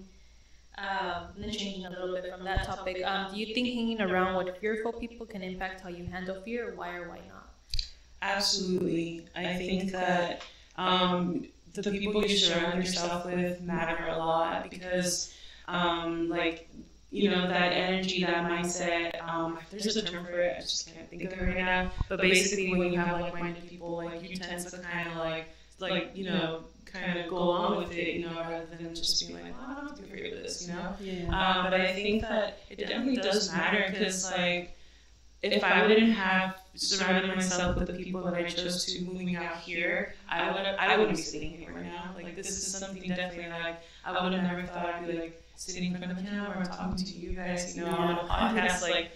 Um, 0.81 1.27
then 1.37 1.51
changing 1.51 1.85
a 1.85 1.89
little 1.91 2.15
bit 2.15 2.31
from 2.31 2.43
that 2.45 2.65
topic, 2.65 3.03
um, 3.05 3.31
do 3.31 3.39
you 3.39 3.53
think 3.53 3.67
hanging 3.67 4.01
around 4.01 4.43
with 4.43 4.57
fearful 4.57 4.93
people 4.93 5.25
can 5.27 5.43
impact 5.43 5.81
how 5.81 5.89
you 5.89 6.05
handle 6.05 6.41
fear? 6.41 6.73
Why 6.75 6.95
or 6.95 7.09
why 7.09 7.19
not? 7.27 7.49
Absolutely. 8.21 9.27
I 9.35 9.53
think 9.55 9.91
that 9.91 10.41
um, 10.77 11.47
the 11.73 11.91
people 11.91 12.25
you 12.25 12.35
surround 12.35 12.83
yourself 12.83 13.25
with 13.25 13.61
matter 13.61 14.07
a 14.07 14.17
lot 14.17 14.69
because, 14.69 15.33
um, 15.67 16.29
like, 16.29 16.69
you 17.11 17.29
know, 17.29 17.47
that 17.47 17.73
energy, 17.73 18.23
that 18.23 18.49
mindset, 18.49 19.21
um, 19.27 19.59
there's 19.69 19.83
just 19.83 19.97
a 19.97 20.01
term 20.03 20.25
for 20.25 20.39
it, 20.39 20.55
I 20.57 20.61
just 20.61 20.93
can't 20.93 21.09
think 21.09 21.23
of 21.25 21.33
it 21.33 21.41
right 21.41 21.57
now. 21.57 21.91
But 22.09 22.21
basically, 22.21 22.71
when 22.71 22.93
you 22.93 22.99
have 22.99 23.19
like 23.19 23.33
minded 23.37 23.67
people, 23.67 23.97
like, 23.97 24.27
you 24.27 24.35
tend 24.35 24.65
to 24.65 24.77
kind 24.79 25.09
of 25.09 25.17
like, 25.17 25.49
like, 25.79 26.11
you 26.15 26.25
know, 26.25 26.63
kind 26.93 27.19
of 27.19 27.29
go 27.29 27.37
along 27.37 27.77
with 27.77 27.91
it, 27.91 28.15
you 28.15 28.25
know, 28.25 28.35
rather 28.35 28.65
than 28.65 28.93
just 28.95 29.27
being 29.27 29.41
like, 29.43 29.57
well, 29.57 29.69
I 29.69 29.73
don't 29.75 29.87
have 29.87 29.95
to 29.95 30.01
be 30.03 30.07
afraid 30.09 30.33
of 30.33 30.43
this, 30.43 30.67
you 30.67 30.73
know? 30.73 30.95
Yeah. 30.99 31.23
Um, 31.25 31.69
but 31.69 31.79
I 31.81 31.93
think 31.93 32.21
that 32.21 32.59
it 32.69 32.79
definitely 32.79 33.17
does 33.17 33.51
matter 33.51 33.85
because, 33.89 34.31
like, 34.31 34.77
if 35.43 35.63
I 35.63 35.87
wouldn't 35.87 36.13
have 36.13 36.59
surrounded 36.75 37.35
myself 37.35 37.77
with 37.77 37.87
the 37.87 37.93
people 37.93 38.21
that 38.23 38.33
I 38.35 38.43
chose 38.43 38.85
to 38.85 39.01
moving 39.01 39.35
out 39.35 39.57
here, 39.57 40.13
I 40.29 40.51
would 40.51 40.61
I 40.61 40.97
wouldn't 40.97 41.17
be 41.17 41.21
sitting 41.21 41.51
here 41.51 41.73
right 41.73 41.85
now. 41.85 42.11
Like 42.15 42.35
this 42.35 42.49
is 42.49 42.77
something 42.77 43.09
definitely 43.09 43.49
like 43.49 43.81
I 44.05 44.23
would 44.23 44.33
have 44.33 44.43
never 44.43 44.63
thought 44.63 44.85
I'd 44.85 45.07
be 45.07 45.13
like 45.13 45.43
sitting 45.55 45.91
in 45.91 45.97
front 45.97 46.11
of 46.11 46.17
the 46.17 46.23
camera 46.23 46.59
or 46.59 46.65
talking 46.65 46.95
to 46.95 47.13
you 47.17 47.31
guys, 47.33 47.75
you 47.75 47.83
know, 47.83 47.89
on 47.89 48.11
a 48.11 48.27
podcast. 48.29 48.83
Like 48.83 49.11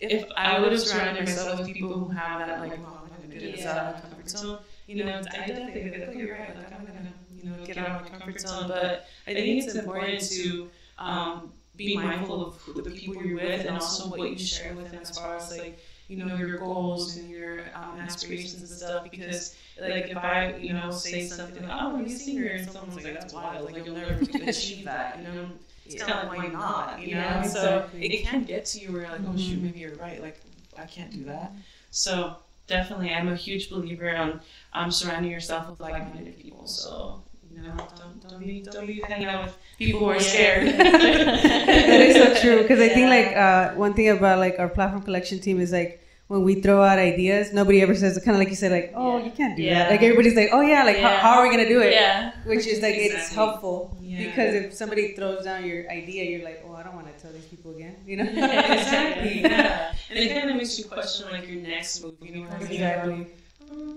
if 0.00 0.24
I 0.36 0.60
would 0.60 0.72
have 0.72 0.80
surrounded 0.80 1.24
myself 1.26 1.58
with 1.58 1.68
people 1.68 1.92
who 1.92 2.08
have 2.10 2.46
that 2.46 2.60
like, 2.60 2.78
well, 2.78 3.02
I'm 3.04 3.10
not 3.10 3.20
gonna 3.22 3.38
do 3.38 3.52
this 3.52 3.66
out 3.66 3.76
of 3.76 3.94
my 3.94 4.00
comfort 4.00 4.30
zone, 4.30 4.58
you 4.86 5.04
know, 5.04 5.22
I 5.32 5.46
definitely 5.46 5.90
like, 5.90 6.08
oh, 6.08 6.12
you're 6.12 6.32
right, 6.32 6.56
like 6.56 6.72
I'm 6.72 6.84
gonna, 6.86 7.12
you 7.42 7.50
know, 7.50 7.64
get 7.64 7.76
out 7.78 8.02
of 8.02 8.12
my 8.12 8.18
comfort 8.18 8.40
zone. 8.40 8.68
But 8.68 9.06
I 9.26 9.34
think 9.34 9.64
it's 9.64 9.74
important 9.74 10.20
to 10.30 10.70
um, 10.98 11.52
be 11.76 11.96
mindful 11.96 12.46
of 12.46 12.56
who 12.58 12.82
the 12.82 12.90
people 12.90 13.24
you're 13.24 13.36
with 13.36 13.66
and 13.66 13.70
also 13.70 14.08
what 14.08 14.30
you 14.30 14.38
share 14.38 14.74
with 14.74 14.90
them 14.90 15.00
as 15.00 15.16
far 15.16 15.36
as 15.36 15.50
like 15.56 15.78
you 16.08 16.16
know 16.18 16.36
your 16.36 16.58
goals 16.58 17.16
and 17.16 17.30
your 17.30 17.60
um, 17.74 17.98
aspirations 17.98 18.60
and 18.60 18.68
stuff 18.68 19.04
because 19.10 19.56
like 19.80 20.08
if 20.08 20.16
I 20.16 20.54
you 20.56 20.72
know 20.72 20.90
say 20.90 21.26
something 21.26 21.62
like 21.62 21.72
oh 21.72 21.96
I'm 21.96 22.04
a 22.04 22.08
singer 22.10 22.46
and 22.48 22.70
someone's 22.70 23.02
like 23.02 23.14
that's 23.14 23.32
wild 23.32 23.64
like 23.72 23.84
you'll 23.84 23.96
never 23.96 24.12
achieve 24.46 24.84
that 24.84 25.18
you 25.18 25.24
know 25.24 25.48
it's 25.86 26.02
kind 26.02 26.12
of 26.20 26.28
like 26.28 26.38
why 26.38 26.46
not 26.48 27.00
you 27.00 27.14
know 27.14 27.20
Yeah, 27.20 27.42
so 27.42 27.88
it 27.94 28.24
can 28.26 28.44
get 28.44 28.66
to 28.66 28.80
you 28.80 28.92
where 28.92 29.02
you're 29.02 29.10
like 29.10 29.22
oh 29.26 29.36
shoot 29.36 29.60
maybe 29.62 29.80
you're 29.80 29.96
right 29.96 30.20
like 30.20 30.40
I 30.76 30.84
can't 30.84 31.10
do 31.10 31.24
that 31.24 31.52
so 31.90 32.36
definitely 32.66 33.10
I'm 33.10 33.28
a 33.28 33.36
huge 33.36 33.70
believer 33.70 34.14
on 34.16 34.40
um, 34.72 34.90
surrounding 34.90 35.30
yourself 35.30 35.68
with 35.70 35.80
like-minded 35.80 36.38
people 36.38 36.66
so 36.66 37.22
you 37.52 37.62
know 37.62 37.74
don't 37.96 38.28
don't 38.28 38.40
be 38.46 38.62
don't 38.62 38.86
be 38.86 39.00
hanging 39.06 39.28
out 39.28 39.44
with 39.44 39.56
people 39.78 40.00
who 40.00 40.06
are 40.06 40.20
scared 40.20 40.66
that 40.78 42.00
is 42.00 42.16
so 42.16 42.40
true 42.42 42.62
because 42.62 42.80
I 42.80 42.88
think 42.88 43.08
like 43.08 43.36
uh, 43.36 43.74
one 43.74 43.94
thing 43.94 44.08
about 44.08 44.38
like 44.38 44.56
our 44.58 44.68
platform 44.68 45.02
collection 45.02 45.38
team 45.40 45.60
is 45.60 45.72
like 45.72 46.00
when 46.26 46.42
we 46.42 46.54
throw 46.62 46.82
out 46.82 46.98
ideas, 46.98 47.52
nobody 47.52 47.82
ever 47.82 47.94
says 47.94 48.16
kind 48.24 48.34
of 48.34 48.38
like 48.38 48.48
you 48.48 48.56
said 48.56 48.72
like 48.72 48.92
oh 48.96 49.18
Yeah. 49.18 49.24
you 49.26 49.30
can't 49.30 49.56
do 49.56 49.62
Yeah. 49.62 49.74
that. 49.80 49.90
Like 49.90 50.02
everybody's 50.02 50.34
like 50.34 50.48
oh 50.52 50.62
yeah 50.62 50.82
like 50.82 50.96
Yeah. 50.96 51.16
how, 51.20 51.32
how 51.34 51.38
are 51.38 51.42
we 51.46 51.50
gonna 51.54 51.68
do 51.68 51.80
it? 51.82 51.92
Yeah. 51.92 52.32
Which 52.46 52.66
is 52.66 52.80
like 52.80 52.94
it's 52.96 53.28
helpful 53.32 53.94
Yeah. 54.00 54.24
because 54.24 54.54
if 54.54 54.72
somebody 54.72 55.14
throws 55.14 55.44
down 55.44 55.64
your 55.66 55.88
idea, 55.90 56.24
you're 56.24 56.42
like 56.44 56.64
oh 56.66 56.74
I 56.74 56.82
don't 56.82 56.94
want 56.94 57.14
to 57.14 57.22
tell 57.22 57.30
these 57.32 57.44
people 57.44 57.72
again. 57.76 57.96
You 58.06 58.16
know 58.16 58.24
exactly. 58.30 59.40
Yeah. 59.50 59.93
And 60.14 60.24
it 60.24 60.32
kind 60.32 60.50
of 60.50 60.56
makes 60.56 60.78
you 60.78 60.84
question 60.84 61.30
like 61.30 61.48
your 61.48 61.60
next 61.60 62.02
move. 62.02 62.14
You 62.20 62.36
know 62.36 62.40
what 62.42 62.52
I 62.52 62.58
mean? 62.58 62.72
exactly. 62.72 63.26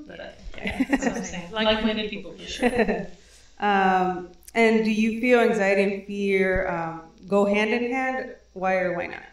But 0.08 0.40
yeah, 0.58 0.84
that's 0.90 1.06
what 1.06 1.18
I'm 1.18 1.24
saying. 1.24 1.52
Like-minded 1.52 2.10
people 2.10 2.34
for 2.34 2.46
sure. 2.46 3.08
um, 3.60 4.30
and 4.56 4.84
do 4.84 4.92
you 4.92 5.22
feel 5.22 5.40
anxiety 5.40 5.84
and 5.84 6.08
fear 6.08 6.68
um, 6.70 7.02
go 7.28 7.46
hand 7.46 7.70
in 7.72 7.92
hand? 7.92 8.36
Why 8.54 8.76
or 8.76 8.98
why 8.98 9.08
not? 9.08 9.24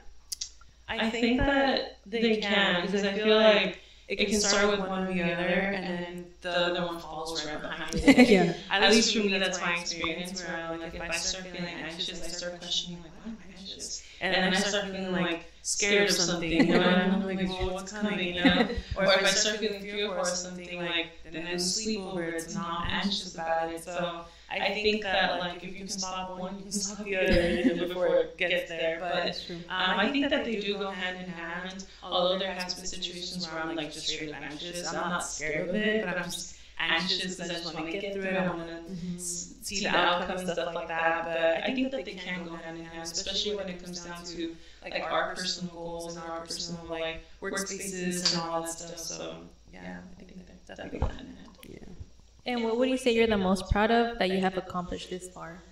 I 0.88 1.09
think 1.11 1.38
that 1.38 1.99
they 2.05 2.37
can 2.37 2.83
because 2.83 3.05
I 3.05 3.14
feel 3.14 3.37
like 3.37 3.81
it 4.09 4.27
can 4.27 4.40
start 4.40 4.68
with 4.70 4.81
one 4.81 5.05
or 5.05 5.12
the 5.12 5.23
other, 5.23 5.44
and 5.44 5.85
then 5.85 6.27
the 6.42 6.51
other 6.51 6.85
one 6.85 7.01
follows 7.01 7.47
right 7.47 7.61
behind 7.62 7.94
it. 7.94 8.29
yeah. 8.29 8.55
At 8.70 8.90
least 8.90 9.14
for 9.16 9.20
me, 9.20 9.38
that's 9.38 9.61
my 9.61 9.75
experience. 9.77 10.44
Where 10.44 10.57
I, 10.57 10.77
like, 10.77 10.94
if 10.94 11.01
I 11.01 11.11
start 11.11 11.47
feeling 11.47 11.75
anxious, 11.75 12.23
I 12.23 12.29
start 12.29 12.59
questioning 12.59 13.03
like, 13.03 13.12
why 13.25 13.31
am 13.31 13.38
I 13.42 13.59
anxious? 13.59 14.04
And 14.20 14.35
then 14.35 14.53
I 14.53 14.57
start 14.57 14.85
feeling 14.87 15.12
like 15.12 15.53
scared 15.62 16.11
of 16.11 16.14
something, 16.14 16.50
you 16.50 16.64
know, 16.66 16.81
and 16.81 17.12
I'm 17.14 17.27
like, 17.27 17.48
well, 17.48 17.70
what's 17.70 17.92
coming, 17.92 18.35
you 18.35 18.44
know? 18.44 18.68
Or 18.96 19.05
if 19.05 19.22
I 19.22 19.24
start 19.24 19.59
feeling 19.59 19.81
fearful 19.81 20.20
of 20.20 20.27
something, 20.27 20.79
like, 20.79 21.07
then 21.31 21.46
I 21.46 21.57
sleep 21.57 22.00
over 22.00 22.22
it, 22.22 22.35
it's 22.35 22.55
not 22.55 22.87
anxious 22.90 23.35
about 23.35 23.72
it. 23.72 23.83
So 23.83 24.24
I 24.50 24.74
think 24.74 25.03
that 25.03 25.40
like 25.40 25.64
if 25.64 25.64
you 25.64 25.74
can 25.74 25.88
stop 25.88 26.38
one, 26.38 26.57
you 26.57 26.62
can 26.62 26.72
stop 26.72 27.05
the 27.05 27.16
other, 27.16 27.50
you 27.50 27.64
know, 27.77 27.88
before 27.88 28.16
it 28.16 28.37
gets 28.37 28.68
there. 28.68 28.98
But 29.00 29.44
um, 29.68 29.98
I 29.98 30.11
think 30.11 30.29
that 30.31 30.44
they 30.44 30.61
do 30.61 30.79
go 30.79 30.90
hand 30.90 31.18
in 31.18 31.31
hand. 31.31 31.85
Although 32.03 32.38
there 32.38 32.53
has 32.53 32.74
been 32.74 32.87
situations 32.87 33.50
where 33.50 33.62
I'm 33.62 33.74
like 33.74 33.92
just 33.92 34.09
straight 34.09 34.33
up 34.33 34.42
anxious. 34.42 34.87
I'm 34.87 35.11
not 35.11 35.24
scared 35.24 35.68
of 35.68 35.74
it, 35.74 36.05
but 36.05 36.16
I'm 36.16 36.24
just 36.24 36.57
anxious 36.79 37.37
because 37.37 37.51
I 37.51 37.55
just 37.55 37.75
want 37.75 37.87
to 37.87 37.99
get 37.99 38.15
through 38.15 38.23
it. 38.23 38.37
I 38.37 38.49
want 38.49 38.69
to 38.69 38.75
mm-hmm. 38.75 39.19
see 39.19 39.81
the 39.81 39.89
outcome 39.89 40.39
and 40.39 40.49
stuff 40.49 40.75
like 40.75 40.89
that. 40.89 41.25
But 41.25 41.71
I 41.71 41.75
think 41.75 41.91
that 41.91 42.05
they 42.05 42.15
can 42.15 42.45
go 42.45 42.55
hand 42.57 42.79
in 42.79 42.85
hand, 42.85 43.03
especially 43.03 43.57
when 43.57 43.69
it 43.69 43.83
comes 43.83 44.05
down 44.05 44.25
to 44.25 44.57
like 44.83 45.03
our 45.03 45.35
personal 45.35 45.75
goals 45.75 46.17
and 46.17 46.25
our 46.25 46.41
personal 46.41 46.85
like 46.89 47.25
workspaces 47.41 48.33
and 48.33 48.43
all 48.43 48.63
that 48.63 48.71
stuff. 48.71 48.99
So 48.99 49.37
yeah, 49.73 49.99
I 50.19 50.23
think 50.23 50.37
that 50.37 50.47
they 50.47 50.75
definitely 50.75 50.99
go 51.01 51.07
hand 51.07 51.29
in 51.29 51.37
hand. 51.37 51.49
Yeah. 51.69 52.53
And 52.53 52.65
what 52.65 52.77
would 52.77 52.89
you 52.89 52.99
say 52.99 53.15
you're 53.15 53.27
the 53.27 53.39
most 53.39 53.71
proud 53.71 53.91
of 53.91 54.19
that 54.19 54.31
you 54.31 54.41
have 54.41 54.57
accomplished 54.57 55.11
this 55.11 55.29
far? 55.29 55.63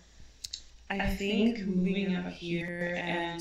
I 0.91 1.07
think 1.15 1.61
moving 1.61 2.17
up 2.17 2.29
here 2.29 2.95
and 2.99 3.41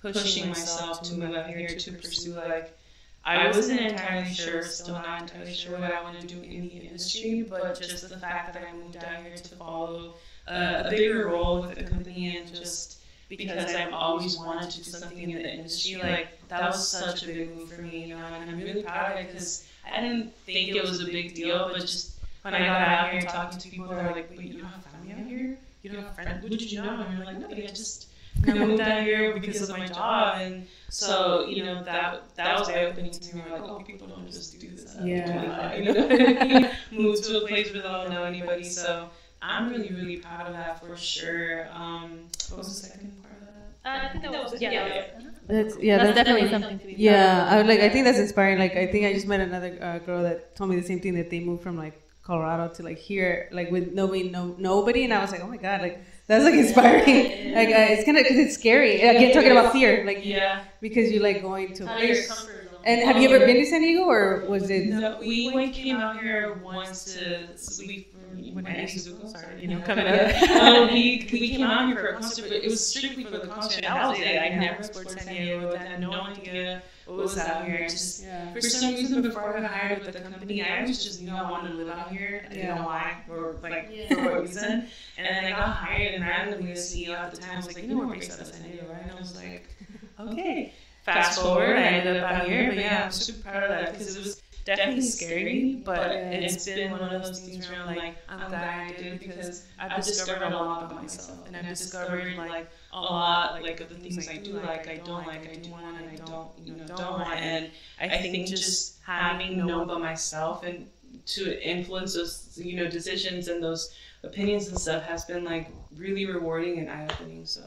pushing 0.00 0.48
myself 0.48 1.02
to 1.02 1.14
move 1.14 1.34
up 1.34 1.48
here 1.48 1.68
to 1.68 1.92
pursue 1.92 2.34
like 2.34 2.76
I 3.24 3.46
wasn't 3.46 3.80
entirely 3.80 4.32
sure, 4.34 4.62
still 4.62 4.94
not 4.96 5.22
entirely 5.22 5.54
sure 5.54 5.78
what 5.78 5.92
I 5.92 6.02
want 6.02 6.20
to 6.20 6.26
do 6.26 6.42
in 6.42 6.68
the 6.68 6.76
industry, 6.88 7.42
but 7.48 7.80
just 7.80 8.08
the 8.08 8.18
fact 8.18 8.52
that 8.52 8.62
I 8.62 8.76
moved 8.76 8.96
out 8.96 9.22
here 9.22 9.36
to 9.36 9.56
follow 9.56 10.14
uh, 10.46 10.82
a 10.84 10.90
bigger 10.90 11.26
role 11.28 11.62
with 11.62 11.74
the 11.76 11.84
company 11.84 12.36
and 12.36 12.54
just 12.54 12.98
because 13.28 13.74
I've 13.74 13.94
always 13.94 14.36
wanted 14.36 14.70
to 14.70 14.76
do 14.84 14.90
something 14.90 15.18
in 15.30 15.42
the 15.42 15.54
industry, 15.54 15.96
like 15.96 16.28
that 16.48 16.62
was 16.62 16.86
such 16.86 17.22
a 17.22 17.26
big 17.26 17.56
move 17.56 17.72
for 17.72 17.80
me, 17.82 18.06
you 18.06 18.14
know, 18.14 18.24
and 18.24 18.50
I'm 18.50 18.58
really 18.58 18.82
proud 18.82 19.12
of 19.12 19.18
it 19.18 19.28
because 19.28 19.66
I 19.90 20.00
didn't 20.02 20.36
think 20.44 20.74
it 20.76 20.82
was 20.82 21.00
a 21.00 21.06
big 21.06 21.34
deal, 21.34 21.70
but 21.72 21.80
just 21.80 22.12
when 22.42 22.54
I 22.54 22.58
got 22.58 22.82
out 22.82 23.10
here 23.12 23.22
talking 23.22 23.58
to 23.58 23.68
people, 23.70 23.88
they're 23.88 24.12
like, 24.12 24.30
"Wait, 24.36 24.48
you 24.48 24.60
don't 24.60 24.70
have 24.70 24.84
family 24.84 25.12
out 25.12 25.26
here? 25.26 25.56
You 25.82 25.90
don't 25.90 26.02
have 26.02 26.14
friends? 26.14 26.42
Who 26.42 26.48
did 26.50 26.70
you 26.70 26.82
know?" 26.82 27.00
And 27.00 27.16
you're 27.16 27.26
like, 27.26 27.38
"Nobody, 27.38 27.64
I 27.64 27.68
just 27.68 28.08
I 28.46 28.52
moved 28.54 28.80
out 28.80 29.02
here 29.02 29.32
because 29.34 29.68
of 29.68 29.76
my 29.76 29.86
job." 29.86 30.38
And 30.40 30.66
so, 30.90 31.46
you 31.46 31.64
know, 31.64 31.82
that 31.84 32.34
that 32.36 32.58
was 32.58 32.68
eye 32.68 32.84
opening 32.84 33.10
to 33.10 33.36
me. 33.36 33.42
Like, 33.50 33.62
oh, 33.62 33.80
people 33.80 34.06
don't 34.06 34.26
just 34.30 34.58
do 34.60 34.70
this. 34.70 34.96
at 34.96 35.04
Yeah. 35.04 35.70
25, 35.72 35.78
You 35.78 36.60
know, 36.60 36.70
move 36.92 37.22
to 37.22 37.44
a 37.44 37.46
place 37.48 37.72
where 37.72 37.82
they 37.82 37.88
don't 37.88 38.10
know 38.10 38.24
anybody. 38.24 38.64
So 38.64 39.08
I'm 39.42 39.70
really, 39.70 39.90
really 39.90 40.16
proud 40.18 40.46
of 40.46 40.52
that 40.54 40.80
for 40.80 40.96
sure. 40.96 41.68
Um, 41.72 42.28
what 42.48 42.58
was 42.58 42.68
the 42.68 42.88
second 42.88 43.22
part 43.22 43.34
of 43.34 43.48
that? 43.84 44.08
I 44.08 44.08
think 44.08 44.22
that 44.24 44.32
was 44.32 44.60
yeah. 44.60 44.70
Yeah. 44.70 44.88
that. 44.88 45.22
That's 45.46 45.76
yeah. 45.78 45.98
that's, 45.98 46.14
That's, 46.14 46.28
definitely 46.28 46.48
something 46.50 46.78
to 46.78 46.86
be. 46.86 46.94
yeah. 46.96 47.48
I 47.50 47.56
would 47.56 47.66
like. 47.66 47.80
I 47.80 47.88
think 47.88 48.06
that's 48.06 48.18
inspiring. 48.18 48.58
Like 48.58 48.76
I 48.76 48.86
think 48.86 49.04
I 49.06 49.12
just 49.12 49.26
met 49.26 49.40
another 49.40 49.78
uh, 49.80 49.98
girl 49.98 50.22
that 50.22 50.56
told 50.56 50.70
me 50.70 50.76
the 50.76 50.86
same 50.86 51.00
thing 51.00 51.14
that 51.14 51.28
they 51.30 51.40
moved 51.40 51.62
from 51.62 51.76
like 51.76 52.00
Colorado 52.22 52.72
to 52.74 52.82
like 52.82 52.98
here, 52.98 53.48
like 53.52 53.70
with 53.70 53.92
nobody, 53.92 54.30
no 54.30 54.54
nobody, 54.58 55.04
and 55.04 55.12
I 55.12 55.20
was 55.20 55.30
like, 55.32 55.42
oh 55.42 55.46
my 55.48 55.58
god, 55.58 55.82
like 55.82 56.02
that's 56.26 56.44
like 56.44 56.54
inspiring. 56.54 57.54
like 57.54 57.68
uh, 57.68 57.92
it's 57.92 58.04
kind 58.04 58.16
of 58.18 58.24
because 58.24 58.38
it's 58.38 58.54
scary. 58.54 58.96
Again, 59.00 59.32
talking 59.34 59.50
about 59.50 59.72
fear, 59.72 60.04
like 60.06 60.24
Yeah. 60.24 60.64
because 60.80 61.10
you 61.12 61.20
like 61.20 61.42
going 61.42 61.74
to 61.74 61.84
Out 61.88 61.96
of 61.98 62.02
your 62.02 62.14
place. 62.16 62.28
comfort 62.28 62.70
zone. 62.70 62.80
And 62.86 63.00
have 63.02 63.16
you 63.20 63.28
ever 63.30 63.44
been 63.46 63.56
to 63.56 63.66
San 63.66 63.80
Diego, 63.80 64.04
or 64.04 64.44
was 64.48 64.68
it? 64.70 64.86
No, 64.88 65.18
we 65.20 65.50
went 65.54 65.72
came 65.72 65.96
out 65.96 66.20
here 66.20 66.54
once 66.62 67.14
to 67.14 67.48
we 67.86 68.06
when 68.52 68.66
I 68.66 68.82
used 68.82 69.06
to 69.06 69.28
sorry, 69.28 69.60
you 69.60 69.68
know, 69.68 69.80
coming 69.80 70.06
up. 70.08 70.50
Um, 70.50 70.88
we 70.92 71.28
we 71.32 71.48
came 71.50 71.62
out 71.62 71.86
here 71.86 71.96
for 71.96 72.06
a 72.08 72.12
concert, 72.14 72.42
but 72.48 72.52
it 72.52 72.64
was 72.64 72.86
strictly 72.86 73.24
for 73.24 73.38
the 73.38 73.46
concert. 73.46 73.82
That 73.82 74.08
was 74.08 74.18
it. 74.18 74.38
I 74.38 74.48
never 74.50 74.76
explored 74.76 75.10
San 75.10 75.26
Diego. 75.26 75.74
I 75.74 75.78
had 75.78 76.00
no 76.00 76.12
idea 76.12 76.82
what 77.06 77.18
was 77.18 77.38
out 77.38 77.64
here. 77.64 77.88
Just 77.88 78.24
for 78.52 78.60
some 78.60 78.94
reason, 78.94 79.22
before 79.22 79.56
I 79.56 79.60
got 79.60 79.70
hired 79.70 80.04
with 80.04 80.14
the 80.14 80.20
company, 80.20 80.62
I 80.62 80.80
always 80.80 81.02
just 81.02 81.22
knew 81.22 81.32
I 81.32 81.50
wanted 81.50 81.70
to 81.70 81.74
live 81.74 81.88
out 81.88 82.10
here. 82.10 82.46
I 82.46 82.54
didn't 82.54 82.76
know 82.76 82.84
why 82.84 83.22
or 83.28 83.56
like 83.62 84.08
for 84.08 84.22
what 84.22 84.40
reason. 84.42 84.86
And 85.18 85.26
then 85.26 85.44
I 85.44 85.50
got 85.50 85.68
hired, 85.68 86.14
and 86.14 86.24
randomly 86.24 86.72
the 86.72 86.78
CEO 86.78 87.14
at 87.14 87.34
the 87.34 87.38
time 87.38 87.52
I 87.54 87.56
was 87.56 87.66
like, 87.66 87.82
you 87.82 87.88
know, 87.88 87.98
we're 87.98 88.14
based 88.14 88.32
out 88.32 88.40
of 88.40 88.46
San 88.46 88.62
Diego, 88.62 88.86
right? 88.90 89.02
And 89.02 89.12
I 89.12 89.14
was 89.18 89.36
like, 89.36 89.68
okay. 90.20 90.72
Fast 91.02 91.42
forward, 91.42 91.76
I 91.76 91.82
ended 91.82 92.16
up 92.16 92.30
out 92.30 92.48
here, 92.48 92.68
but 92.68 92.78
yeah, 92.78 93.04
I'm 93.04 93.12
super 93.12 93.42
proud 93.42 93.64
of 93.64 93.68
that 93.68 93.92
because 93.92 94.16
it 94.16 94.20
was 94.20 94.42
definitely 94.64 95.00
scary, 95.02 95.70
but 95.84 96.24
it's 96.30 96.56
been 96.56 96.90
one 96.90 97.02
of 97.02 97.10
those 97.10 97.30
things 97.30 97.58
where 97.58 97.68
I'm 97.68 97.84
like, 97.84 98.10
I'm 98.28 98.44
glad 98.44 98.68
I 98.68 98.82
did 98.82 99.08
because 99.10 99.62
I've 99.78 99.94
discovered 99.94 100.42
a 100.42 100.48
lot 100.48 100.72
about 100.72 100.94
myself, 100.94 101.40
and 101.46 101.56
I've 101.56 101.68
discovered 101.68 102.34
like 102.36 102.70
a 102.92 103.00
lot 103.02 103.60
like 103.60 103.80
of 103.80 103.88
the 103.88 103.96
things 103.96 104.28
I 104.28 104.36
do 104.38 104.60
like, 104.60 104.88
I 104.88 104.98
don't 104.98 105.24
like, 105.24 105.46
I 105.46 105.48
do 105.52 105.66
want, 105.66 105.96
and 105.98 106.08
I 106.08 106.16
don't, 106.16 106.40
you 106.64 106.72
know, 106.72 106.78
don't 106.86 107.10
want, 107.10 107.40
and 107.42 107.70
I 108.00 108.08
think 108.08 108.46
just 108.46 108.96
having 109.04 109.56
known 109.56 109.80
about 109.82 110.00
myself 110.00 110.62
and 110.64 110.88
to 111.26 111.68
influence 111.68 112.14
those, 112.14 112.60
you 112.62 112.76
know, 112.76 112.88
decisions 112.88 113.48
and 113.48 113.62
those 113.62 113.94
opinions 114.22 114.68
and 114.68 114.78
stuff 114.78 115.04
has 115.04 115.24
been 115.24 115.44
like 115.44 115.70
really 115.96 116.26
rewarding 116.26 116.78
and 116.78 116.90
eye 116.90 117.06
opening. 117.10 117.44
So 117.46 117.62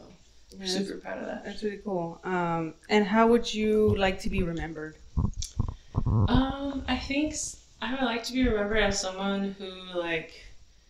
Yeah, 0.51 0.65
super 0.65 0.97
proud 0.97 1.19
of 1.19 1.25
that. 1.25 1.43
That's 1.45 1.63
really 1.63 1.77
cool. 1.83 2.19
Um, 2.23 2.73
and 2.89 3.05
how 3.05 3.27
would 3.27 3.53
you 3.53 3.95
like 3.97 4.19
to 4.21 4.29
be 4.29 4.43
remembered? 4.43 4.95
Um, 6.05 6.83
I 6.88 6.97
think 6.97 7.36
I 7.81 7.91
would 7.93 8.03
like 8.03 8.23
to 8.25 8.33
be 8.33 8.47
remembered 8.47 8.83
as 8.83 8.99
someone 8.99 9.55
who 9.57 9.69
like 9.97 10.43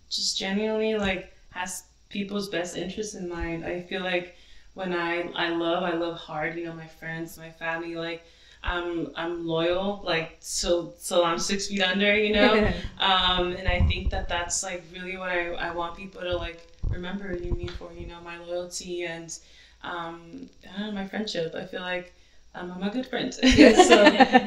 just 0.09 0.37
genuinely 0.37 0.95
like 0.95 1.33
has 1.51 1.83
people's 2.09 2.49
best 2.49 2.77
interests 2.77 3.15
in 3.15 3.27
mind. 3.29 3.65
I 3.65 3.81
feel 3.81 4.01
like 4.01 4.35
when 4.73 4.93
I 4.93 5.29
I 5.35 5.49
love, 5.49 5.83
I 5.83 5.93
love 5.93 6.17
hard. 6.17 6.55
You 6.57 6.65
know, 6.65 6.73
my 6.73 6.87
friends, 6.87 7.37
my 7.37 7.51
family, 7.51 7.95
like. 7.95 8.23
I'm 8.63 9.11
I'm 9.15 9.45
loyal, 9.47 10.01
like 10.03 10.37
so 10.39 10.93
so 10.97 11.23
I'm 11.23 11.37
six 11.37 11.67
feet 11.67 11.81
under, 11.81 12.13
you 12.17 12.33
know. 12.33 12.67
Um, 12.99 13.53
and 13.53 13.67
I 13.67 13.81
think 13.87 14.09
that 14.09 14.27
that's 14.27 14.63
like 14.63 14.83
really 14.91 15.15
what 15.15 15.29
I, 15.29 15.49
I 15.53 15.71
want 15.71 15.95
people 15.95 16.21
to 16.21 16.35
like 16.35 16.67
remember 16.89 17.29
me 17.29 17.67
for, 17.67 17.93
you 17.93 18.07
know, 18.07 18.19
my 18.21 18.37
loyalty 18.39 19.05
and 19.05 19.37
um, 19.83 20.49
I 20.65 20.79
don't 20.79 20.87
know, 20.87 20.91
my 20.91 21.07
friendship. 21.07 21.53
I 21.55 21.65
feel 21.65 21.81
like 21.81 22.13
um, 22.55 22.71
I'm 22.71 22.83
a 22.83 22.89
good 22.89 23.05
friend. 23.05 23.33
so 23.33 23.43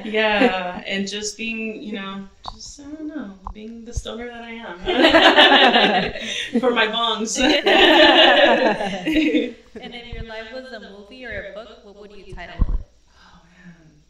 yeah, 0.05 0.83
and 0.87 1.07
just 1.09 1.37
being, 1.37 1.83
you 1.83 1.93
know, 1.93 2.27
just 2.53 2.81
I 2.81 2.85
don't 2.85 3.07
know, 3.07 3.35
being 3.53 3.85
the 3.85 3.93
stoner 3.93 4.27
that 4.27 4.43
I 4.43 4.51
am 4.51 4.79
for 6.61 6.71
my 6.71 6.87
bongs. 6.87 7.39
And 9.81 9.95
if 9.95 10.13
your 10.13 10.25
life 10.25 10.53
was 10.53 10.65
a 10.73 10.81
movie 10.81 11.25
or 11.25 11.53
a 11.53 11.55
book, 11.55 11.85
what 11.85 11.97
would 12.01 12.11
you 12.11 12.35
title 12.35 12.75
it? 12.75 12.81
Oh 13.17 13.41
man, 13.47 14.03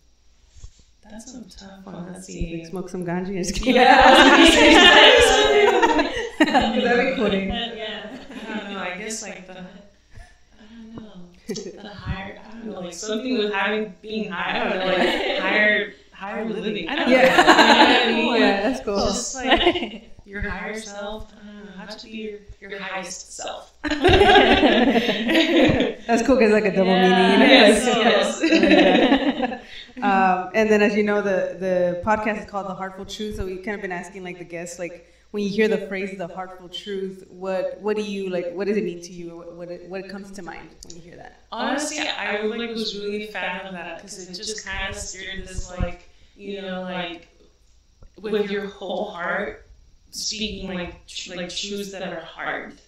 that's 1.05 1.35
a 1.35 1.43
tough 1.59 1.85
one. 1.85 2.13
Let's 2.13 2.27
see. 2.27 2.61
Like 2.63 2.71
smoke 2.71 2.89
some 2.89 3.05
ganja 3.05 3.29
and 3.29 3.37
just 3.45 3.55
keep 3.55 3.75
Yeah. 3.75 4.37
That'd 6.39 7.77
yeah. 7.77 8.19
I 8.49 8.59
don't 8.59 8.73
know. 8.73 8.79
I 8.79 8.97
guess 8.99 9.23
like 9.23 9.47
the. 9.47 9.59
I 9.59 9.63
don't 10.69 10.97
know. 10.97 11.13
The 11.35 11.40
higher. 11.59 12.39
I 12.47 12.51
don't 12.55 12.67
know. 12.67 12.81
Like 12.81 12.93
something 12.95 13.39
with 13.39 13.53
having 13.53 13.95
being 14.03 14.31
high. 14.31 14.61
I 14.61 14.65
don't 14.69 14.79
know. 14.79 14.87
Like 14.87 15.39
higher. 15.39 15.93
Higher 16.21 16.45
living. 16.45 16.87
I 16.87 16.97
don't 16.97 17.09
know. 17.09 17.17
Yeah. 17.17 18.09
You 18.11 18.17
know 18.17 18.27
what 18.27 18.35
I 18.35 18.35
mean? 18.35 18.43
Yeah, 18.43 18.61
that's 18.69 18.85
cool. 18.85 18.99
Just 18.99 19.35
like 19.37 20.11
your 20.27 20.43
higher 20.43 20.79
self. 20.79 21.33
Know. 21.33 21.39
How 21.79 21.87
to 21.87 22.05
be 22.05 22.11
your, 22.11 22.41
your 22.61 22.79
highest 22.79 23.33
self. 23.35 23.73
That's 23.85 23.97
cool 26.27 26.37
because 26.37 26.53
like 26.53 26.67
a 26.67 26.73
double 26.77 26.91
Yeah, 26.91 27.39
meaning. 27.39 27.49
yes, 27.49 27.87
Like, 28.43 28.53
yes. 28.53 29.63
um, 30.03 30.51
and 30.55 30.69
then, 30.71 30.83
as 30.83 30.95
you 30.95 31.05
know, 31.05 31.23
the 31.23 31.57
the 31.59 32.03
podcast 32.05 32.45
is 32.45 32.51
called 32.51 32.69
The 32.69 32.75
Heartful 32.75 33.07
Truth. 33.07 33.37
So 33.37 33.47
we've 33.47 33.63
kind 33.65 33.77
of 33.77 33.81
been 33.81 33.91
asking 33.93 34.23
like 34.25 34.37
the 34.39 34.45
guests, 34.45 34.79
like 34.79 35.11
when 35.31 35.43
you 35.45 35.49
hear 35.51 35.69
the 35.69 35.87
phrase 35.87 36.17
"the 36.19 36.27
heartful 36.29 36.69
truth," 36.69 37.25
what 37.29 37.79
what 37.81 37.97
do 37.97 38.03
you 38.03 38.31
like? 38.31 38.53
What 38.53 38.67
does 38.67 38.77
it 38.77 38.85
mean 38.85 39.01
to 39.03 39.13
you? 39.13 39.37
What 39.37 39.53
what, 39.57 39.83
what 39.89 40.09
comes 40.09 40.31
to 40.33 40.43
mind 40.43 40.69
when 40.87 40.97
you 40.97 41.03
hear 41.03 41.17
that? 41.17 41.41
Honestly, 41.53 42.01
I 42.01 42.43
like 42.43 42.71
was 42.71 42.97
really 42.99 43.29
a 43.29 43.33
fan 43.33 43.67
of 43.67 43.73
that 43.73 43.97
because 43.99 44.29
it 44.29 44.35
just 44.35 44.65
kind 44.67 44.89
of 44.91 44.97
steered 44.97 45.47
this 45.47 45.71
like 45.79 46.09
you 46.37 46.63
know 46.63 46.83
like 46.83 47.29
with 48.21 48.51
your 48.51 48.67
whole 48.67 49.11
heart 49.11 49.67
speaking 50.11 50.75
like 50.75 51.07
tr- 51.07 51.37
like 51.37 51.49
truths 51.49 51.93
that 51.93 52.03
are 52.13 52.21
hard. 52.21 52.81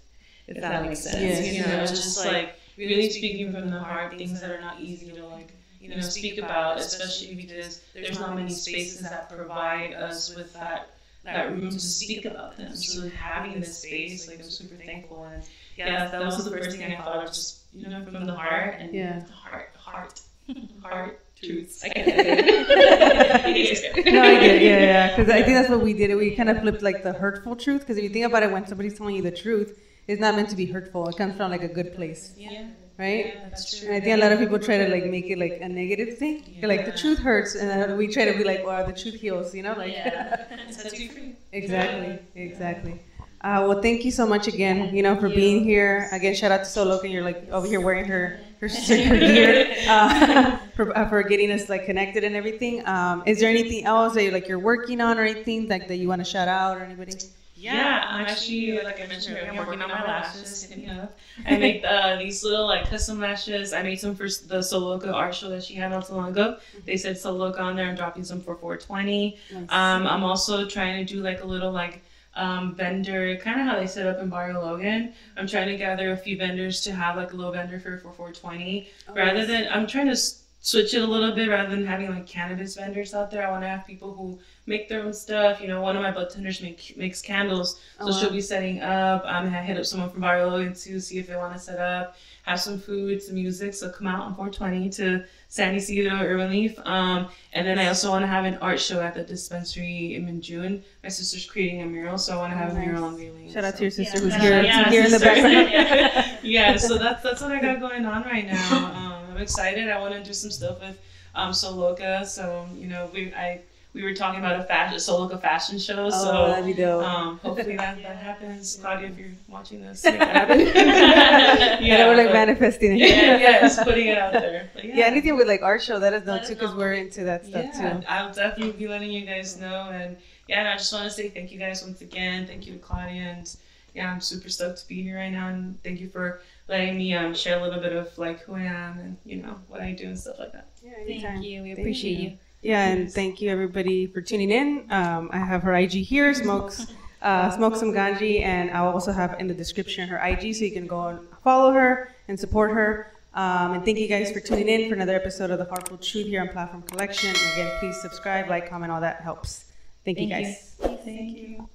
If 0.49 0.61
that 0.61 0.85
makes 0.85 1.01
sense, 1.01 1.21
Yes. 1.21 1.55
you 1.55 1.63
know, 1.63 1.87
just 1.87 2.25
like 2.27 2.57
really 2.77 3.09
speaking 3.09 3.53
from 3.53 3.71
the 3.71 3.79
heart, 3.79 4.19
things 4.19 4.41
that 4.41 4.51
are 4.51 4.61
not 4.61 4.81
easy 4.81 5.13
to 5.13 5.25
like 5.27 5.53
you 5.81 5.89
know 5.95 6.01
speak 6.01 6.39
about, 6.39 6.79
especially 6.79 7.35
because 7.37 7.83
there's 7.95 8.19
not 8.19 8.35
many 8.35 8.51
spaces 8.51 9.01
that 9.03 9.29
provide 9.31 9.95
us 9.95 10.35
with 10.35 10.53
that 10.55 10.91
that 11.25 11.51
room 11.53 11.71
to 11.71 11.81
speak 11.81 12.25
about 12.25 12.57
them. 12.57 12.75
So 12.77 13.09
having 13.11 13.61
this 13.61 13.79
space, 13.79 14.29
like 14.29 14.41
I'm 14.41 14.51
super 14.51 14.77
thankful 14.77 15.25
and 15.25 15.43
yeah, 15.77 16.09
that 16.11 16.25
was 16.25 16.45
the 16.45 16.51
first 16.51 16.71
thing 16.71 16.85
I 16.85 16.97
thought 16.97 17.23
of, 17.25 17.29
just 17.29 17.63
you 17.75 17.89
know, 17.89 18.05
from 18.05 18.27
the 18.27 18.35
heart 18.35 18.77
and 18.79 18.95
Yeah. 18.95 19.21
the 19.21 19.33
heart, 19.33 19.71
heart, 19.77 20.21
heart, 20.83 21.21
truths. 21.41 21.83
I 21.85 21.89
can't 21.89 22.07
No, 24.07 24.23
I 24.23 24.35
get 24.41 24.57
it. 24.57 24.63
Yeah, 24.63 24.79
yeah. 24.81 25.17
Because 25.17 25.33
I 25.33 25.43
think 25.43 25.57
that's 25.57 25.71
what 25.71 25.81
we 25.81 25.95
did. 25.95 26.15
We 26.17 26.37
kind 26.37 26.51
of 26.51 26.61
flipped 26.61 26.83
like 26.83 27.03
the 27.03 27.13
hurtful 27.13 27.57
truth. 27.57 27.81
Because 27.81 27.97
if 27.97 28.05
you 28.05 28.11
think 28.11 28.27
about 28.27 28.43
it, 28.43 28.53
when 28.53 28.67
somebody's 28.67 28.97
telling 28.99 29.17
you 29.17 29.23
the 29.23 29.31
truth, 29.33 29.79
it's 30.07 30.21
not 30.21 30.35
meant 30.35 30.51
to 30.51 30.57
be 30.57 30.67
hurtful. 30.67 31.09
It 31.09 31.17
comes 31.17 31.37
from 31.37 31.51
like 31.51 31.63
a 31.63 31.69
good 31.69 31.95
place, 31.95 32.35
Yeah, 32.37 32.67
right? 32.99 33.27
yeah, 33.35 33.49
that's 33.49 33.79
true. 33.79 33.89
And 33.89 33.97
I 33.97 34.01
think 34.01 34.19
a 34.19 34.23
lot 34.23 34.33
of 34.33 34.39
people 34.39 34.59
try 34.59 34.79
to 34.79 34.89
like 34.89 35.07
make 35.07 35.27
it 35.27 35.39
like 35.39 35.59
a 35.61 35.69
negative 35.69 36.19
thing. 36.19 36.57
They're 36.61 36.69
like 36.69 36.85
the 36.85 36.93
truth 36.93 37.19
hurts, 37.19 37.55
and 37.55 37.69
then 37.69 37.97
we 37.97 38.09
try 38.09 38.25
to 38.25 38.37
be 38.37 38.45
like, 38.45 38.65
well, 38.65 38.87
the 38.87 38.93
truth 38.93 39.15
heals. 39.15 39.55
You 39.55 39.63
know, 39.63 39.75
like 39.75 39.93
Yeah. 39.93 40.45
Set 40.71 40.93
free. 40.93 41.37
exactly, 41.53 42.19
exactly. 42.35 43.01
Uh, 43.41 43.67
well, 43.67 43.83
thank 43.83 44.05
you 44.05 44.13
so 44.13 44.25
much 44.25 44.47
again. 44.47 44.95
You 44.95 45.03
know, 45.03 45.17
for 45.17 45.29
being 45.29 45.65
here. 45.65 46.09
Again, 46.13 46.35
shout 46.35 46.53
out 46.53 46.59
to 46.59 46.65
Soloka. 46.65 47.11
You're 47.11 47.25
like 47.25 47.49
over 47.51 47.67
here 47.67 47.81
wearing 47.81 48.05
her 48.05 48.39
her, 48.61 48.69
her 48.87 49.19
gear 49.19 49.75
uh, 49.89 50.57
for, 50.77 50.97
uh, 50.97 51.09
for 51.09 51.23
getting 51.25 51.51
us 51.51 51.69
like 51.69 51.85
connected 51.85 52.23
and 52.23 52.37
everything. 52.37 52.87
Um, 52.87 53.25
is 53.27 53.41
there 53.41 53.51
anything 53.51 53.85
else 53.85 54.15
that 54.15 54.23
you're, 54.23 54.33
like 54.33 54.47
you're 54.47 54.61
working 54.61 55.01
on 55.01 55.19
or 55.19 55.23
anything 55.23 55.69
like 55.69 55.89
that 55.89 55.97
you 55.97 56.09
want 56.09 56.21
to 56.21 56.25
shout 56.25 56.49
out 56.49 56.77
or 56.77 56.85
anybody? 56.85 57.15
Yeah, 57.63 58.05
I'm 58.09 58.27
actually, 58.27 58.81
like 58.83 59.01
I 59.01 59.07
mentioned 59.07 59.37
earlier, 59.39 59.51
I'm 59.51 59.57
working 59.57 59.81
on 59.83 59.89
my 59.89 60.05
lashes. 60.05 60.69
I 61.47 61.57
make 61.57 61.85
uh, 61.85 62.17
these 62.17 62.43
little 62.43 62.67
like 62.67 62.89
custom 62.89 63.21
lashes. 63.21 63.73
I 63.73 63.83
made 63.83 64.01
some 64.01 64.15
for 64.15 64.25
the 64.25 64.59
Soloka 64.59 65.13
art 65.13 65.35
show 65.35 65.49
that 65.51 65.63
she 65.63 65.75
had 65.75 65.91
not 65.91 66.07
so 66.07 66.17
long 66.17 66.31
ago. 66.31 66.59
They 66.87 66.97
said 66.97 67.17
Soloka 67.17 67.61
on 67.61 67.77
there. 67.77 67.87
I'm 67.89 67.95
dropping 67.95 68.25
some 68.25 68.41
for 68.41 68.57
420. 68.57 69.37
Um, 69.71 70.07
I'm 70.07 70.25
also 70.25 70.67
trying 70.67 71.05
to 71.05 71.15
do 71.15 71.21
like 71.23 71.43
a 71.43 71.47
little 71.47 71.71
like 71.73 72.03
um, 72.35 72.75
vendor, 72.75 73.37
kind 73.37 73.61
of 73.61 73.67
how 73.67 73.79
they 73.79 73.87
set 73.87 74.07
up 74.07 74.19
in 74.21 74.29
Barrio 74.29 74.61
Logan. 74.63 75.13
I'm 75.37 75.47
trying 75.47 75.69
to 75.69 75.77
gather 75.77 76.13
a 76.13 76.17
few 76.17 76.37
vendors 76.37 76.81
to 76.83 76.93
have 76.93 77.17
like 77.17 77.33
a 77.33 77.37
little 77.37 77.53
vendor 77.53 77.79
for, 77.79 77.99
for 77.99 78.13
420. 78.13 78.89
rather 79.15 79.47
than, 79.47 79.69
I'm 79.71 79.87
trying 79.87 80.07
to 80.07 80.17
switch 80.65 80.95
it 80.95 81.03
a 81.03 81.07
little 81.07 81.33
bit 81.33 81.49
rather 81.49 81.69
than 81.69 81.85
having 81.85 82.09
like 82.09 82.27
cannabis 82.27 82.77
vendors 82.77 83.13
out 83.15 83.31
there. 83.31 83.47
I 83.47 83.51
want 83.51 83.63
to 83.65 83.69
have 83.69 83.85
people 83.87 84.15
who 84.15 84.39
make 84.67 84.89
their 84.89 85.03
own 85.03 85.13
stuff. 85.13 85.61
You 85.61 85.67
know, 85.67 85.81
one 85.83 85.97
of 85.97 86.03
my 86.03 86.13
bud 86.13 86.31
tenders 86.31 86.63
make, 86.63 86.95
makes 86.97 87.21
candles, 87.21 87.75
so 87.99 88.07
Oh, 88.07 88.07
wow. 88.07 88.13
she'll 88.19 88.31
be 88.31 88.41
setting 88.41 88.81
up. 88.81 89.25
I'm 89.27 89.45
gonna 89.45 89.61
hit 89.63 89.77
up 89.77 89.85
someone 89.85 90.09
from 90.11 90.21
Barrio 90.21 90.49
Logan 90.49 90.73
too, 90.75 91.01
see 91.01 91.19
if 91.19 91.27
they 91.27 91.35
want 91.37 91.53
to 91.53 91.59
set 91.59 91.81
up, 91.81 92.17
have 92.45 92.61
some 92.61 92.79
food, 92.79 93.21
some 93.21 93.35
music. 93.35 93.75
So 93.75 93.91
come 93.91 94.07
out 94.07 94.21
on 94.21 94.35
420 94.37 94.89
to 94.91 95.25
San 95.49 95.75
Ysidro 95.75 96.13
Urbn 96.13 96.51
Leaf. 96.51 96.79
Um, 96.85 97.29
and 97.55 97.67
then 97.67 97.79
I 97.81 97.89
also 97.89 98.11
want 98.11 98.23
to 98.23 98.29
have 98.29 98.45
an 98.45 98.57
art 98.59 98.79
show 98.81 99.01
at 99.01 99.15
the 99.15 99.25
dispensary 99.25 100.15
in 100.15 100.41
June. 100.41 100.85
My 101.03 101.09
sister's 101.09 101.45
creating 101.45 101.83
a 101.83 101.87
mural, 101.87 102.19
so 102.19 102.35
I 102.35 102.37
want 102.37 102.53
to 102.53 102.57
have 102.57 102.73
Oh, 102.73 102.77
a 102.77 102.79
mural 102.81 103.01
nice. 103.01 103.11
on 103.11 103.17
Grayling. 103.17 103.53
Shout 103.53 103.65
out 103.65 103.75
to 103.77 103.83
your 103.83 103.91
sister 103.91 104.19
Yeah. 104.19 104.23
who's 104.23 104.33
Yeah, 104.35 104.41
here, 104.41 104.63
Yeah, 104.63 104.91
here 104.91 105.05
in 105.07 105.11
the 105.11 105.19
background. 105.19 106.39
yeah, 106.45 106.77
so 106.77 106.99
that's 106.99 107.21
that's 107.25 107.41
what 107.43 107.51
I 107.51 107.61
got 107.61 107.81
going 107.87 108.05
on 108.07 108.23
right 108.23 108.47
now. 108.47 108.77
Um, 108.77 109.12
I'm 109.12 109.12
excited. 109.43 109.89
I 109.91 110.01
want 110.01 110.15
to 110.15 110.23
do 110.23 110.33
some 110.33 110.51
stuff 110.51 110.81
with 110.81 111.01
um, 111.35 111.53
Soloka. 111.53 112.25
So 112.27 112.67
you 112.75 112.87
know, 112.87 113.11
we 113.13 113.35
I 113.35 113.61
we 113.95 114.03
were 114.03 114.15
talking 114.15 114.41
about 114.41 114.59
a 114.59 114.65
fashion, 114.65 114.97
Soloka 114.97 115.41
fashion 115.41 115.79
show. 115.79 116.07
Oh, 116.07 116.11
so 116.11 116.47
that'd 116.49 116.65
be 116.65 116.73
dope. 116.73 117.05
um, 117.05 117.39
hopefully 117.39 117.77
that, 117.77 118.03
that 118.03 118.17
happens. 118.17 118.77
Claudia, 118.81 119.09
if 119.09 119.19
you're 119.19 119.29
watching 119.49 119.83
this, 119.83 120.03
make 120.05 120.19
that 120.19 120.35
happen. 120.35 120.61
yeah, 121.85 122.09
we're 122.09 122.17
like 122.17 122.29
but- 122.29 122.33
manifesting 122.33 122.93
it. 122.93 123.01
Yeah, 123.01 123.39
yes, 123.39 123.83
putting 123.85 124.07
it 124.09 124.17
out 124.17 124.33
there. 124.33 124.71
But 124.75 124.85
Yeah, 124.85 125.05
anything 125.05 125.37
with 125.37 125.47
like 125.47 125.61
art 125.63 125.83
show, 125.83 125.99
let 125.99 126.15
us 126.15 126.25
know 126.25 126.33
Let 126.35 126.47
too, 126.47 126.55
because 126.55 126.75
we're 126.75 126.95
into 126.95 127.25
that 127.25 127.45
stuff 127.45 127.67
yeah, 127.75 128.01
too. 128.01 128.07
I'll 128.09 128.33
definitely 128.33 128.73
be 128.73 128.89
letting 128.89 129.11
you 129.11 129.27
guys 129.27 129.61
know. 129.61 129.91
And 129.93 130.17
yeah, 130.49 130.73
I 130.73 130.77
just 130.79 130.93
want 130.93 131.05
to 131.05 131.11
say 131.11 131.29
thank 131.29 131.53
you 131.53 131.59
guys 131.59 131.83
once 131.85 132.01
again. 132.01 132.47
Thank 132.47 132.67
you, 132.67 132.79
Claudia, 132.79 133.21
and 133.23 133.57
yeah, 133.95 134.11
I'm 134.11 134.23
super 134.23 134.49
stoked 134.49 134.79
to 134.79 134.89
be 134.89 135.03
here 135.03 135.19
right 135.19 135.31
now. 135.31 135.49
And 135.49 135.83
thank 135.83 136.01
you 136.01 136.09
for 136.09 136.41
letting 136.69 136.97
me 136.97 137.15
um, 137.15 137.35
share 137.35 137.59
a 137.59 137.63
little 137.63 137.81
bit 137.81 137.93
of 137.93 138.17
like 138.19 138.41
who 138.41 138.55
I 138.55 138.63
am 138.63 138.99
and 138.99 139.17
you 139.25 139.37
know 139.43 139.59
what 139.69 139.81
I 139.81 139.93
do 139.93 140.07
and 140.07 140.19
stuff 140.19 140.39
like 140.39 140.53
that. 140.53 140.69
Yeah, 140.83 140.93
anytime. 141.01 141.33
Thank 141.35 141.45
you. 141.45 141.63
We 141.63 141.69
Thank 141.69 141.79
appreciate 141.79 142.19
you. 142.19 142.31
you. 142.31 142.39
Yeah, 142.63 142.87
and 142.87 143.13
thank 143.13 143.41
you 143.41 143.51
everybody 143.51 144.07
for 144.07 144.21
tuning 144.21 144.51
in. 144.51 144.87
Um, 144.91 145.31
I 145.33 145.39
have 145.39 145.65
her 145.65 145.75
IG 145.75 145.93
here, 145.93 146.33
smokes, 146.33 146.87
uh, 147.21 147.51
smoke 147.57 147.75
some 147.75 147.93
Ganjiiee, 147.93 148.43
and 148.43 148.71
I'll 148.71 148.93
also 148.93 149.11
have 149.11 149.41
in 149.41 149.49
the 149.49 149.55
description 149.55 150.09
her 150.09 150.19
IG, 150.19 150.55
so 150.55 150.65
you 150.65 150.71
can 150.71 150.87
go 150.87 151.09
and 151.09 151.19
follow 151.43 151.73
her 151.73 152.15
and 152.29 152.39
support 152.39 152.71
her. 152.71 153.13
Um, 153.35 153.73
and 153.73 153.85
thank 153.85 153.99
you 153.99 154.07
guys 154.07 154.31
for 154.31 154.39
tuning 154.41 154.69
in 154.69 154.89
for 154.89 154.95
another 154.95 155.17
episode 155.17 155.51
of 155.51 155.59
the 155.59 155.65
Heartful 155.65 155.97
Truth 155.97 156.27
here 156.27 156.43
on 156.43 156.49
Platform 156.49 156.83
Collection. 156.83 157.31
And 157.31 157.53
again, 157.55 157.79
please 157.81 158.01
subscribe, 158.01 158.49
like, 158.49 158.71
comment, 158.71 158.93
all 158.93 159.01
that 159.01 159.23
helps. 159.23 159.65
Thank, 160.05 160.21
you 160.21 160.29
Thank 160.29 160.47
you. 160.47 160.53
guys. 160.53 160.75
Thank 161.05 161.37
you. 161.37 161.69